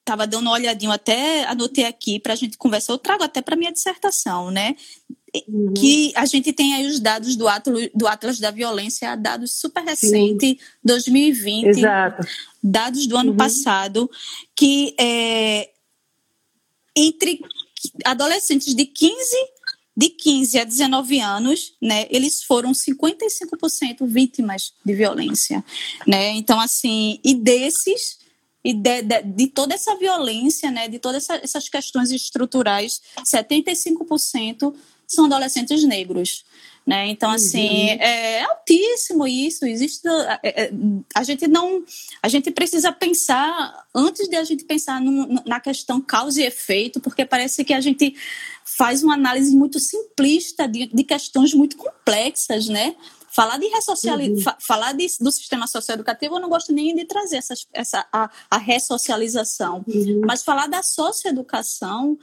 estava 0.00 0.26
dando 0.26 0.46
uma 0.46 0.52
olhadinha, 0.52 0.92
até 0.92 1.44
anotei 1.44 1.84
aqui 1.84 2.18
para 2.18 2.32
a 2.32 2.36
gente 2.36 2.58
conversar, 2.58 2.92
eu 2.92 2.98
trago 2.98 3.22
até 3.22 3.40
para 3.40 3.56
minha 3.56 3.72
dissertação, 3.72 4.50
né? 4.50 4.74
Uhum. 5.46 5.72
Que 5.74 6.12
a 6.16 6.26
gente 6.26 6.52
tem 6.52 6.74
aí 6.74 6.86
os 6.86 6.98
dados 6.98 7.36
do 7.36 7.46
Atlas, 7.46 7.88
do 7.94 8.08
Atlas 8.08 8.40
da 8.40 8.50
Violência, 8.50 9.16
dados 9.16 9.52
super 9.52 9.84
recente, 9.84 10.58
2020, 10.82 11.66
Exato. 11.66 12.26
dados 12.60 13.06
do 13.06 13.16
ano 13.16 13.30
uhum. 13.30 13.36
passado, 13.36 14.10
que 14.56 14.92
é, 14.98 15.70
entre 16.96 17.40
adolescentes 18.04 18.74
de 18.74 18.84
15 18.84 19.36
de 19.96 20.08
15 20.08 20.58
a 20.58 20.64
19 20.64 21.20
anos, 21.20 21.74
né, 21.80 22.06
eles 22.10 22.42
foram 22.42 22.72
55% 22.72 24.06
vítimas 24.06 24.72
de 24.84 24.94
violência, 24.94 25.64
né? 26.06 26.30
Então 26.30 26.60
assim, 26.60 27.18
e 27.24 27.34
desses 27.34 28.18
e 28.64 28.74
de, 28.74 29.02
de, 29.02 29.22
de, 29.22 29.46
toda 29.46 29.74
essa 29.74 29.96
violência, 29.96 30.70
né, 30.70 30.86
de 30.86 30.98
todas 30.98 31.24
essa, 31.24 31.36
essas 31.42 31.68
questões 31.68 32.10
estruturais, 32.10 33.00
75% 33.24 34.74
são 35.06 35.24
adolescentes 35.24 35.82
negros. 35.82 36.44
Né? 36.86 37.08
Então, 37.08 37.30
assim, 37.30 37.90
uhum. 37.90 38.00
é 38.00 38.42
altíssimo 38.42 39.26
isso. 39.26 39.64
Existe. 39.66 40.08
É, 40.42 40.64
é, 40.64 40.72
a 41.14 41.22
gente 41.22 41.46
não. 41.46 41.84
A 42.22 42.28
gente 42.28 42.50
precisa 42.50 42.90
pensar, 42.90 43.86
antes 43.94 44.28
de 44.28 44.36
a 44.36 44.44
gente 44.44 44.64
pensar 44.64 45.00
no, 45.00 45.42
na 45.46 45.60
questão 45.60 46.00
causa 46.00 46.40
e 46.40 46.46
efeito, 46.46 47.00
porque 47.00 47.24
parece 47.24 47.64
que 47.64 47.74
a 47.74 47.80
gente 47.80 48.14
faz 48.64 49.02
uma 49.02 49.14
análise 49.14 49.54
muito 49.54 49.78
simplista 49.78 50.66
de, 50.66 50.86
de 50.86 51.04
questões 51.04 51.52
muito 51.52 51.76
complexas, 51.76 52.66
né? 52.66 52.96
Falar 53.30 53.58
de 53.58 53.66
ressociali 53.66 54.30
uhum. 54.30 54.40
fa 54.40 54.56
falar 54.60 54.92
de, 54.92 55.06
do 55.20 55.30
sistema 55.30 55.66
socioeducativo, 55.66 56.36
eu 56.36 56.40
não 56.40 56.48
gosto 56.48 56.72
nem 56.72 56.94
de 56.94 57.04
trazer 57.04 57.36
essas, 57.36 57.66
essa, 57.72 58.06
a, 58.12 58.28
a 58.50 58.58
ressocialização, 58.58 59.84
uhum. 59.86 60.22
mas 60.24 60.42
falar 60.42 60.66
da 60.66 60.82
socioeducação 60.82 62.18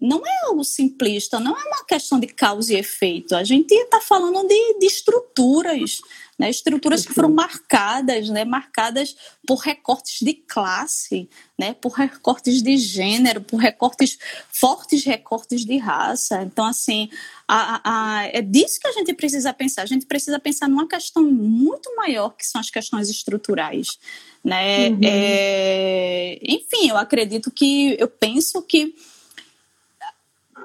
não 0.00 0.22
é 0.26 0.46
algo 0.46 0.62
simplista, 0.62 1.40
não 1.40 1.56
é 1.56 1.64
uma 1.64 1.84
questão 1.84 2.20
de 2.20 2.26
causa 2.26 2.74
e 2.74 2.76
efeito. 2.76 3.34
A 3.34 3.42
gente 3.42 3.72
está 3.72 3.98
falando 3.98 4.46
de, 4.46 4.78
de 4.78 4.86
estruturas, 4.86 6.02
né? 6.38 6.50
estruturas 6.50 7.06
que 7.06 7.14
foram 7.14 7.30
marcadas, 7.30 8.28
né? 8.28 8.44
marcadas 8.44 9.16
por 9.46 9.56
recortes 9.56 10.18
de 10.20 10.34
classe, 10.34 11.30
né? 11.58 11.72
por 11.72 11.92
recortes 11.92 12.60
de 12.60 12.76
gênero, 12.76 13.40
por 13.40 13.56
recortes, 13.56 14.18
fortes 14.52 15.02
recortes 15.02 15.64
de 15.64 15.78
raça. 15.78 16.42
Então, 16.42 16.66
assim, 16.66 17.08
a, 17.48 17.80
a, 17.82 18.24
é 18.26 18.42
disso 18.42 18.78
que 18.78 18.88
a 18.88 18.92
gente 18.92 19.14
precisa 19.14 19.54
pensar. 19.54 19.82
A 19.82 19.86
gente 19.86 20.04
precisa 20.04 20.38
pensar 20.38 20.68
numa 20.68 20.86
questão 20.86 21.24
muito 21.24 21.96
maior, 21.96 22.36
que 22.36 22.46
são 22.46 22.60
as 22.60 22.68
questões 22.68 23.08
estruturais. 23.08 23.98
Né? 24.44 24.90
Uhum. 24.90 25.00
É, 25.02 26.38
enfim, 26.42 26.90
eu 26.90 26.98
acredito 26.98 27.50
que, 27.50 27.96
eu 27.98 28.08
penso 28.08 28.60
que 28.60 28.94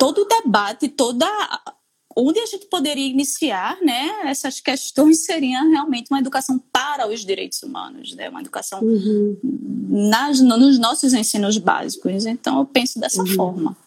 todo 0.02 0.24
o 0.24 0.26
debate, 0.26 0.88
toda 0.88 1.28
onde 2.18 2.40
a 2.40 2.46
gente 2.48 2.66
poderia 2.66 3.06
iniciar, 3.06 3.78
né, 3.84 4.10
essas 4.26 4.60
questões 4.60 5.24
seriam 5.26 5.70
realmente 5.70 6.08
uma 6.10 6.18
educação 6.18 6.58
para 6.74 7.08
os 7.08 7.24
direitos 7.24 7.62
humanos, 7.62 8.16
né, 8.16 8.28
uma 8.28 8.42
educação 8.42 8.82
uhum. 8.82 9.38
nas, 10.10 10.42
nos 10.42 10.80
nossos 10.80 11.14
ensinos 11.14 11.60
básicos. 11.60 12.26
Então, 12.26 12.58
eu 12.58 12.66
penso 12.66 13.00
dessa 13.00 13.22
uhum. 13.22 13.36
forma. 13.36 13.78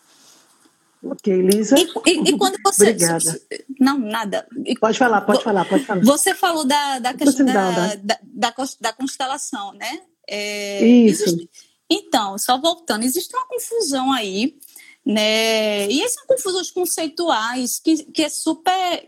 Ok, 1.02 1.42
Lisa. 1.42 1.74
E, 1.76 1.82
e, 2.06 2.30
e, 2.30 2.38
quando 2.38 2.58
você. 2.64 2.90
Obrigada. 2.90 3.40
Não, 3.80 3.98
nada. 3.98 4.46
Pode 4.80 4.96
falar, 4.96 5.20
pode 5.22 5.42
falar, 5.42 5.64
pode 5.64 5.84
falar. 5.84 6.00
Você 6.02 6.32
falou 6.32 6.64
da, 6.64 7.00
da 7.00 7.12
questão 7.12 7.44
da, 7.44 7.70
da, 7.96 8.18
da, 8.22 8.54
da, 8.80 8.92
constelação, 8.92 9.72
né? 9.74 10.00
É, 10.26 10.86
Isso. 10.86 11.24
Existe, 11.24 11.50
então, 11.90 12.38
só 12.38 12.58
voltando, 12.58 13.04
existe 13.04 13.36
uma 13.36 13.46
confusão 13.46 14.10
aí 14.12 14.56
né? 15.04 15.86
E 15.90 16.02
essas 16.02 16.24
confusões 16.24 16.70
conceituais 16.70 17.78
que, 17.78 18.04
que 18.04 18.22
é 18.22 18.28
super 18.28 19.06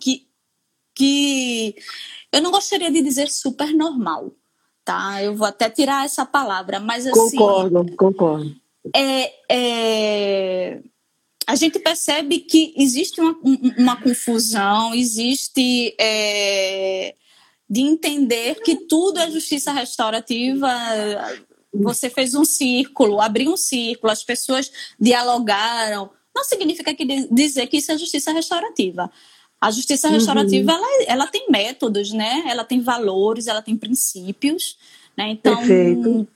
que, 0.00 0.26
que 0.94 1.76
eu 2.32 2.40
não 2.40 2.50
gostaria 2.50 2.90
de 2.90 3.02
dizer 3.02 3.28
super 3.30 3.72
normal, 3.74 4.32
tá? 4.84 5.22
Eu 5.22 5.34
vou 5.34 5.46
até 5.46 5.68
tirar 5.68 6.04
essa 6.06 6.24
palavra, 6.24 6.80
mas 6.80 7.06
assim 7.06 7.36
concordo, 7.36 7.96
concordo. 7.96 8.56
É, 8.94 9.32
é, 9.50 10.80
a 11.46 11.54
gente 11.54 11.78
percebe 11.78 12.40
que 12.40 12.72
existe 12.76 13.20
uma, 13.20 13.36
uma 13.76 14.00
confusão, 14.00 14.94
existe 14.94 15.94
é, 15.98 17.14
de 17.68 17.80
entender 17.82 18.60
que 18.62 18.76
tudo 18.76 19.18
é 19.18 19.30
justiça 19.30 19.72
restaurativa 19.72 20.68
você 21.82 22.10
fez 22.10 22.34
um 22.34 22.44
círculo, 22.44 23.20
abriu 23.20 23.52
um 23.52 23.56
círculo, 23.56 24.12
as 24.12 24.24
pessoas 24.24 24.70
dialogaram. 24.98 26.10
Não 26.34 26.44
significa 26.44 26.94
que 26.94 27.04
dizer 27.30 27.66
que 27.66 27.78
isso 27.78 27.92
é 27.92 27.98
justiça 27.98 28.32
restaurativa. 28.32 29.10
A 29.60 29.70
justiça 29.70 30.08
restaurativa 30.08 30.72
uhum. 30.72 30.78
ela, 30.78 31.04
ela 31.06 31.26
tem 31.26 31.46
métodos, 31.48 32.12
né? 32.12 32.44
Ela 32.46 32.62
tem 32.62 32.80
valores, 32.80 33.46
ela 33.46 33.62
tem 33.62 33.76
princípios. 33.76 34.76
Né? 35.16 35.30
Então, 35.30 35.56
Perfeito. 35.56 36.28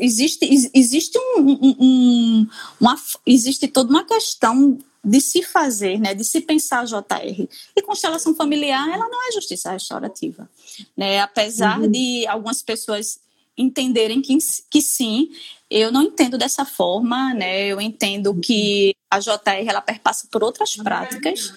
existe, 0.00 0.70
existe, 0.74 1.16
um, 1.16 1.76
um, 1.78 2.46
uma, 2.80 2.96
existe 3.24 3.68
toda 3.68 3.90
uma 3.90 4.04
questão 4.04 4.78
de 5.02 5.20
se 5.20 5.42
fazer, 5.42 5.98
né, 5.98 6.12
de 6.12 6.24
se 6.24 6.40
pensar 6.40 6.84
JR. 6.84 7.48
E 7.74 7.82
constelação 7.82 8.34
familiar, 8.34 8.86
ela 8.88 9.08
não 9.08 9.28
é 9.28 9.32
justiça 9.32 9.72
restaurativa. 9.72 10.48
Né? 10.96 11.20
Apesar 11.20 11.80
uhum. 11.80 11.90
de 11.90 12.26
algumas 12.26 12.62
pessoas 12.62 13.18
entenderem 13.56 14.22
que, 14.22 14.36
que 14.70 14.80
sim, 14.80 15.30
eu 15.70 15.92
não 15.92 16.02
entendo 16.02 16.38
dessa 16.38 16.64
forma, 16.64 17.34
né? 17.34 17.66
Eu 17.66 17.80
entendo 17.80 18.34
que 18.34 18.94
a 19.10 19.18
JR 19.18 19.66
ela 19.66 19.80
perpassa 19.80 20.26
por 20.30 20.42
outras 20.42 20.76
práticas, 20.76 21.52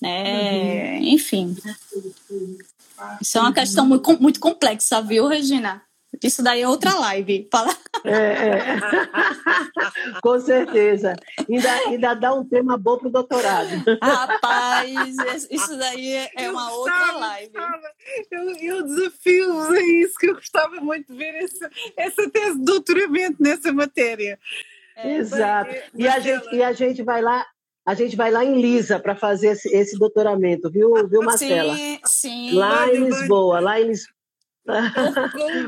né? 0.00 0.98
Uhum. 0.98 1.04
Enfim. 1.04 1.56
Isso 3.20 3.38
é 3.38 3.40
uma 3.40 3.52
questão 3.52 3.86
muito, 3.86 4.20
muito 4.20 4.40
complexa, 4.40 5.00
viu, 5.02 5.26
Regina? 5.26 5.82
Isso 6.22 6.42
daí 6.42 6.62
é 6.62 6.68
outra 6.68 6.94
live. 6.94 7.48
Fala. 7.50 7.76
É, 8.04 8.12
é. 8.12 8.80
Com 10.22 10.38
certeza. 10.40 11.14
Ainda, 11.48 11.72
ainda 11.88 12.14
dá 12.14 12.34
um 12.34 12.44
tema 12.44 12.76
bom 12.76 12.98
para 12.98 13.08
o 13.08 13.10
doutorado. 13.10 13.68
Rapaz, 14.02 15.16
isso 15.50 15.76
daí 15.76 16.28
é 16.36 16.50
uma 16.50 16.70
eu 16.70 16.76
outra 16.76 16.98
gostava, 16.98 17.18
live. 17.18 17.52
Eu, 18.30 18.56
eu 18.56 18.82
desafio-vos 18.84 19.70
a 19.70 19.82
isso, 19.82 20.14
que 20.18 20.30
eu 20.30 20.34
gostava 20.34 20.76
muito 20.76 21.12
de 21.12 21.18
ver 21.18 21.34
essa, 21.42 21.70
essa 21.96 22.30
tese 22.30 22.58
de 22.58 22.64
doutoramento 22.64 23.36
nessa 23.40 23.72
matéria. 23.72 24.38
É, 24.96 25.16
Exato. 25.16 25.74
e, 25.94 26.08
a 26.08 26.18
gente, 26.18 26.54
e 26.54 26.62
a 26.62 26.72
gente 26.72 27.02
vai 27.02 27.20
lá 27.20 27.46
a 27.84 27.94
gente 27.94 28.16
vai 28.16 28.32
lá 28.32 28.44
em 28.44 28.60
Lisa 28.60 28.98
para 28.98 29.14
fazer 29.14 29.52
esse, 29.52 29.68
esse, 29.68 29.96
doutoramento, 29.96 30.68
viu, 30.68 30.92
viu 31.08 31.22
Marcela? 31.22 31.76
Sim, 31.76 32.00
sim. 32.04 32.52
Lá 32.52 32.92
em 32.92 33.04
Lisboa, 33.04 33.60
lá 33.60 33.80
em 33.80 33.86
Lisboa. 33.86 34.15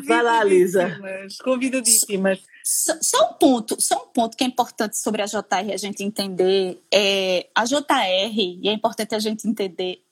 Vai 0.07 0.23
lá, 0.23 0.43
Lisa. 0.45 0.99
Convidadíssimas. 1.43 2.41
Só, 2.65 2.95
só, 3.01 3.31
um 3.31 3.33
ponto, 3.35 3.81
só 3.81 3.97
um 3.97 4.13
ponto 4.13 4.37
que 4.37 4.45
é 4.45 4.47
importante 4.47 4.99
sobre 4.99 5.23
a 5.23 5.27
JR 5.27 5.73
a 5.73 5.77
gente 5.77 6.03
entender 6.03 6.79
é 6.93 7.49
a 7.55 7.65
JR 7.65 8.37
e 8.37 8.69
é 8.69 8.73
importante 8.73 9.15
a 9.15 9.19
gente 9.19 9.49
entender 9.49 10.03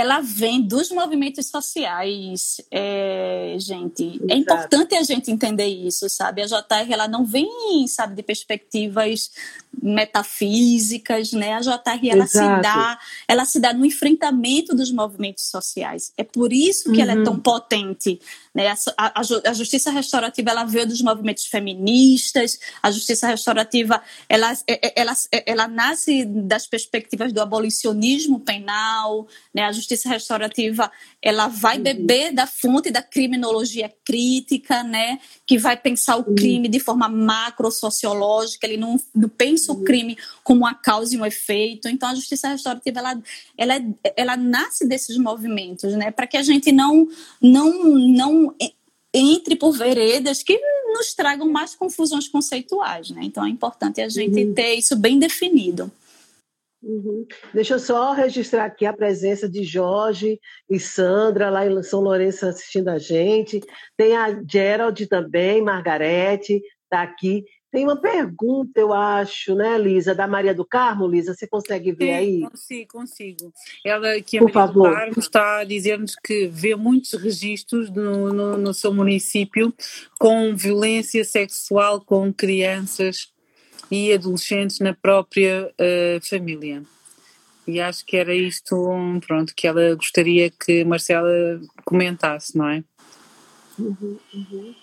ela 0.00 0.20
vem 0.20 0.62
dos 0.62 0.90
movimentos 0.90 1.46
sociais, 1.46 2.58
é, 2.70 3.54
gente. 3.58 4.02
É 4.02 4.06
Exato. 4.06 4.32
É 4.32 4.34
importante 4.34 4.94
a 4.94 5.02
gente 5.02 5.30
entender 5.30 5.66
isso, 5.66 6.08
sabe? 6.08 6.42
A 6.42 6.46
JR 6.46 6.90
ela 6.90 7.06
não 7.06 7.24
vem, 7.24 7.86
sabe, 7.86 8.14
de 8.14 8.22
perspectivas 8.22 9.30
metafísicas, 9.82 11.32
né? 11.32 11.54
A 11.54 11.60
JR 11.60 12.08
ela 12.10 12.26
se 12.26 12.38
dá, 12.38 12.98
ela 13.28 13.44
se 13.44 13.60
dá 13.60 13.72
no 13.72 13.84
enfrentamento 13.84 14.74
dos 14.74 14.90
movimentos 14.90 15.44
sociais. 15.44 16.12
É 16.16 16.24
por 16.24 16.52
isso 16.52 16.84
que 16.84 16.96
uhum. 16.96 17.02
ela 17.02 17.12
é 17.12 17.22
tão 17.22 17.34
uhum. 17.34 17.40
potente, 17.40 18.20
né? 18.54 18.68
A, 18.68 18.74
a, 18.96 19.20
a, 19.20 19.52
justiça 19.52 19.90
restaurativa 19.90 20.50
ela 20.50 20.64
veio 20.64 20.86
dos 20.86 21.00
movimentos 21.02 21.46
feministas. 21.46 22.58
A 22.82 22.90
justiça 22.90 23.28
restaurativa 23.28 24.02
ela, 24.28 24.52
é, 24.66 24.88
é, 24.88 24.92
ela, 24.96 25.12
ela, 25.30 25.42
ela 25.46 25.68
nasce 25.68 26.24
das 26.24 26.66
perspectivas 26.66 27.32
do 27.32 27.40
abolicionismo 27.40 28.40
penal, 28.40 29.28
né? 29.54 29.64
A 29.64 29.72
justiça 29.72 29.89
restaurativa 30.08 30.90
ela 31.22 31.48
vai 31.48 31.76
uhum. 31.76 31.82
beber 31.82 32.32
da 32.32 32.46
fonte 32.46 32.90
da 32.90 33.02
criminologia 33.02 33.92
crítica, 34.04 34.82
né? 34.82 35.18
Que 35.46 35.58
vai 35.58 35.76
pensar 35.76 36.16
o 36.16 36.28
uhum. 36.28 36.34
crime 36.34 36.68
de 36.68 36.80
forma 36.80 37.08
macro 37.08 37.70
sociológica. 37.70 38.66
Ele 38.66 38.76
não, 38.76 38.98
não 39.14 39.28
pensa 39.28 39.72
o 39.72 39.76
uhum. 39.76 39.84
crime 39.84 40.18
como 40.42 40.60
uma 40.60 40.74
causa 40.74 41.14
e 41.14 41.18
um 41.18 41.26
efeito. 41.26 41.88
Então 41.88 42.08
a 42.08 42.14
justiça 42.14 42.48
restaurativa 42.48 43.00
ela, 43.00 43.22
ela, 43.56 43.74
ela 44.16 44.36
nasce 44.36 44.86
desses 44.86 45.16
movimentos, 45.16 45.94
né? 45.94 46.10
Para 46.10 46.26
que 46.26 46.36
a 46.36 46.42
gente 46.42 46.72
não 46.72 47.08
não 47.40 47.84
não 47.84 48.54
entre 49.12 49.56
por 49.56 49.72
veredas 49.72 50.42
que 50.42 50.58
nos 50.92 51.14
tragam 51.14 51.50
mais 51.50 51.74
confusões 51.74 52.28
conceituais, 52.28 53.10
né? 53.10 53.22
Então 53.24 53.44
é 53.44 53.48
importante 53.48 54.00
a 54.00 54.08
gente 54.08 54.44
uhum. 54.44 54.54
ter 54.54 54.74
isso 54.74 54.96
bem 54.96 55.18
definido. 55.18 55.90
Uhum. 56.82 57.26
Deixa 57.52 57.74
eu 57.74 57.78
só 57.78 58.12
registrar 58.12 58.64
aqui 58.64 58.86
a 58.86 58.92
presença 58.92 59.48
de 59.48 59.62
Jorge 59.62 60.40
e 60.68 60.80
Sandra 60.80 61.50
lá 61.50 61.66
em 61.66 61.82
São 61.82 62.00
Lourenço 62.00 62.46
assistindo 62.46 62.88
a 62.88 62.98
gente. 62.98 63.60
Tem 63.96 64.16
a 64.16 64.42
Gerald 64.48 65.06
também, 65.06 65.62
Margarete, 65.62 66.62
está 66.84 67.02
aqui. 67.02 67.44
Tem 67.70 67.84
uma 67.84 68.00
pergunta, 68.00 68.80
eu 68.80 68.92
acho, 68.92 69.54
né, 69.54 69.78
Lisa, 69.78 70.12
da 70.12 70.26
Maria 70.26 70.52
do 70.52 70.64
Carmo, 70.64 71.06
Lisa, 71.06 71.34
você 71.34 71.46
consegue 71.46 71.92
ver 71.92 72.06
Sim, 72.06 72.12
aí? 72.12 72.40
Consigo, 72.40 72.88
consigo. 72.90 73.52
Ela 73.86 74.20
que 74.20 74.38
a 74.38 74.40
Por 74.40 74.52
Maria 74.52 74.66
favor. 74.66 74.88
do 74.88 74.94
Carmo 74.96 75.18
está 75.18 75.58
a 75.58 75.64
dizer-nos 75.64 76.16
que 76.16 76.48
vê 76.48 76.74
muitos 76.74 77.12
registros 77.12 77.88
no, 77.88 78.32
no, 78.32 78.56
no, 78.56 78.74
seu 78.74 78.92
município 78.92 79.72
com 80.18 80.56
violência 80.56 81.24
sexual 81.24 82.00
com 82.00 82.32
crianças 82.32 83.29
e 83.90 84.12
adolescentes 84.12 84.78
na 84.78 84.94
própria 84.94 85.72
uh, 85.72 86.28
família. 86.28 86.82
E 87.66 87.80
acho 87.80 88.04
que 88.04 88.16
era 88.16 88.34
isto, 88.34 88.76
pronto, 89.26 89.54
que 89.54 89.66
ela 89.66 89.94
gostaria 89.94 90.50
que 90.50 90.84
Marcela 90.84 91.60
comentasse, 91.84 92.56
não 92.56 92.68
é? 92.68 92.82
Uhum, 93.78 94.18
uhum. 94.34 94.74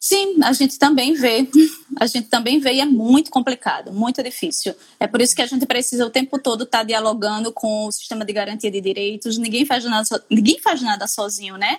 Sim, 0.00 0.36
a 0.42 0.52
gente 0.52 0.78
também 0.78 1.14
vê. 1.14 1.48
A 1.98 2.06
gente 2.06 2.28
também 2.28 2.58
vê 2.58 2.74
e 2.74 2.80
é 2.80 2.84
muito 2.84 3.30
complicado, 3.30 3.92
muito 3.92 4.20
difícil. 4.20 4.74
É 4.98 5.06
por 5.06 5.22
isso 5.22 5.34
que 5.34 5.40
a 5.40 5.46
gente 5.46 5.64
precisa 5.64 6.04
o 6.04 6.10
tempo 6.10 6.40
todo 6.40 6.64
estar 6.64 6.78
tá 6.78 6.84
dialogando 6.84 7.52
com 7.52 7.86
o 7.86 7.92
sistema 7.92 8.24
de 8.24 8.32
garantia 8.32 8.70
de 8.70 8.80
direitos. 8.80 9.38
Ninguém 9.38 9.64
faz 9.64 9.84
nada, 9.84 10.24
ninguém 10.28 10.58
faz 10.58 10.82
nada 10.82 11.06
sozinho, 11.06 11.56
né? 11.56 11.78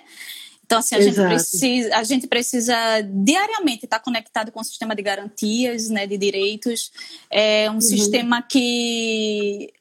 Então, 0.66 0.78
assim, 0.78 0.96
a 0.96 1.00
gente, 1.00 1.14
precisa, 1.14 1.96
a 1.96 2.02
gente 2.02 2.26
precisa 2.26 2.74
diariamente 3.02 3.84
estar 3.84 4.00
conectado 4.00 4.50
com 4.50 4.60
o 4.60 4.64
sistema 4.64 4.96
de 4.96 5.02
garantias 5.02 5.88
né, 5.88 6.08
de 6.08 6.18
direitos. 6.18 6.90
É 7.30 7.70
um 7.70 7.74
uhum. 7.74 7.80
sistema 7.80 8.42
que 8.42 9.72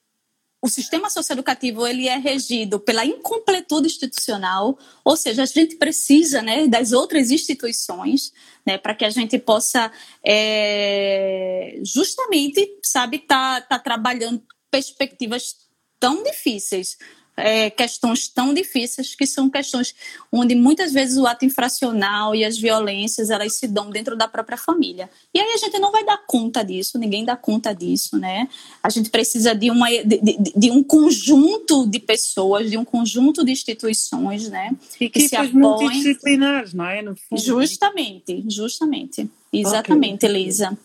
o 0.62 0.70
sistema 0.70 1.10
socioeducativo 1.10 1.86
ele 1.86 2.08
é 2.08 2.18
regido 2.18 2.80
pela 2.80 3.06
incompletude 3.06 3.88
institucional, 3.88 4.78
ou 5.04 5.16
seja, 5.16 5.44
a 5.44 5.46
gente 5.46 5.76
precisa 5.76 6.42
né, 6.42 6.68
das 6.68 6.92
outras 6.92 7.30
instituições 7.30 8.32
né, 8.66 8.78
para 8.78 8.96
que 8.96 9.06
a 9.06 9.10
gente 9.10 9.38
possa 9.38 9.92
é, 10.26 11.80
justamente, 11.84 12.80
sabe, 12.84 13.18
estar 13.18 13.62
tá, 13.62 13.68
tá 13.78 13.80
trabalhando 13.80 14.42
perspectivas 14.72 15.56
tão 16.00 16.24
difíceis 16.24 16.98
é, 17.38 17.70
questões 17.70 18.28
tão 18.28 18.54
difíceis 18.54 19.16
que 19.16 19.26
são 19.26 19.50
questões 19.50 19.94
onde 20.32 20.56
muitas 20.56 20.94
vezes 20.94 21.18
o 21.18 21.26
ato 21.26 21.46
infracional 21.46 22.34
e 22.34 22.46
as 22.46 22.58
violências 22.58 23.30
elas 23.30 23.58
se 23.58 23.68
dão 23.68 23.90
dentro 23.90 24.16
da 24.16 24.28
própria 24.28 24.58
família. 24.58 25.10
E 25.34 25.40
aí 25.40 25.54
a 25.54 25.58
gente 25.58 25.78
não 25.80 25.92
vai 25.92 26.04
dar 26.06 26.18
conta 26.26 26.64
disso 26.64 26.98
ninguém 26.98 27.26
dá 27.26 27.36
conta 27.36 27.74
disso 27.74 28.18
né? 28.18 28.48
A 28.82 28.90
gente 28.90 29.10
precisa 29.10 29.54
de 29.54 29.70
uma 29.70 29.90
de, 29.90 30.04
de, 30.04 30.54
de 30.56 30.72
um 30.72 30.84
conjunto 30.84 31.88
de 31.88 32.00
pessoas 32.00 32.70
de 32.70 32.78
um 32.78 32.86
conjunto 32.86 33.44
de 33.44 33.52
instituições 33.52 34.50
né? 34.50 34.72
Que, 34.98 35.10
que 35.10 35.28
se 35.28 35.36
apoiem. 35.36 35.54
multidisciplinares 35.54 36.74
não 36.74 36.86
é? 36.86 37.02
No 37.02 37.16
fundo. 37.16 37.42
justamente 37.42 38.44
justamente. 38.48 39.30
Exatamente 39.52 40.26
okay. 40.26 40.30
Elisa 40.30 40.78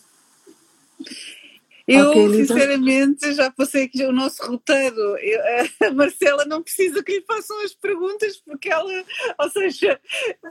eu, 1.93 2.09
okay, 2.09 2.45
sinceramente, 2.45 3.33
já 3.33 3.51
passei 3.51 3.83
aqui 3.83 4.03
o 4.03 4.11
nosso 4.11 4.41
roteiro. 4.43 5.17
Eu, 5.17 5.41
a 5.87 5.91
Marcela 5.93 6.45
não 6.45 6.61
precisa 6.61 7.03
que 7.03 7.13
lhe 7.13 7.25
façam 7.25 7.63
as 7.63 7.73
perguntas, 7.73 8.37
porque 8.37 8.69
ela, 8.69 9.03
ou 9.39 9.49
seja, 9.49 9.99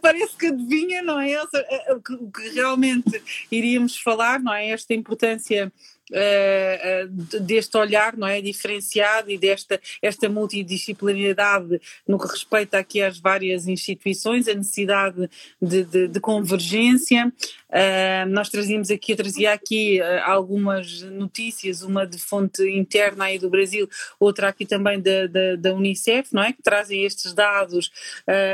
parece 0.03 0.37
que 0.37 0.47
adivinha, 0.47 1.03
não 1.03 1.21
é? 1.21 1.41
Seja, 1.47 1.95
o, 1.95 2.01
que, 2.01 2.13
o 2.15 2.31
que 2.31 2.49
realmente 2.51 3.23
iríamos 3.51 3.97
falar, 3.97 4.41
não 4.41 4.53
é? 4.53 4.71
Esta 4.71 4.95
importância 4.95 5.73
uh, 6.11 7.37
uh, 7.37 7.41
deste 7.41 7.77
olhar 7.77 8.17
não 8.17 8.27
é 8.27 8.41
diferenciado 8.41 9.31
e 9.31 9.39
desta 9.39 9.81
esta 10.03 10.29
multidisciplinaridade 10.29 11.81
no 12.07 12.19
que 12.19 12.27
respeita 12.27 12.79
aqui 12.79 13.01
às 13.03 13.19
várias 13.19 13.67
instituições, 13.67 14.49
a 14.49 14.55
necessidade 14.55 15.31
de, 15.61 15.85
de, 15.85 16.09
de 16.09 16.21
convergência. 16.21 17.33
Uh, 17.71 18.29
nós 18.29 18.49
trazíamos 18.49 18.91
aqui, 18.91 19.13
eu 19.13 19.17
trazia 19.17 19.53
aqui 19.53 20.01
algumas 20.25 21.03
notícias, 21.03 21.83
uma 21.83 22.07
de 22.07 22.19
fonte 22.19 22.63
interna 22.69 23.25
aí 23.25 23.39
do 23.39 23.49
Brasil, 23.49 23.89
outra 24.19 24.49
aqui 24.49 24.67
também 24.67 25.01
da, 25.01 25.27
da, 25.27 25.57
da 25.57 25.75
Unicef, 25.75 26.35
não 26.35 26.43
é? 26.43 26.53
Que 26.53 26.63
trazem 26.63 27.05
estes 27.05 27.33
dados 27.33 27.91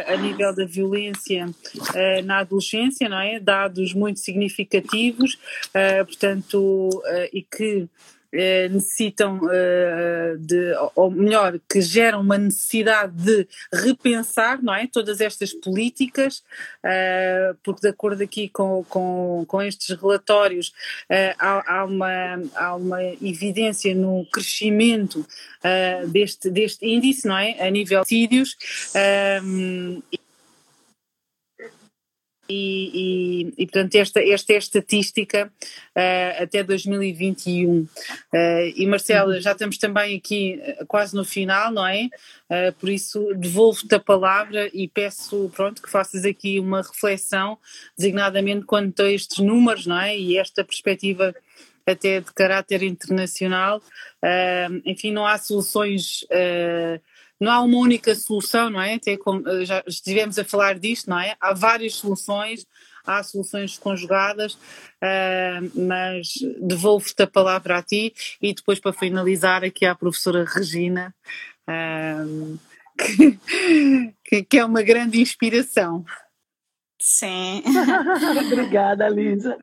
a 0.07 0.17
nível 0.17 0.55
da 0.55 0.65
violência 0.65 1.49
na 2.25 2.39
adolescência, 2.39 3.09
não 3.09 3.19
é? 3.19 3.41
Dados 3.41 3.95
muito 3.95 4.21
significativos, 4.21 5.39
portanto, 6.07 7.03
e 7.33 7.43
que 7.43 7.89
eh, 8.33 8.69
necessitam 8.69 9.41
eh, 9.51 10.37
de, 10.39 10.75
ou 10.95 11.11
melhor, 11.11 11.59
que 11.69 11.81
geram 11.81 12.21
uma 12.21 12.37
necessidade 12.37 13.13
de 13.15 13.49
repensar, 13.73 14.63
não 14.63 14.75
é, 14.75 14.87
todas 14.87 15.21
estas 15.21 15.53
políticas, 15.53 16.43
eh, 16.83 17.55
porque 17.63 17.83
de 17.83 17.89
acordo 17.89 18.23
aqui 18.23 18.49
com, 18.49 18.85
com, 18.89 19.45
com 19.47 19.63
estes 19.63 19.97
relatórios 19.97 20.73
há, 21.39 21.79
há, 21.79 21.85
uma, 21.85 22.43
há 22.55 22.75
uma 22.75 23.03
evidência 23.03 23.95
no 23.95 24.27
crescimento 24.33 25.27
deste, 26.09 26.51
deste 26.51 26.87
índice, 26.87 27.27
não 27.27 27.37
é, 27.37 27.67
a 27.67 27.71
nível 27.71 28.03
de 28.03 28.09
suicídios, 28.09 28.57
e, 32.49 33.47
e, 33.49 33.63
e, 33.63 33.67
portanto 33.67 33.95
esta, 33.95 34.23
esta 34.23 34.53
é 34.53 34.57
a 34.57 34.59
estatística 34.59 35.53
uh, 35.97 36.43
até 36.43 36.63
2021 36.63 37.81
uh, 37.81 37.89
eh, 38.33 38.73
e 38.77 38.87
Marcela 38.87 39.41
já 39.41 39.53
estamos 39.53 39.79
também 39.79 40.17
aqui 40.17 40.61
eh, 40.63 40.85
quase 40.87 41.15
no 41.15 41.25
final 41.25 41.71
não 41.71 41.87
é? 41.87 42.09
Uh, 42.49 42.73
por 42.79 42.89
isso 42.89 43.35
devolvo-te 43.35 43.95
a 43.95 44.01
palavra 44.01 44.71
e 44.73 44.89
peço 44.89 45.51
pronto 45.55 45.83
que 45.83 45.91
faças 45.91 46.25
aqui 46.25 46.61
uma 46.61 46.83
reflexão 46.83 47.59
designadamente 47.97 48.65
quanto 48.65 49.03
a 49.03 49.11
estes 49.11 49.39
números 49.39 49.87
não 49.87 50.01
é? 50.01 50.17
E 50.17 50.39
esta 50.39 50.65
perspectiva 50.65 51.35
até 51.87 52.21
de 52.21 52.33
caráter 52.33 52.83
internacional. 52.83 53.81
Enfim 54.85 55.13
não 55.13 55.25
há 55.25 55.39
soluções 55.39 56.25
não 57.41 57.53
há 57.53 57.61
uma 57.61 57.79
única 57.79 58.15
solução, 58.15 58.71
não 58.71 58.81
é? 58.81 58.95
Até 58.95 59.17
como 59.17 59.47
eh, 59.49 59.65
já 59.65 59.83
estivemos 59.87 60.39
a 60.39 60.45
falar 60.45 60.79
disto, 60.79 61.11
não 61.11 61.19
é? 61.19 61.37
Há 61.41 61.53
várias 61.53 61.95
soluções, 61.95 62.67
há 63.05 63.23
soluções 63.23 63.79
conjugadas, 63.79 64.55
uh, 64.55 65.81
mas 65.87 66.35
devolvo-te 66.61 67.23
a 67.23 67.27
palavra 67.27 67.79
a 67.79 67.83
ti 67.83 68.13
e 68.43 68.55
depois 68.55 68.81
para 68.81 68.93
finalizar 68.93 69.65
aqui 69.65 69.85
à 69.85 69.95
professora 69.95 70.45
Regina, 70.45 71.15
uh, 71.69 72.59
que, 74.25 74.43
que, 74.45 74.59
é 74.59 74.65
uma 74.65 74.83
grande 74.83 75.21
inspiração. 75.21 76.05
Sim. 77.01 77.63
Obrigada, 78.51 79.09
Lisa. 79.09 79.59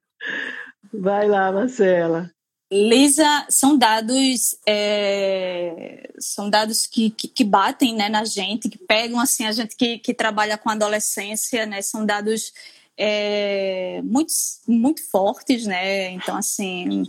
Vai 0.94 1.28
lá, 1.28 1.52
Marcela. 1.52 2.32
Lisa, 2.74 3.46
são 3.50 3.78
dados 3.78 4.56
é, 4.66 6.10
são 6.18 6.50
dados 6.50 6.88
que, 6.88 7.12
que, 7.12 7.28
que, 7.28 7.44
batem 7.44 7.96
né, 7.96 8.10
na 8.10 8.26
gente, 8.26 8.68
que 8.68 8.80
pegam 8.80 9.20
assim 9.20 9.46
a 9.46 9.52
gente 9.52 9.76
que, 9.76 10.00
que 10.00 10.12
trabalha 10.12 10.58
com 10.58 10.72
adolescência, 10.72 11.68
né, 11.68 11.84
são 11.84 12.04
dados 12.04 12.52
é, 12.98 14.02
muito, 14.04 14.34
muito 14.68 15.08
fortes, 15.08 15.68
né? 15.68 16.10
Então 16.12 16.36
assim 16.36 17.04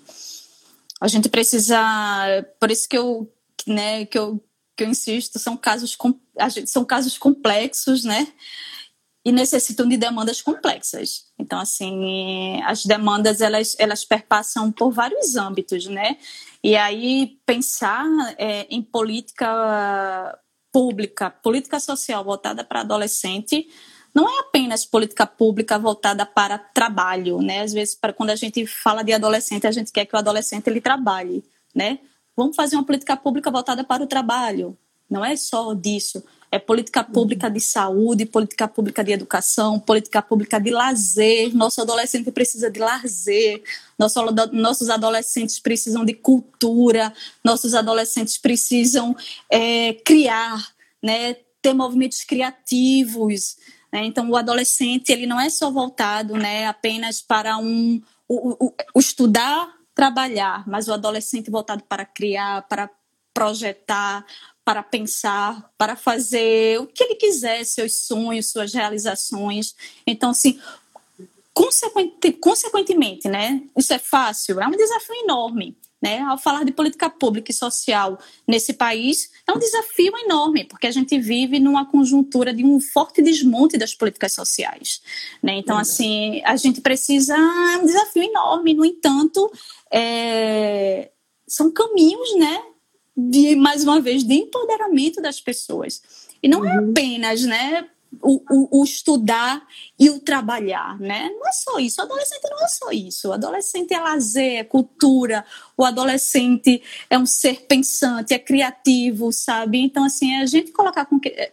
a 1.00 1.08
gente 1.08 1.30
precisa, 1.30 1.78
por 2.60 2.70
isso 2.70 2.86
que 2.86 2.98
eu, 2.98 3.32
né, 3.66 4.04
que 4.04 4.18
eu, 4.18 4.44
que 4.76 4.84
eu 4.84 4.88
insisto, 4.88 5.38
são 5.38 5.56
casos 5.56 5.96
são 6.66 6.84
casos 6.84 7.16
complexos, 7.16 8.04
né? 8.04 8.28
E 9.24 9.32
necessitam 9.32 9.88
de 9.88 9.96
demandas 9.96 10.42
complexas. 10.42 11.24
Então, 11.38 11.58
assim, 11.58 12.60
as 12.64 12.84
demandas 12.84 13.40
elas, 13.40 13.74
elas 13.78 14.04
perpassam 14.04 14.70
por 14.70 14.92
vários 14.92 15.34
âmbitos, 15.34 15.86
né? 15.86 16.18
E 16.62 16.76
aí 16.76 17.38
pensar 17.46 18.06
é, 18.36 18.66
em 18.68 18.82
política 18.82 20.38
pública, 20.70 21.30
política 21.30 21.80
social 21.80 22.22
voltada 22.22 22.62
para 22.62 22.80
adolescente, 22.80 23.66
não 24.14 24.28
é 24.28 24.40
apenas 24.40 24.84
política 24.84 25.26
pública 25.26 25.78
voltada 25.78 26.26
para 26.26 26.58
trabalho, 26.58 27.40
né? 27.40 27.62
Às 27.62 27.72
vezes, 27.72 27.94
para 27.94 28.12
quando 28.12 28.30
a 28.30 28.36
gente 28.36 28.66
fala 28.66 29.02
de 29.02 29.12
adolescente, 29.12 29.66
a 29.66 29.72
gente 29.72 29.90
quer 29.90 30.04
que 30.04 30.14
o 30.14 30.18
adolescente 30.18 30.68
ele 30.68 30.80
trabalhe, 30.80 31.42
né? 31.74 31.98
Vamos 32.36 32.54
fazer 32.54 32.76
uma 32.76 32.84
política 32.84 33.16
pública 33.16 33.50
voltada 33.50 33.82
para 33.82 34.02
o 34.02 34.06
trabalho. 34.06 34.76
Não 35.08 35.24
é 35.24 35.36
só 35.36 35.72
disso 35.74 36.22
é 36.54 36.58
política 36.60 37.02
pública 37.02 37.50
de 37.50 37.58
saúde, 37.58 38.24
política 38.24 38.68
pública 38.68 39.02
de 39.02 39.10
educação, 39.10 39.80
política 39.80 40.22
pública 40.22 40.60
de 40.60 40.70
lazer. 40.70 41.52
Nosso 41.52 41.80
adolescente 41.80 42.30
precisa 42.30 42.70
de 42.70 42.78
lazer, 42.78 43.60
nosso, 43.98 44.20
nossos 44.52 44.88
adolescentes 44.88 45.58
precisam 45.58 46.04
de 46.04 46.14
cultura, 46.14 47.12
nossos 47.42 47.74
adolescentes 47.74 48.38
precisam 48.38 49.16
é, 49.50 49.94
criar, 50.04 50.72
né, 51.02 51.34
ter 51.60 51.74
movimentos 51.74 52.22
criativos. 52.22 53.56
Né? 53.92 54.04
Então, 54.04 54.30
o 54.30 54.36
adolescente 54.36 55.10
ele 55.10 55.26
não 55.26 55.40
é 55.40 55.50
só 55.50 55.72
voltado 55.72 56.36
né, 56.36 56.68
apenas 56.68 57.20
para 57.20 57.58
um, 57.58 58.00
o, 58.28 58.66
o, 58.66 58.74
o 58.94 59.00
estudar, 59.00 59.74
trabalhar, 59.92 60.62
mas 60.68 60.86
o 60.86 60.92
adolescente 60.92 61.50
voltado 61.50 61.82
para 61.82 62.04
criar, 62.04 62.62
para 62.68 62.88
projetar, 63.34 64.24
para 64.64 64.82
pensar, 64.82 65.70
para 65.76 65.94
fazer 65.94 66.80
o 66.80 66.86
que 66.86 67.04
ele 67.04 67.16
quiser, 67.16 67.64
seus 67.64 68.06
sonhos, 68.06 68.50
suas 68.50 68.72
realizações. 68.72 69.74
Então, 70.06 70.30
assim, 70.30 70.58
consequente, 71.52 72.32
consequentemente, 72.32 73.28
né? 73.28 73.62
Isso 73.76 73.92
é 73.92 73.98
fácil? 73.98 74.60
É 74.60 74.66
um 74.66 74.72
desafio 74.72 75.14
enorme. 75.22 75.76
Né? 76.02 76.20
Ao 76.20 76.36
falar 76.36 76.64
de 76.64 76.72
política 76.72 77.08
pública 77.08 77.50
e 77.50 77.54
social 77.54 78.18
nesse 78.46 78.74
país, 78.74 79.30
é 79.48 79.52
um 79.52 79.58
desafio 79.58 80.12
enorme, 80.18 80.64
porque 80.64 80.86
a 80.86 80.90
gente 80.90 81.18
vive 81.18 81.58
numa 81.58 81.86
conjuntura 81.86 82.52
de 82.52 82.62
um 82.62 82.78
forte 82.78 83.22
desmonte 83.22 83.78
das 83.78 83.94
políticas 83.94 84.34
sociais. 84.34 85.00
Né? 85.42 85.54
Então, 85.56 85.78
assim, 85.78 86.42
a 86.44 86.56
gente 86.56 86.82
precisa. 86.82 87.34
É 87.34 87.78
um 87.78 87.86
desafio 87.86 88.22
enorme, 88.22 88.74
no 88.74 88.84
entanto, 88.84 89.50
é, 89.90 91.10
são 91.48 91.70
caminhos 91.70 92.36
né, 92.36 92.62
de 93.16 93.54
mais 93.56 93.84
uma 93.84 94.00
vez 94.00 94.24
de 94.24 94.34
empoderamento 94.34 95.20
das 95.22 95.40
pessoas. 95.40 96.02
E 96.42 96.48
não 96.48 96.64
é 96.64 96.78
uhum. 96.78 96.86
é 96.86 96.90
apenas, 96.90 97.42
né, 97.42 97.88
o, 98.22 98.42
o, 98.50 98.80
o, 98.80 98.84
estudar 98.84 99.66
e 99.98 100.10
o 100.10 100.20
trabalhar, 100.20 100.98
né? 101.00 101.30
Não 101.30 101.46
é 101.46 101.52
só 101.52 101.78
isso. 101.78 102.00
O 102.00 102.04
adolescente 102.04 102.42
não 102.50 102.64
é 102.64 102.68
só 102.68 102.90
isso. 102.90 103.28
O 103.28 103.32
adolescente 103.32 103.94
é 103.94 104.00
lazer, 104.00 104.58
é 104.58 104.64
cultura. 104.64 105.44
O 105.76 105.84
adolescente 105.84 106.82
é 107.08 107.18
um 107.18 107.26
ser 107.26 107.66
pensante, 107.66 108.34
é 108.34 108.38
criativo, 108.38 109.32
sabe? 109.32 109.78
Então, 109.78 110.04
assim, 110.04 110.32
é 110.34 110.42
a 110.42 110.46
gente 110.46 110.72
colocar 110.72 111.06
com 111.06 111.18
que 111.18 111.52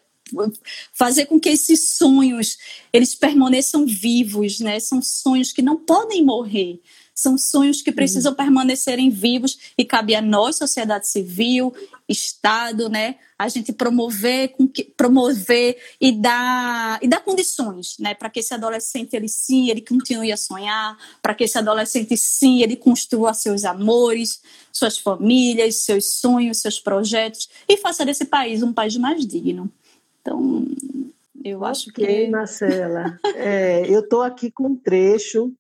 fazer 0.94 1.26
com 1.26 1.40
que 1.40 1.50
esses 1.50 1.98
sonhos 1.98 2.58
eles 2.92 3.16
permaneçam 3.16 3.86
vivos, 3.86 4.60
né? 4.60 4.80
São 4.80 5.02
sonhos 5.02 5.52
que 5.52 5.62
não 5.62 5.78
podem 5.78 6.24
morrer. 6.24 6.80
São 7.14 7.38
sonhos 7.38 7.82
que 7.82 7.92
precisam 7.92 8.32
uhum. 8.32 8.38
permanecerem 8.38 9.10
vivos 9.10 9.58
e 9.78 9.86
cabe 9.86 10.16
a 10.16 10.22
nós, 10.22 10.56
sociedade 10.56 11.08
civil, 11.08 11.74
Estado, 12.12 12.90
né, 12.90 13.16
a 13.40 13.48
gente 13.48 13.72
promover, 13.72 14.54
promover 14.98 15.78
e 16.00 16.12
dar, 16.12 17.00
e 17.02 17.08
dar 17.08 17.22
condições, 17.22 17.96
né, 18.00 18.14
para 18.14 18.30
que 18.30 18.40
esse 18.40 18.54
adolescente 18.54 19.16
ele 19.16 19.30
sim, 19.30 19.70
ele 19.70 19.82
continue 19.82 20.32
a 20.32 20.38
sonhar, 20.38 20.98
para 21.22 21.34
que 21.34 21.46
esse 21.46 21.58
adolescente 21.58 22.16
sim, 22.18 22.62
ele 22.62 22.76
construa 22.76 23.34
seus 23.34 23.64
amores, 23.64 24.42
suas 24.72 24.98
famílias, 24.98 25.78
seus 25.78 26.14
sonhos, 26.16 26.58
seus 26.60 26.80
projetos 26.80 27.50
e 27.68 27.78
faça 27.78 28.06
desse 28.06 28.26
país 28.26 28.62
um 28.62 28.74
país 28.74 28.96
mais 28.98 29.26
digno. 29.26 29.72
Então, 30.22 30.66
eu 31.44 31.66
acho 31.66 31.92
que. 31.92 32.28
Marcela. 32.30 33.20
É, 33.36 33.88
eu 33.88 34.02
estou 34.02 34.22
aqui 34.22 34.52
com 34.52 34.68
um 34.68 34.76
trecho 34.76 35.52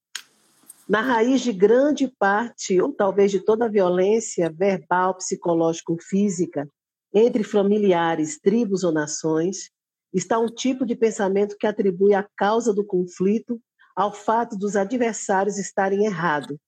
na 0.87 1.01
raiz 1.01 1.41
de 1.41 1.53
grande 1.53 2.07
parte, 2.07 2.79
ou 2.79 2.93
talvez 2.93 3.31
de 3.31 3.39
toda 3.39 3.65
a 3.65 3.69
violência 3.69 4.49
verbal, 4.49 5.15
psicológica 5.15 5.91
ou 5.91 5.97
física, 5.99 6.67
entre 7.13 7.43
familiares, 7.43 8.39
tribos 8.39 8.83
ou 8.83 8.91
nações, 8.91 9.71
está 10.13 10.37
um 10.37 10.47
tipo 10.47 10.85
de 10.85 10.95
pensamento 10.95 11.55
que 11.57 11.65
atribui 11.65 12.13
a 12.13 12.27
causa 12.35 12.73
do 12.73 12.85
conflito 12.85 13.59
ao 13.95 14.13
fato 14.13 14.57
dos 14.57 14.75
adversários 14.75 15.57
estarem 15.57 16.05
errado, 16.05 16.59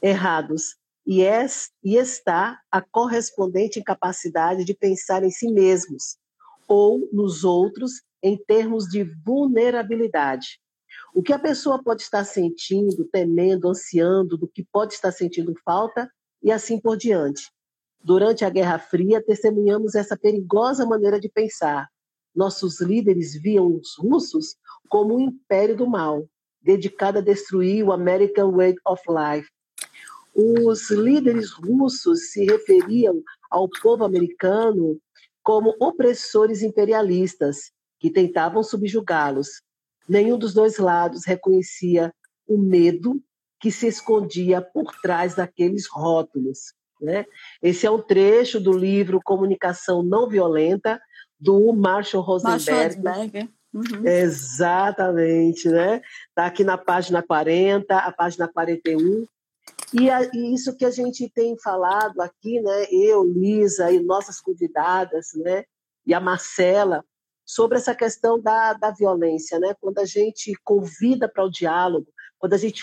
errados, 0.00 0.76
e, 1.06 1.22
é, 1.22 1.46
e 1.82 1.96
está 1.96 2.58
a 2.70 2.80
correspondente 2.80 3.78
incapacidade 3.78 4.64
de 4.64 4.74
pensar 4.74 5.22
em 5.22 5.30
si 5.30 5.52
mesmos 5.52 6.16
ou 6.68 7.08
nos 7.12 7.44
outros 7.44 8.02
em 8.22 8.36
termos 8.36 8.86
de 8.86 9.04
vulnerabilidade. 9.24 10.58
O 11.14 11.22
que 11.22 11.32
a 11.32 11.38
pessoa 11.38 11.82
pode 11.82 12.02
estar 12.02 12.24
sentindo, 12.24 13.04
temendo, 13.04 13.68
ansiando, 13.68 14.36
do 14.36 14.48
que 14.48 14.64
pode 14.64 14.94
estar 14.94 15.12
sentindo 15.12 15.54
falta 15.64 16.10
e 16.42 16.50
assim 16.50 16.80
por 16.80 16.96
diante. 16.96 17.50
Durante 18.02 18.44
a 18.44 18.50
Guerra 18.50 18.78
Fria, 18.78 19.22
testemunhamos 19.24 19.94
essa 19.94 20.16
perigosa 20.16 20.84
maneira 20.84 21.18
de 21.18 21.28
pensar. 21.28 21.88
Nossos 22.34 22.80
líderes 22.80 23.34
viam 23.34 23.76
os 23.76 23.96
russos 23.96 24.56
como 24.88 25.16
um 25.16 25.20
império 25.20 25.76
do 25.76 25.86
mal, 25.86 26.28
dedicado 26.60 27.18
a 27.18 27.22
destruir 27.22 27.84
o 27.84 27.92
American 27.92 28.52
Way 28.52 28.74
of 28.86 29.02
Life. 29.08 29.48
Os 30.34 30.90
líderes 30.90 31.52
russos 31.52 32.32
se 32.32 32.44
referiam 32.44 33.22
ao 33.50 33.68
povo 33.68 34.04
americano 34.04 34.98
como 35.44 35.76
opressores 35.78 36.62
imperialistas 36.62 37.70
que 38.00 38.10
tentavam 38.10 38.62
subjugá-los, 38.62 39.62
Nenhum 40.08 40.38
dos 40.38 40.52
dois 40.52 40.78
lados 40.78 41.24
reconhecia 41.24 42.12
o 42.46 42.58
medo 42.58 43.20
que 43.58 43.70
se 43.70 43.86
escondia 43.86 44.60
por 44.60 44.92
trás 45.00 45.34
daqueles 45.34 45.86
rótulos. 45.88 46.74
Né? 47.00 47.24
Esse 47.62 47.86
é 47.86 47.90
um 47.90 48.00
trecho 48.00 48.60
do 48.60 48.72
livro 48.72 49.20
Comunicação 49.24 50.02
Não 50.02 50.28
Violenta, 50.28 51.00
do 51.40 51.72
Marshall 51.72 52.22
Rosenberg. 52.22 53.02
Marshall 53.02 53.48
uhum. 53.72 54.06
Exatamente, 54.06 55.68
né? 55.68 56.00
Está 56.28 56.46
aqui 56.46 56.62
na 56.62 56.78
página 56.78 57.22
40, 57.22 57.96
a 57.96 58.12
página 58.12 58.48
41. 58.48 59.26
E, 59.94 60.10
a, 60.10 60.22
e 60.32 60.52
isso 60.54 60.76
que 60.76 60.84
a 60.84 60.90
gente 60.90 61.30
tem 61.30 61.56
falado 61.58 62.20
aqui, 62.20 62.60
né? 62.60 62.86
Eu, 62.90 63.22
Lisa 63.22 63.92
e 63.92 64.02
nossas 64.02 64.40
convidadas, 64.40 65.28
né? 65.36 65.64
E 66.04 66.12
a 66.12 66.20
Marcela, 66.20 67.04
sobre 67.46 67.78
essa 67.78 67.94
questão 67.94 68.40
da, 68.40 68.72
da 68.72 68.90
violência, 68.90 69.58
né? 69.60 69.74
Quando 69.80 69.98
a 69.98 70.04
gente 70.04 70.52
convida 70.64 71.28
para 71.28 71.44
o 71.44 71.50
diálogo, 71.50 72.08
quando 72.38 72.54
a 72.54 72.58
gente, 72.58 72.82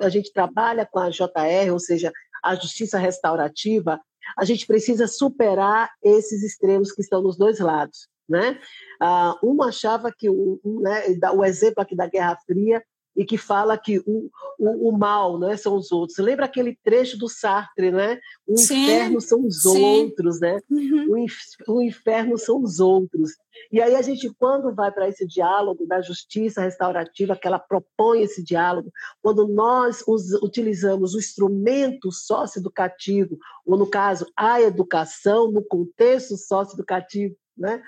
a 0.00 0.08
gente 0.08 0.32
trabalha 0.32 0.84
com 0.84 0.98
a 0.98 1.10
JR, 1.10 1.72
ou 1.72 1.78
seja, 1.78 2.12
a 2.42 2.54
justiça 2.56 2.98
restaurativa, 2.98 4.00
a 4.36 4.44
gente 4.44 4.66
precisa 4.66 5.06
superar 5.06 5.90
esses 6.02 6.42
extremos 6.42 6.92
que 6.92 7.02
estão 7.02 7.22
nos 7.22 7.38
dois 7.38 7.60
lados. 7.60 8.08
Né? 8.28 8.58
Ah, 9.00 9.36
uma 9.42 9.68
achava 9.68 10.10
que 10.10 10.28
o, 10.28 10.60
né, 10.64 11.04
o 11.34 11.44
exemplo 11.44 11.82
aqui 11.82 11.94
da 11.94 12.06
Guerra 12.06 12.36
Fria 12.46 12.82
e 13.16 13.24
que 13.24 13.36
fala 13.36 13.76
que 13.76 13.98
o, 14.06 14.30
o, 14.58 14.88
o, 14.88 14.98
mal 14.98 15.38
né, 15.38 15.56
são 15.56 15.76
os 15.76 15.92
outros. 15.92 16.18
Lembra 16.18 16.46
aquele 16.46 16.78
trecho 16.82 17.18
do 17.18 17.28
Sartre, 17.28 17.90
né? 17.90 18.18
O 18.46 18.56
sim, 18.56 18.84
inferno 18.84 19.20
são 19.20 19.44
os 19.46 19.62
sim. 19.62 19.82
outros, 19.82 20.40
né? 20.40 20.60
Uhum. 20.70 21.26
O, 21.68 21.74
o 21.74 21.82
inferno 21.82 22.38
são 22.38 22.62
os 22.62 22.80
outros. 22.80 23.32
E 23.70 23.80
aí 23.80 23.94
a 23.94 24.02
gente, 24.02 24.32
quando 24.38 24.74
vai 24.74 24.90
para 24.90 25.08
esse 25.08 25.26
diálogo 25.26 25.86
da 25.86 26.00
justiça 26.00 26.62
restaurativa, 26.62 27.36
que 27.36 27.46
ela 27.46 27.58
propõe 27.58 28.22
esse 28.22 28.42
diálogo, 28.42 28.90
quando 29.20 29.46
nós 29.46 30.02
us, 30.08 30.32
utilizamos 30.42 31.14
o 31.14 31.18
instrumento 31.18 32.10
socioeducativo, 32.10 33.38
ou 33.66 33.76
no 33.76 33.86
caso, 33.86 34.26
a 34.36 34.60
educação, 34.60 35.50
no 35.50 35.62
contexto 35.62 36.36
socioeducativo, 36.36 37.36
né? 37.56 37.82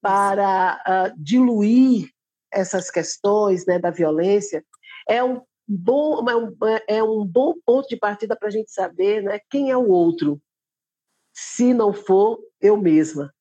para 0.00 0.82
uh, 0.86 1.22
diluir 1.22 2.08
essas 2.52 2.90
questões 2.90 3.64
né, 3.66 3.78
da 3.78 3.90
violência, 3.90 4.64
é 5.10 5.24
um 5.24 5.42
bom, 5.66 6.24
é, 6.88 6.98
é 6.98 7.02
um 7.02 7.26
bom 7.26 7.54
ponto 7.66 7.88
de 7.88 7.96
partida 7.96 8.36
para 8.36 8.48
a 8.48 8.50
gente 8.50 8.70
saber 8.70 9.22
né, 9.22 9.40
quem 9.50 9.70
é 9.70 9.76
o 9.76 9.88
outro, 9.88 10.40
se 11.32 11.74
não 11.74 11.92
for 11.92 12.38
eu 12.60 12.76
mesma. 12.76 13.34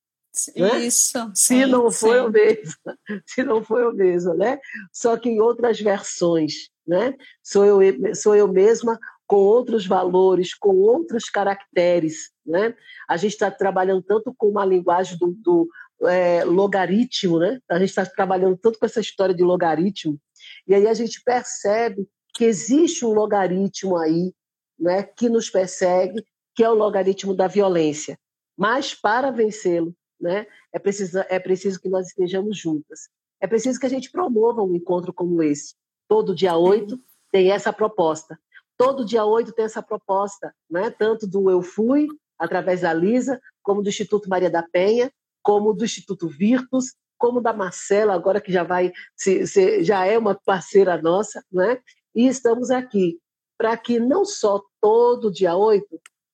Né? 0.56 0.80
Isso. 0.80 1.32
Se 1.36 1.66
não 1.66 1.92
for 1.92 2.16
eu 2.16 2.32
mesma, 2.32 2.98
se 3.26 3.44
não 3.44 3.64
for 3.64 3.82
eu 3.82 3.94
mesma, 3.94 4.34
né? 4.34 4.60
Só 4.92 5.18
que 5.18 5.30
em 5.30 5.42
outras 5.42 5.80
versões, 5.80 6.70
né? 6.88 7.14
Sou 7.44 7.66
eu, 7.66 7.80
sou 8.16 8.36
eu 8.36 8.48
mesma 8.48 8.98
com 9.28 9.38
outros 9.38 9.86
valores, 9.86 10.56
com 10.56 10.76
outros 10.78 11.30
caracteres, 11.30 12.32
né? 12.46 12.76
A 13.08 13.18
gente 13.18 13.34
está 13.34 13.52
trabalhando 13.52 14.02
tanto 14.02 14.34
com 14.38 14.48
uma 14.48 14.66
linguagem 14.66 15.18
do, 15.18 15.36
do 15.44 15.70
é, 16.08 16.44
logaritmo, 16.44 17.40
né? 17.40 17.60
A 17.70 17.80
gente 17.80 17.90
está 17.90 18.06
trabalhando 18.06 18.58
tanto 18.58 18.80
com 18.80 18.86
essa 18.86 19.00
história 19.00 19.36
de 19.36 19.44
logaritmo, 19.44 20.20
e 20.68 20.74
aí 20.74 20.88
a 20.88 20.94
gente 20.94 21.22
percebe 21.24 22.08
que 22.34 22.46
existe 22.46 23.06
um 23.06 23.14
logaritmo 23.14 23.98
aí, 23.98 24.34
né, 24.80 25.04
que 25.04 25.28
nos 25.28 25.50
persegue, 25.50 26.24
que 26.56 26.64
é 26.64 26.70
o 26.70 26.76
logaritmo 26.76 27.34
da 27.34 27.48
violência. 27.48 28.18
Mas 28.58 28.94
para 28.94 29.32
vencê-lo, 29.32 29.96
né, 30.20 30.46
é 30.72 30.80
preciso, 30.80 31.20
é 31.30 31.40
preciso 31.40 31.80
que 31.82 31.90
nós 31.90 32.08
estejamos 32.08 32.58
juntas. 32.58 33.10
É 33.42 33.48
preciso 33.48 33.80
que 33.80 33.86
a 33.86 33.90
gente 33.90 34.12
promova 34.12 34.62
um 34.62 34.76
encontro 34.76 35.14
como 35.14 35.42
esse. 35.42 35.76
Todo 36.08 36.36
dia 36.36 36.56
8 36.56 37.00
tem 37.32 37.52
essa 37.52 37.72
proposta. 37.72 38.38
Todo 38.78 39.06
dia 39.06 39.26
8 39.26 39.52
tem 39.54 39.66
essa 39.66 39.82
proposta, 39.82 40.54
né? 40.70 40.90
tanto 40.90 41.28
do 41.28 41.50
Eu 41.50 41.62
Fui, 41.62 42.08
através 42.38 42.82
da 42.82 42.94
Lisa, 42.94 43.40
como 43.62 43.82
do 43.82 43.90
Instituto 43.90 44.30
Maria 44.30 44.50
da 44.50 44.64
Penha, 44.64 45.12
como 45.50 45.74
do 45.74 45.84
Instituto 45.84 46.28
Virtus, 46.28 46.94
como 47.18 47.42
da 47.42 47.52
Marcela, 47.52 48.14
agora 48.14 48.40
que 48.40 48.52
já 48.52 48.64
vai 48.64 48.92
se, 49.16 49.48
se, 49.48 49.84
já 49.84 50.06
é 50.06 50.16
uma 50.16 50.36
parceira 50.36 51.02
nossa, 51.02 51.44
né? 51.52 51.80
E 52.14 52.28
estamos 52.28 52.70
aqui 52.70 53.18
para 53.58 53.76
que 53.76 54.00
não 54.00 54.24
só 54.24 54.62
todo 54.80 55.32
dia 55.32 55.56
8, 55.56 55.88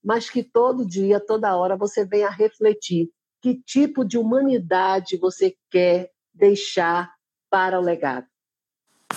mas 0.04 0.30
que 0.30 0.44
todo 0.44 0.86
dia, 0.86 1.18
toda 1.18 1.56
hora 1.56 1.78
você 1.78 2.04
venha 2.04 2.30
refletir 2.30 3.10
que 3.42 3.56
tipo 3.56 4.04
de 4.04 4.18
humanidade 4.18 5.16
você 5.16 5.56
quer 5.72 6.12
deixar 6.34 7.10
para 7.50 7.80
o 7.80 7.82
legado. 7.82 8.28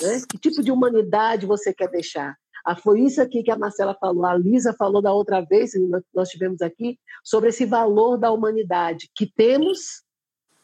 Né? 0.01 0.23
Que 0.31 0.39
tipo 0.39 0.63
de 0.63 0.71
humanidade 0.71 1.45
você 1.45 1.75
quer 1.75 1.91
deixar? 1.91 2.39
Ah, 2.69 2.77
foi 2.77 3.01
isso 3.01 3.23
aqui 3.23 3.43
que 3.43 3.51
a 3.51 3.57
Marcela 3.57 3.97
falou, 3.99 4.27
a 4.27 4.35
Lisa 4.35 4.75
falou 4.75 5.01
da 5.01 5.11
outra 5.11 5.41
vez, 5.41 5.73
nós 6.14 6.29
tivemos 6.29 6.61
aqui, 6.61 6.99
sobre 7.25 7.49
esse 7.49 7.64
valor 7.64 8.19
da 8.19 8.31
humanidade 8.31 9.11
que 9.14 9.27
temos, 9.27 10.03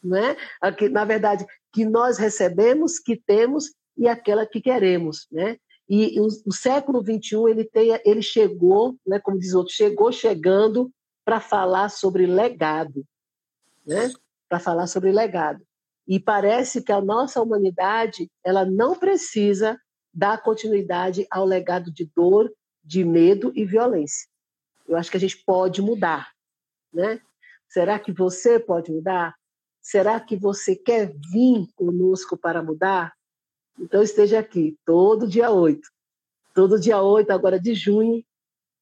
né? 0.03 0.37
Aqui, 0.61 0.87
na 0.87 1.03
verdade, 1.03 1.47
que 1.73 1.83
nós 1.83 2.19
recebemos, 2.19 2.99
que 2.99 3.17
temos 3.17 3.73
e 3.97 4.07
aquela 4.07 4.45
que 4.45 4.61
queremos. 4.61 5.25
Né? 5.31 5.57
E 5.89 6.21
o, 6.21 6.27
o 6.45 6.53
século 6.53 7.01
XXI 7.01 7.49
ele, 7.49 7.65
tem, 7.65 7.99
ele 8.05 8.21
chegou, 8.21 8.95
né, 9.03 9.19
como 9.19 9.39
diz 9.39 9.55
outro, 9.55 9.73
chegou 9.73 10.11
chegando 10.11 10.91
para 11.25 11.39
falar 11.39 11.89
sobre 11.89 12.27
legado. 12.27 13.03
Né? 13.83 14.13
Para 14.47 14.59
falar 14.59 14.85
sobre 14.85 15.11
legado. 15.11 15.65
E 16.07 16.19
parece 16.19 16.83
que 16.83 16.91
a 16.91 17.01
nossa 17.01 17.41
humanidade 17.41 18.29
ela 18.43 18.63
não 18.63 18.93
precisa 18.93 19.75
dar 20.15 20.41
continuidade 20.41 21.27
ao 21.29 21.45
legado 21.45 21.91
de 21.91 22.05
dor, 22.05 22.49
de 22.81 23.03
medo 23.03 23.51
e 23.53 23.65
violência. 23.65 24.27
Eu 24.87 24.95
acho 24.95 25.11
que 25.11 25.17
a 25.17 25.19
gente 25.19 25.37
pode 25.45 25.81
mudar. 25.81 26.31
né? 26.93 27.19
Será 27.67 27.99
que 27.99 28.13
você 28.13 28.57
pode 28.57 28.91
mudar? 28.91 29.35
Será 29.81 30.19
que 30.19 30.37
você 30.37 30.75
quer 30.75 31.13
vir 31.31 31.67
conosco 31.75 32.37
para 32.37 32.63
mudar? 32.63 33.13
Então 33.77 34.01
esteja 34.01 34.39
aqui 34.39 34.77
todo 34.85 35.27
dia 35.27 35.51
8. 35.51 35.81
Todo 36.53 36.79
dia 36.79 37.01
8 37.01 37.31
agora 37.31 37.59
de 37.59 37.73
junho 37.73 38.23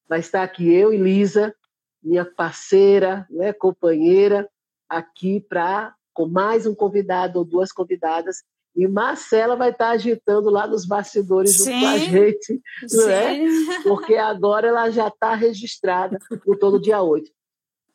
vai 0.07 0.19
estar 0.19 0.43
aqui 0.43 0.71
eu 0.71 0.93
e 0.93 0.97
Lisa, 0.97 1.55
minha 2.03 2.23
parceira, 2.23 3.25
né, 3.31 3.51
companheira, 3.51 4.47
aqui 4.87 5.39
para 5.39 5.95
com 6.13 6.27
mais 6.27 6.67
um 6.67 6.75
convidado 6.75 7.39
ou 7.39 7.45
duas 7.45 7.71
convidadas 7.71 8.43
e 8.75 8.87
Marcela 8.87 9.55
vai 9.55 9.69
estar 9.69 9.89
agitando 9.89 10.49
lá 10.49 10.65
nos 10.65 10.85
bastidores 10.85 11.55
junto 11.55 11.69
com 11.69 11.85
a 11.85 11.97
gente, 11.97 12.61
não 12.91 13.09
é? 13.09 13.39
Porque 13.83 14.15
agora 14.15 14.67
ela 14.67 14.89
já 14.89 15.07
está 15.07 15.35
registrada 15.35 16.17
no 16.45 16.57
todo 16.57 16.81
dia 16.81 17.01
8. 17.01 17.29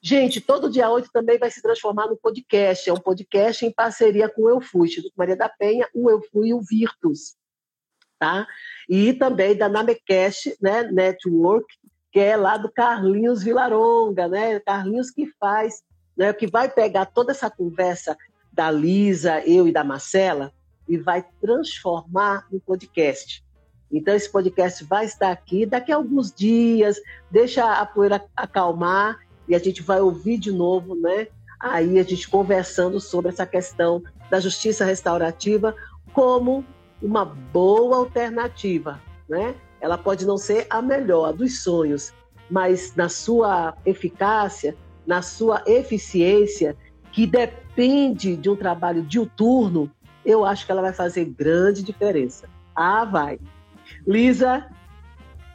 Gente, 0.00 0.40
todo 0.40 0.70
dia 0.70 0.88
8 0.88 1.10
também 1.12 1.38
vai 1.38 1.50
se 1.50 1.60
transformar 1.60 2.06
no 2.06 2.16
podcast. 2.16 2.88
É 2.88 2.92
um 2.92 3.00
podcast 3.00 3.66
em 3.66 3.72
parceria 3.72 4.28
com 4.28 4.42
o 4.42 4.48
Eu 4.48 4.60
Fui, 4.60 4.86
Instituto 4.86 5.14
Maria 5.16 5.36
da 5.36 5.48
Penha, 5.48 5.88
o 5.92 6.08
Eu 6.08 6.22
Fui 6.32 6.48
e 6.48 6.54
o 6.54 6.60
Virtus. 6.60 7.36
Tá? 8.16 8.46
E 8.88 9.12
também 9.12 9.56
da 9.56 9.68
Namecast 9.68 10.56
né, 10.60 10.84
Network, 10.84 11.66
que 12.12 12.20
é 12.20 12.36
lá 12.36 12.56
do 12.56 12.70
Carlinhos 12.70 13.42
Vilaronga, 13.42 14.28
né? 14.28 14.60
Carlinhos 14.60 15.10
que 15.10 15.26
faz, 15.38 15.82
né, 16.16 16.32
que 16.32 16.46
vai 16.46 16.68
pegar 16.68 17.06
toda 17.06 17.32
essa 17.32 17.50
conversa 17.50 18.16
da 18.52 18.70
Lisa, 18.70 19.40
eu 19.46 19.68
e 19.68 19.72
da 19.72 19.84
Marcela, 19.84 20.52
e 20.88 20.96
vai 20.96 21.24
transformar 21.40 22.46
no 22.50 22.60
podcast. 22.60 23.44
Então, 23.90 24.14
esse 24.14 24.30
podcast 24.30 24.84
vai 24.84 25.06
estar 25.06 25.30
aqui 25.30 25.64
daqui 25.64 25.90
a 25.92 25.96
alguns 25.96 26.32
dias, 26.32 27.00
deixa 27.30 27.80
a 27.80 27.86
poeira 27.86 28.24
acalmar 28.36 29.18
e 29.48 29.54
a 29.54 29.58
gente 29.58 29.82
vai 29.82 30.00
ouvir 30.00 30.38
de 30.38 30.52
novo, 30.52 30.94
né? 30.94 31.28
Aí 31.58 31.98
a 31.98 32.02
gente 32.02 32.28
conversando 32.28 33.00
sobre 33.00 33.30
essa 33.30 33.46
questão 33.46 34.02
da 34.30 34.38
justiça 34.38 34.84
restaurativa 34.84 35.74
como 36.12 36.64
uma 37.02 37.24
boa 37.24 37.96
alternativa, 37.96 39.00
né? 39.28 39.54
Ela 39.80 39.96
pode 39.96 40.26
não 40.26 40.36
ser 40.36 40.66
a 40.68 40.82
melhor 40.82 41.32
dos 41.32 41.62
sonhos, 41.62 42.12
mas 42.50 42.94
na 42.94 43.08
sua 43.08 43.76
eficácia, 43.86 44.76
na 45.06 45.22
sua 45.22 45.62
eficiência, 45.66 46.76
que 47.12 47.26
depende 47.26 48.36
de 48.36 48.50
um 48.50 48.56
trabalho 48.56 49.02
diuturno, 49.02 49.90
eu 50.24 50.44
acho 50.44 50.66
que 50.66 50.72
ela 50.72 50.82
vai 50.82 50.92
fazer 50.92 51.24
grande 51.24 51.82
diferença. 51.82 52.48
Ah, 52.74 53.04
vai. 53.04 53.38
Lisa, 54.06 54.66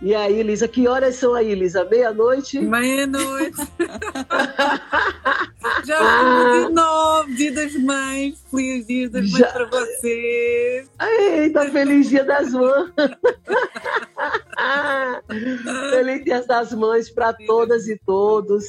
e 0.03 0.14
aí, 0.14 0.43
Lisa, 0.43 0.68
que 0.68 0.86
horas 0.86 1.16
são 1.16 1.34
aí, 1.34 1.55
Lisa? 1.55 1.86
Meia-noite? 1.86 2.59
Meia-noite. 2.59 3.55
Já 5.86 5.97
ah. 5.97 6.66
de 6.68 6.74
nove, 6.74 7.36
dia 7.36 7.53
das 7.53 7.74
mães. 7.76 8.43
Feliz 8.51 8.86
dia 8.86 9.09
das 9.09 9.32
mães 9.32 9.39
Já... 9.39 9.47
para 9.47 9.66
vocês. 9.66 10.91
Eita, 11.01 11.72
feliz 11.72 12.09
dia 12.09 12.26
das 12.26 12.51
mães. 12.51 12.91
feliz 15.89 16.26
dia 16.26 16.45
das 16.45 16.74
mães 16.74 17.09
para 17.09 17.32
todas 17.32 17.88
e 17.88 17.97
todos. 18.05 18.66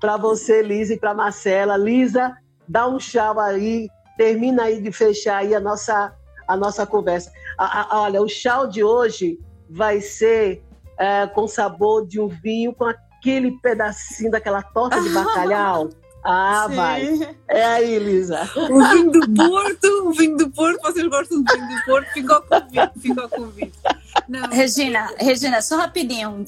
Para 0.00 0.16
você, 0.16 0.62
Lisa, 0.62 0.94
e 0.94 0.98
para 0.98 1.12
Marcela. 1.12 1.76
Lisa, 1.76 2.34
dá 2.66 2.86
um 2.86 2.96
tchau 2.96 3.38
aí 3.38 3.86
termina 4.20 4.64
aí 4.64 4.82
de 4.82 4.92
fechar 4.92 5.38
aí 5.38 5.54
a 5.54 5.60
nossa, 5.60 6.14
a 6.46 6.54
nossa 6.54 6.86
conversa. 6.86 7.32
A, 7.56 7.96
a, 7.96 8.02
olha, 8.02 8.20
o 8.20 8.28
chá 8.28 8.66
de 8.66 8.84
hoje 8.84 9.38
vai 9.70 10.02
ser 10.02 10.62
é, 10.98 11.26
com 11.26 11.48
sabor 11.48 12.06
de 12.06 12.20
um 12.20 12.28
vinho 12.28 12.74
com 12.74 12.84
aquele 12.84 13.52
pedacinho 13.62 14.30
daquela 14.30 14.60
torta 14.60 15.00
de 15.00 15.08
bacalhau. 15.14 15.88
Ah, 16.22 16.66
Sim. 16.68 16.76
vai. 16.76 17.36
É 17.48 17.64
aí, 17.64 17.98
Lisa. 17.98 18.48
O 18.56 18.88
vinho 18.88 19.10
do 19.10 19.34
Porto, 19.34 20.08
o 20.08 20.12
vinho 20.12 20.36
do 20.36 20.50
Porto, 20.50 20.80
vocês 20.82 21.06
gostam 21.08 21.42
do 21.42 21.52
vinho 21.52 21.68
do 21.68 21.84
Porto, 21.84 22.12
fica 22.12 22.34
ao 22.34 22.42
convite, 22.42 22.92
fica 23.00 23.22
ao 23.22 23.28
convite. 23.28 23.78
Não. 24.28 24.48
Regina, 24.48 25.12
Regina, 25.18 25.62
só 25.62 25.76
rapidinho, 25.76 26.44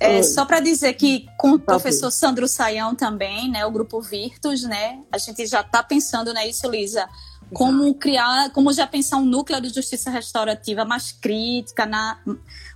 é, 0.00 0.22
só 0.22 0.44
para 0.44 0.60
dizer 0.60 0.94
que 0.94 1.26
com 1.38 1.52
o 1.52 1.58
tá 1.58 1.66
professor 1.66 2.10
Sandro 2.10 2.48
Saião 2.48 2.94
também, 2.94 3.50
né, 3.50 3.64
o 3.64 3.70
grupo 3.70 4.00
Virtus, 4.00 4.62
né, 4.64 5.00
a 5.12 5.18
gente 5.18 5.46
já 5.46 5.60
está 5.60 5.82
pensando 5.82 6.32
nisso, 6.34 6.68
Lisa, 6.68 7.08
como 7.52 7.94
criar, 7.94 8.50
como 8.50 8.72
já 8.72 8.86
pensar 8.86 9.16
um 9.16 9.24
núcleo 9.24 9.60
de 9.60 9.68
justiça 9.68 10.10
restaurativa 10.10 10.84
mais 10.84 11.12
crítica, 11.12 11.84
na, 11.86 12.18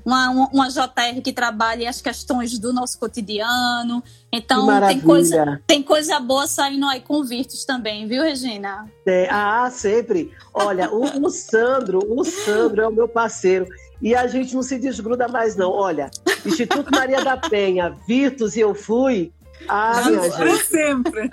uma, 0.04 0.30
uma 0.52 0.68
JR 0.68 1.20
que 1.22 1.32
trabalhe 1.32 1.86
as 1.86 2.00
questões 2.00 2.58
do 2.58 2.72
nosso 2.72 2.98
cotidiano. 2.98 4.02
Então 4.32 4.66
tem 4.86 5.00
coisa, 5.00 5.62
tem 5.66 5.82
coisa 5.82 6.18
boa 6.20 6.46
saindo 6.46 6.86
aí 6.86 7.00
com 7.00 7.22
Virtus 7.22 7.64
também, 7.64 8.06
viu, 8.06 8.22
Regina? 8.22 8.86
É, 9.06 9.28
ah, 9.30 9.70
sempre. 9.70 10.32
Olha, 10.52 10.90
o, 10.92 11.26
o 11.26 11.30
Sandro, 11.30 12.00
o 12.08 12.24
Sandro 12.24 12.82
é 12.82 12.88
o 12.88 12.92
meu 12.92 13.08
parceiro. 13.08 13.66
E 14.02 14.14
a 14.14 14.26
gente 14.26 14.54
não 14.54 14.62
se 14.62 14.78
desgruda 14.78 15.28
mais, 15.28 15.56
não. 15.56 15.70
Olha, 15.70 16.10
Instituto 16.44 16.90
Maria 16.90 17.24
da 17.24 17.36
Penha, 17.36 17.96
Virtus 18.06 18.56
e 18.56 18.60
eu 18.60 18.74
fui. 18.74 19.32
Ah, 19.68 20.02
gente. 20.02 20.64
sempre. 20.64 21.30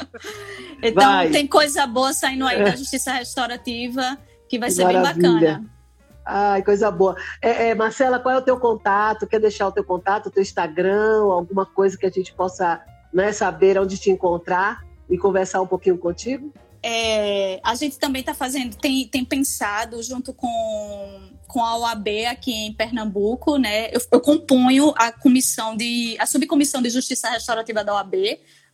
então, 0.82 1.02
vai. 1.02 1.30
tem 1.30 1.46
coisa 1.46 1.86
boa 1.86 2.12
saindo 2.12 2.46
aí 2.46 2.62
da 2.62 2.76
Justiça 2.76 3.12
Restaurativa, 3.12 4.18
que 4.48 4.58
vai 4.58 4.70
ser 4.70 4.84
Maravilha. 4.84 5.12
bem 5.12 5.22
bacana. 5.22 5.80
Ai, 6.24 6.62
coisa 6.62 6.90
boa. 6.90 7.16
É, 7.42 7.68
é, 7.68 7.74
Marcela, 7.74 8.18
qual 8.18 8.34
é 8.34 8.38
o 8.38 8.42
teu 8.42 8.58
contato? 8.58 9.26
Quer 9.26 9.40
deixar 9.40 9.66
o 9.66 9.72
teu 9.72 9.82
contato, 9.82 10.26
o 10.26 10.30
teu 10.30 10.42
Instagram, 10.42 11.22
alguma 11.24 11.66
coisa 11.66 11.96
que 11.96 12.06
a 12.06 12.10
gente 12.10 12.32
possa 12.32 12.80
né, 13.12 13.32
saber 13.32 13.78
onde 13.78 13.98
te 13.98 14.10
encontrar 14.10 14.84
e 15.08 15.18
conversar 15.18 15.60
um 15.60 15.66
pouquinho 15.66 15.98
contigo? 15.98 16.52
É, 16.82 17.60
a 17.62 17.74
gente 17.74 17.98
também 17.98 18.20
está 18.20 18.32
fazendo, 18.32 18.76
tem, 18.76 19.06
tem 19.06 19.24
pensado 19.24 20.02
junto 20.02 20.32
com, 20.32 21.30
com 21.50 21.64
a 21.64 21.76
OAB 21.78 22.08
aqui 22.30 22.52
em 22.52 22.72
Pernambuco, 22.72 23.56
né? 23.56 23.88
Eu, 23.92 24.00
eu 24.12 24.20
componho 24.20 24.94
a 24.96 25.10
comissão 25.10 25.76
de 25.76 26.16
a 26.18 26.26
subcomissão 26.26 26.80
de 26.80 26.90
justiça 26.90 27.28
restaurativa 27.28 27.82
da 27.82 27.94
OAB. 27.94 28.14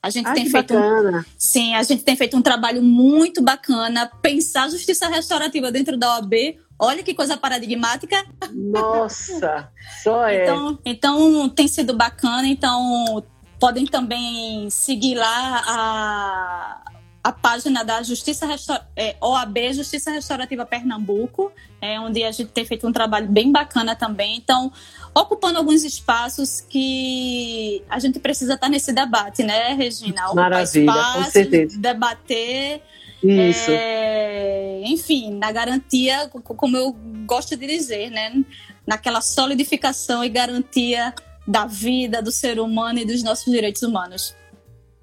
A 0.02 0.10
gente 0.10 0.32
tem 0.34 0.48
feito 0.48 0.74
um, 0.74 1.24
sim, 1.38 1.74
a 1.74 1.82
gente 1.82 2.04
tem 2.04 2.14
feito 2.14 2.36
um 2.36 2.42
trabalho 2.42 2.82
muito 2.82 3.42
bacana 3.42 4.08
pensar 4.20 4.68
justiça 4.68 5.08
restaurativa 5.08 5.72
dentro 5.72 5.96
da 5.96 6.16
OAB. 6.16 6.34
Olha 6.78 7.02
que 7.02 7.14
coisa 7.14 7.36
paradigmática. 7.36 8.22
Nossa, 8.52 9.72
só 10.02 10.24
é. 10.28 10.44
Então, 10.44 10.78
então 10.84 11.48
tem 11.48 11.66
sido 11.66 11.96
bacana. 11.96 12.46
Então 12.46 13.24
podem 13.58 13.86
também 13.86 14.68
seguir 14.68 15.14
lá 15.14 15.62
a 15.66 16.95
a 17.26 17.32
página 17.32 17.82
da 17.82 18.04
Justiça 18.04 18.46
Restaur... 18.46 18.80
é, 18.94 19.16
OAB 19.20 19.72
Justiça 19.72 20.12
Restaurativa 20.12 20.64
Pernambuco, 20.64 21.50
é, 21.80 21.98
onde 21.98 22.22
a 22.22 22.30
gente 22.30 22.52
tem 22.52 22.64
feito 22.64 22.86
um 22.86 22.92
trabalho 22.92 23.26
bem 23.26 23.50
bacana 23.50 23.96
também. 23.96 24.36
Então, 24.36 24.72
ocupando 25.12 25.58
alguns 25.58 25.82
espaços 25.82 26.60
que 26.60 27.82
a 27.90 27.98
gente 27.98 28.20
precisa 28.20 28.54
estar 28.54 28.68
nesse 28.68 28.92
debate, 28.92 29.42
né, 29.42 29.74
Regina? 29.74 30.26
Ocupar 30.26 30.50
Maravilha, 30.50 30.88
espaços, 30.88 31.24
com 31.24 31.30
certeza. 31.32 31.80
Debater. 31.80 32.80
Isso. 33.20 33.70
É, 33.72 34.82
enfim, 34.84 35.36
na 35.36 35.50
garantia, 35.50 36.28
como 36.28 36.76
eu 36.76 36.92
gosto 37.26 37.56
de 37.56 37.66
dizer, 37.66 38.08
né? 38.08 38.44
Naquela 38.86 39.20
solidificação 39.20 40.22
e 40.22 40.28
garantia 40.28 41.12
da 41.44 41.66
vida, 41.66 42.22
do 42.22 42.30
ser 42.30 42.60
humano 42.60 43.00
e 43.00 43.04
dos 43.04 43.24
nossos 43.24 43.52
direitos 43.52 43.82
humanos. 43.82 44.32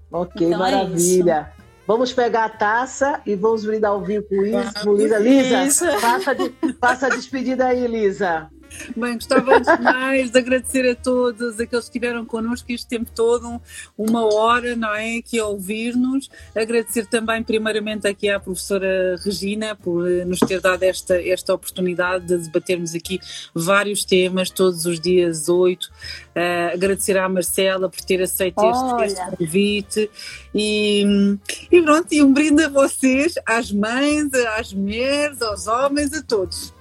Ok, 0.09 0.47
então, 0.47 0.65
é 0.65 0.71
maravilha. 0.71 1.53
É 1.59 1.62
Vamos 1.85 2.13
pegar 2.13 2.45
a 2.45 2.49
taça 2.49 3.21
e 3.25 3.35
vamos 3.35 3.65
brindar 3.65 3.95
o 3.95 4.01
vinho 4.01 4.23
com, 4.23 4.35
com 4.83 4.93
Lisa. 4.95 5.19
Lisa, 5.19 5.99
faça, 5.99 6.33
de, 6.33 6.53
faça 6.79 7.07
a 7.07 7.09
despedida 7.09 7.67
aí, 7.67 7.85
Lisa. 7.87 8.49
Bem, 8.95 9.13
gostava 9.15 9.59
mais 9.81 10.31
de 10.31 10.37
agradecer 10.37 10.89
a 10.89 10.95
todos 10.95 11.59
aqueles 11.59 11.85
que 11.85 11.97
estiveram 11.97 12.25
connosco 12.25 12.71
este 12.71 12.87
tempo 12.87 13.11
todo, 13.13 13.61
uma 13.97 14.33
hora, 14.33 14.75
não 14.75 14.93
é? 14.93 15.17
Aqui 15.17 15.39
a 15.39 15.45
ouvir-nos. 15.45 16.29
Agradecer 16.55 17.05
também, 17.07 17.43
primeiramente, 17.43 18.07
aqui 18.07 18.29
à 18.29 18.39
professora 18.39 19.15
Regina 19.23 19.75
por 19.75 20.09
eh, 20.09 20.25
nos 20.25 20.39
ter 20.39 20.59
dado 20.59 20.83
esta, 20.83 21.21
esta 21.21 21.53
oportunidade 21.53 22.25
de 22.25 22.37
debatermos 22.37 22.93
aqui 22.93 23.19
vários 23.53 24.03
temas, 24.03 24.49
todos 24.49 24.85
os 24.85 24.99
dias 24.99 25.47
oito. 25.49 25.91
Uh, 26.35 26.73
agradecer 26.73 27.17
à 27.17 27.29
Marcela 27.29 27.87
por 27.87 28.01
ter 28.01 28.21
aceito 28.21 28.59
este, 28.59 29.13
este, 29.13 29.37
convite. 29.37 30.11
E, 30.53 31.37
e 31.71 31.81
pronto, 31.81 32.11
e 32.11 32.21
um 32.21 32.33
brinde 32.33 32.63
a 32.63 32.69
vocês, 32.69 33.35
às 33.45 33.71
mães, 33.71 34.33
às 34.57 34.73
mulheres, 34.73 35.41
aos 35.41 35.67
homens, 35.67 36.13
a 36.13 36.23
todos. 36.23 36.72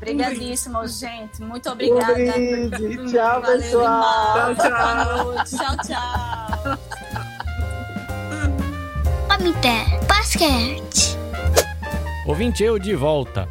Obrigadíssimo, 0.00 0.86
gente. 0.88 1.42
Muito 1.42 1.68
obrigada. 1.68 2.14
Um 2.14 2.70
tchau, 3.06 3.42
Valeu 3.42 3.60
pessoal. 3.60 4.54
Tchau, 4.54 4.64
tchau. 4.64 5.44
Tchau, 5.44 5.76
tchau. 5.84 6.78
Pamité 9.28 9.84
Basquete. 10.08 11.18
Ouvinte, 12.26 12.64
eu 12.64 12.78
de 12.78 12.94
volta. 12.94 13.46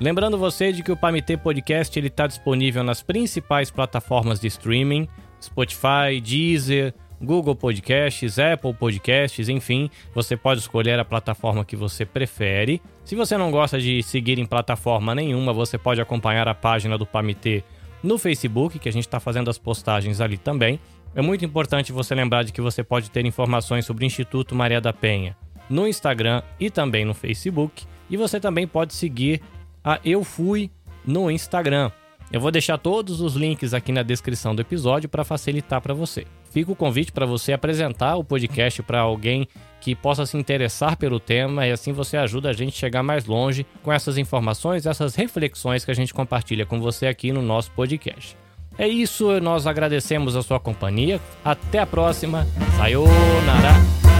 Lembrando 0.00 0.38
você 0.38 0.72
de 0.72 0.82
que 0.82 0.90
o 0.90 0.96
Pamitê 0.96 1.36
Podcast 1.36 1.98
está 1.98 2.26
disponível 2.26 2.82
nas 2.82 3.02
principais 3.02 3.70
plataformas 3.70 4.40
de 4.40 4.46
streaming, 4.46 5.06
Spotify, 5.38 6.18
Deezer, 6.22 6.94
Google 7.20 7.54
Podcasts, 7.54 8.38
Apple 8.38 8.72
Podcasts, 8.72 9.48
enfim, 9.48 9.90
você 10.14 10.36
pode 10.36 10.60
escolher 10.60 10.98
a 10.98 11.04
plataforma 11.04 11.64
que 11.64 11.76
você 11.76 12.06
prefere. 12.06 12.80
Se 13.04 13.14
você 13.14 13.36
não 13.36 13.50
gosta 13.50 13.78
de 13.78 14.02
seguir 14.02 14.38
em 14.38 14.46
plataforma 14.46 15.14
nenhuma, 15.14 15.52
você 15.52 15.76
pode 15.76 16.00
acompanhar 16.00 16.48
a 16.48 16.54
página 16.54 16.96
do 16.96 17.04
Pamitê 17.04 17.62
no 18.02 18.16
Facebook, 18.16 18.78
que 18.78 18.88
a 18.88 18.92
gente 18.92 19.06
está 19.06 19.20
fazendo 19.20 19.50
as 19.50 19.58
postagens 19.58 20.20
ali 20.20 20.38
também. 20.38 20.80
É 21.14 21.20
muito 21.20 21.44
importante 21.44 21.92
você 21.92 22.14
lembrar 22.14 22.44
de 22.44 22.52
que 22.52 22.60
você 22.60 22.82
pode 22.82 23.10
ter 23.10 23.26
informações 23.26 23.84
sobre 23.84 24.04
o 24.04 24.06
Instituto 24.06 24.54
Maria 24.54 24.80
da 24.80 24.92
Penha 24.92 25.36
no 25.68 25.86
Instagram 25.86 26.42
e 26.58 26.70
também 26.70 27.04
no 27.04 27.14
Facebook. 27.14 27.84
E 28.08 28.16
você 28.16 28.40
também 28.40 28.66
pode 28.66 28.94
seguir 28.94 29.40
a 29.84 30.00
Eu 30.04 30.24
Fui 30.24 30.70
no 31.06 31.30
Instagram. 31.30 31.90
Eu 32.32 32.40
vou 32.40 32.50
deixar 32.50 32.78
todos 32.78 33.20
os 33.20 33.34
links 33.34 33.74
aqui 33.74 33.92
na 33.92 34.02
descrição 34.02 34.54
do 34.54 34.62
episódio 34.62 35.08
para 35.08 35.24
facilitar 35.24 35.80
para 35.80 35.94
você. 35.94 36.26
Fica 36.50 36.72
o 36.72 36.76
convite 36.76 37.12
para 37.12 37.24
você 37.24 37.52
apresentar 37.52 38.16
o 38.16 38.24
podcast 38.24 38.82
para 38.82 39.00
alguém 39.00 39.46
que 39.80 39.94
possa 39.94 40.26
se 40.26 40.36
interessar 40.36 40.96
pelo 40.96 41.18
tema 41.18 41.66
e 41.66 41.72
assim 41.72 41.92
você 41.92 42.16
ajuda 42.16 42.50
a 42.50 42.52
gente 42.52 42.74
a 42.74 42.78
chegar 42.78 43.02
mais 43.02 43.24
longe 43.24 43.64
com 43.82 43.92
essas 43.92 44.18
informações, 44.18 44.84
essas 44.84 45.14
reflexões 45.14 45.84
que 45.84 45.90
a 45.90 45.94
gente 45.94 46.12
compartilha 46.12 46.66
com 46.66 46.80
você 46.80 47.06
aqui 47.06 47.32
no 47.32 47.40
nosso 47.40 47.70
podcast. 47.70 48.36
É 48.76 48.88
isso, 48.88 49.40
nós 49.40 49.66
agradecemos 49.66 50.36
a 50.36 50.42
sua 50.42 50.58
companhia. 50.58 51.20
Até 51.44 51.78
a 51.78 51.86
próxima. 51.86 52.46
Sayonara. 52.76 54.19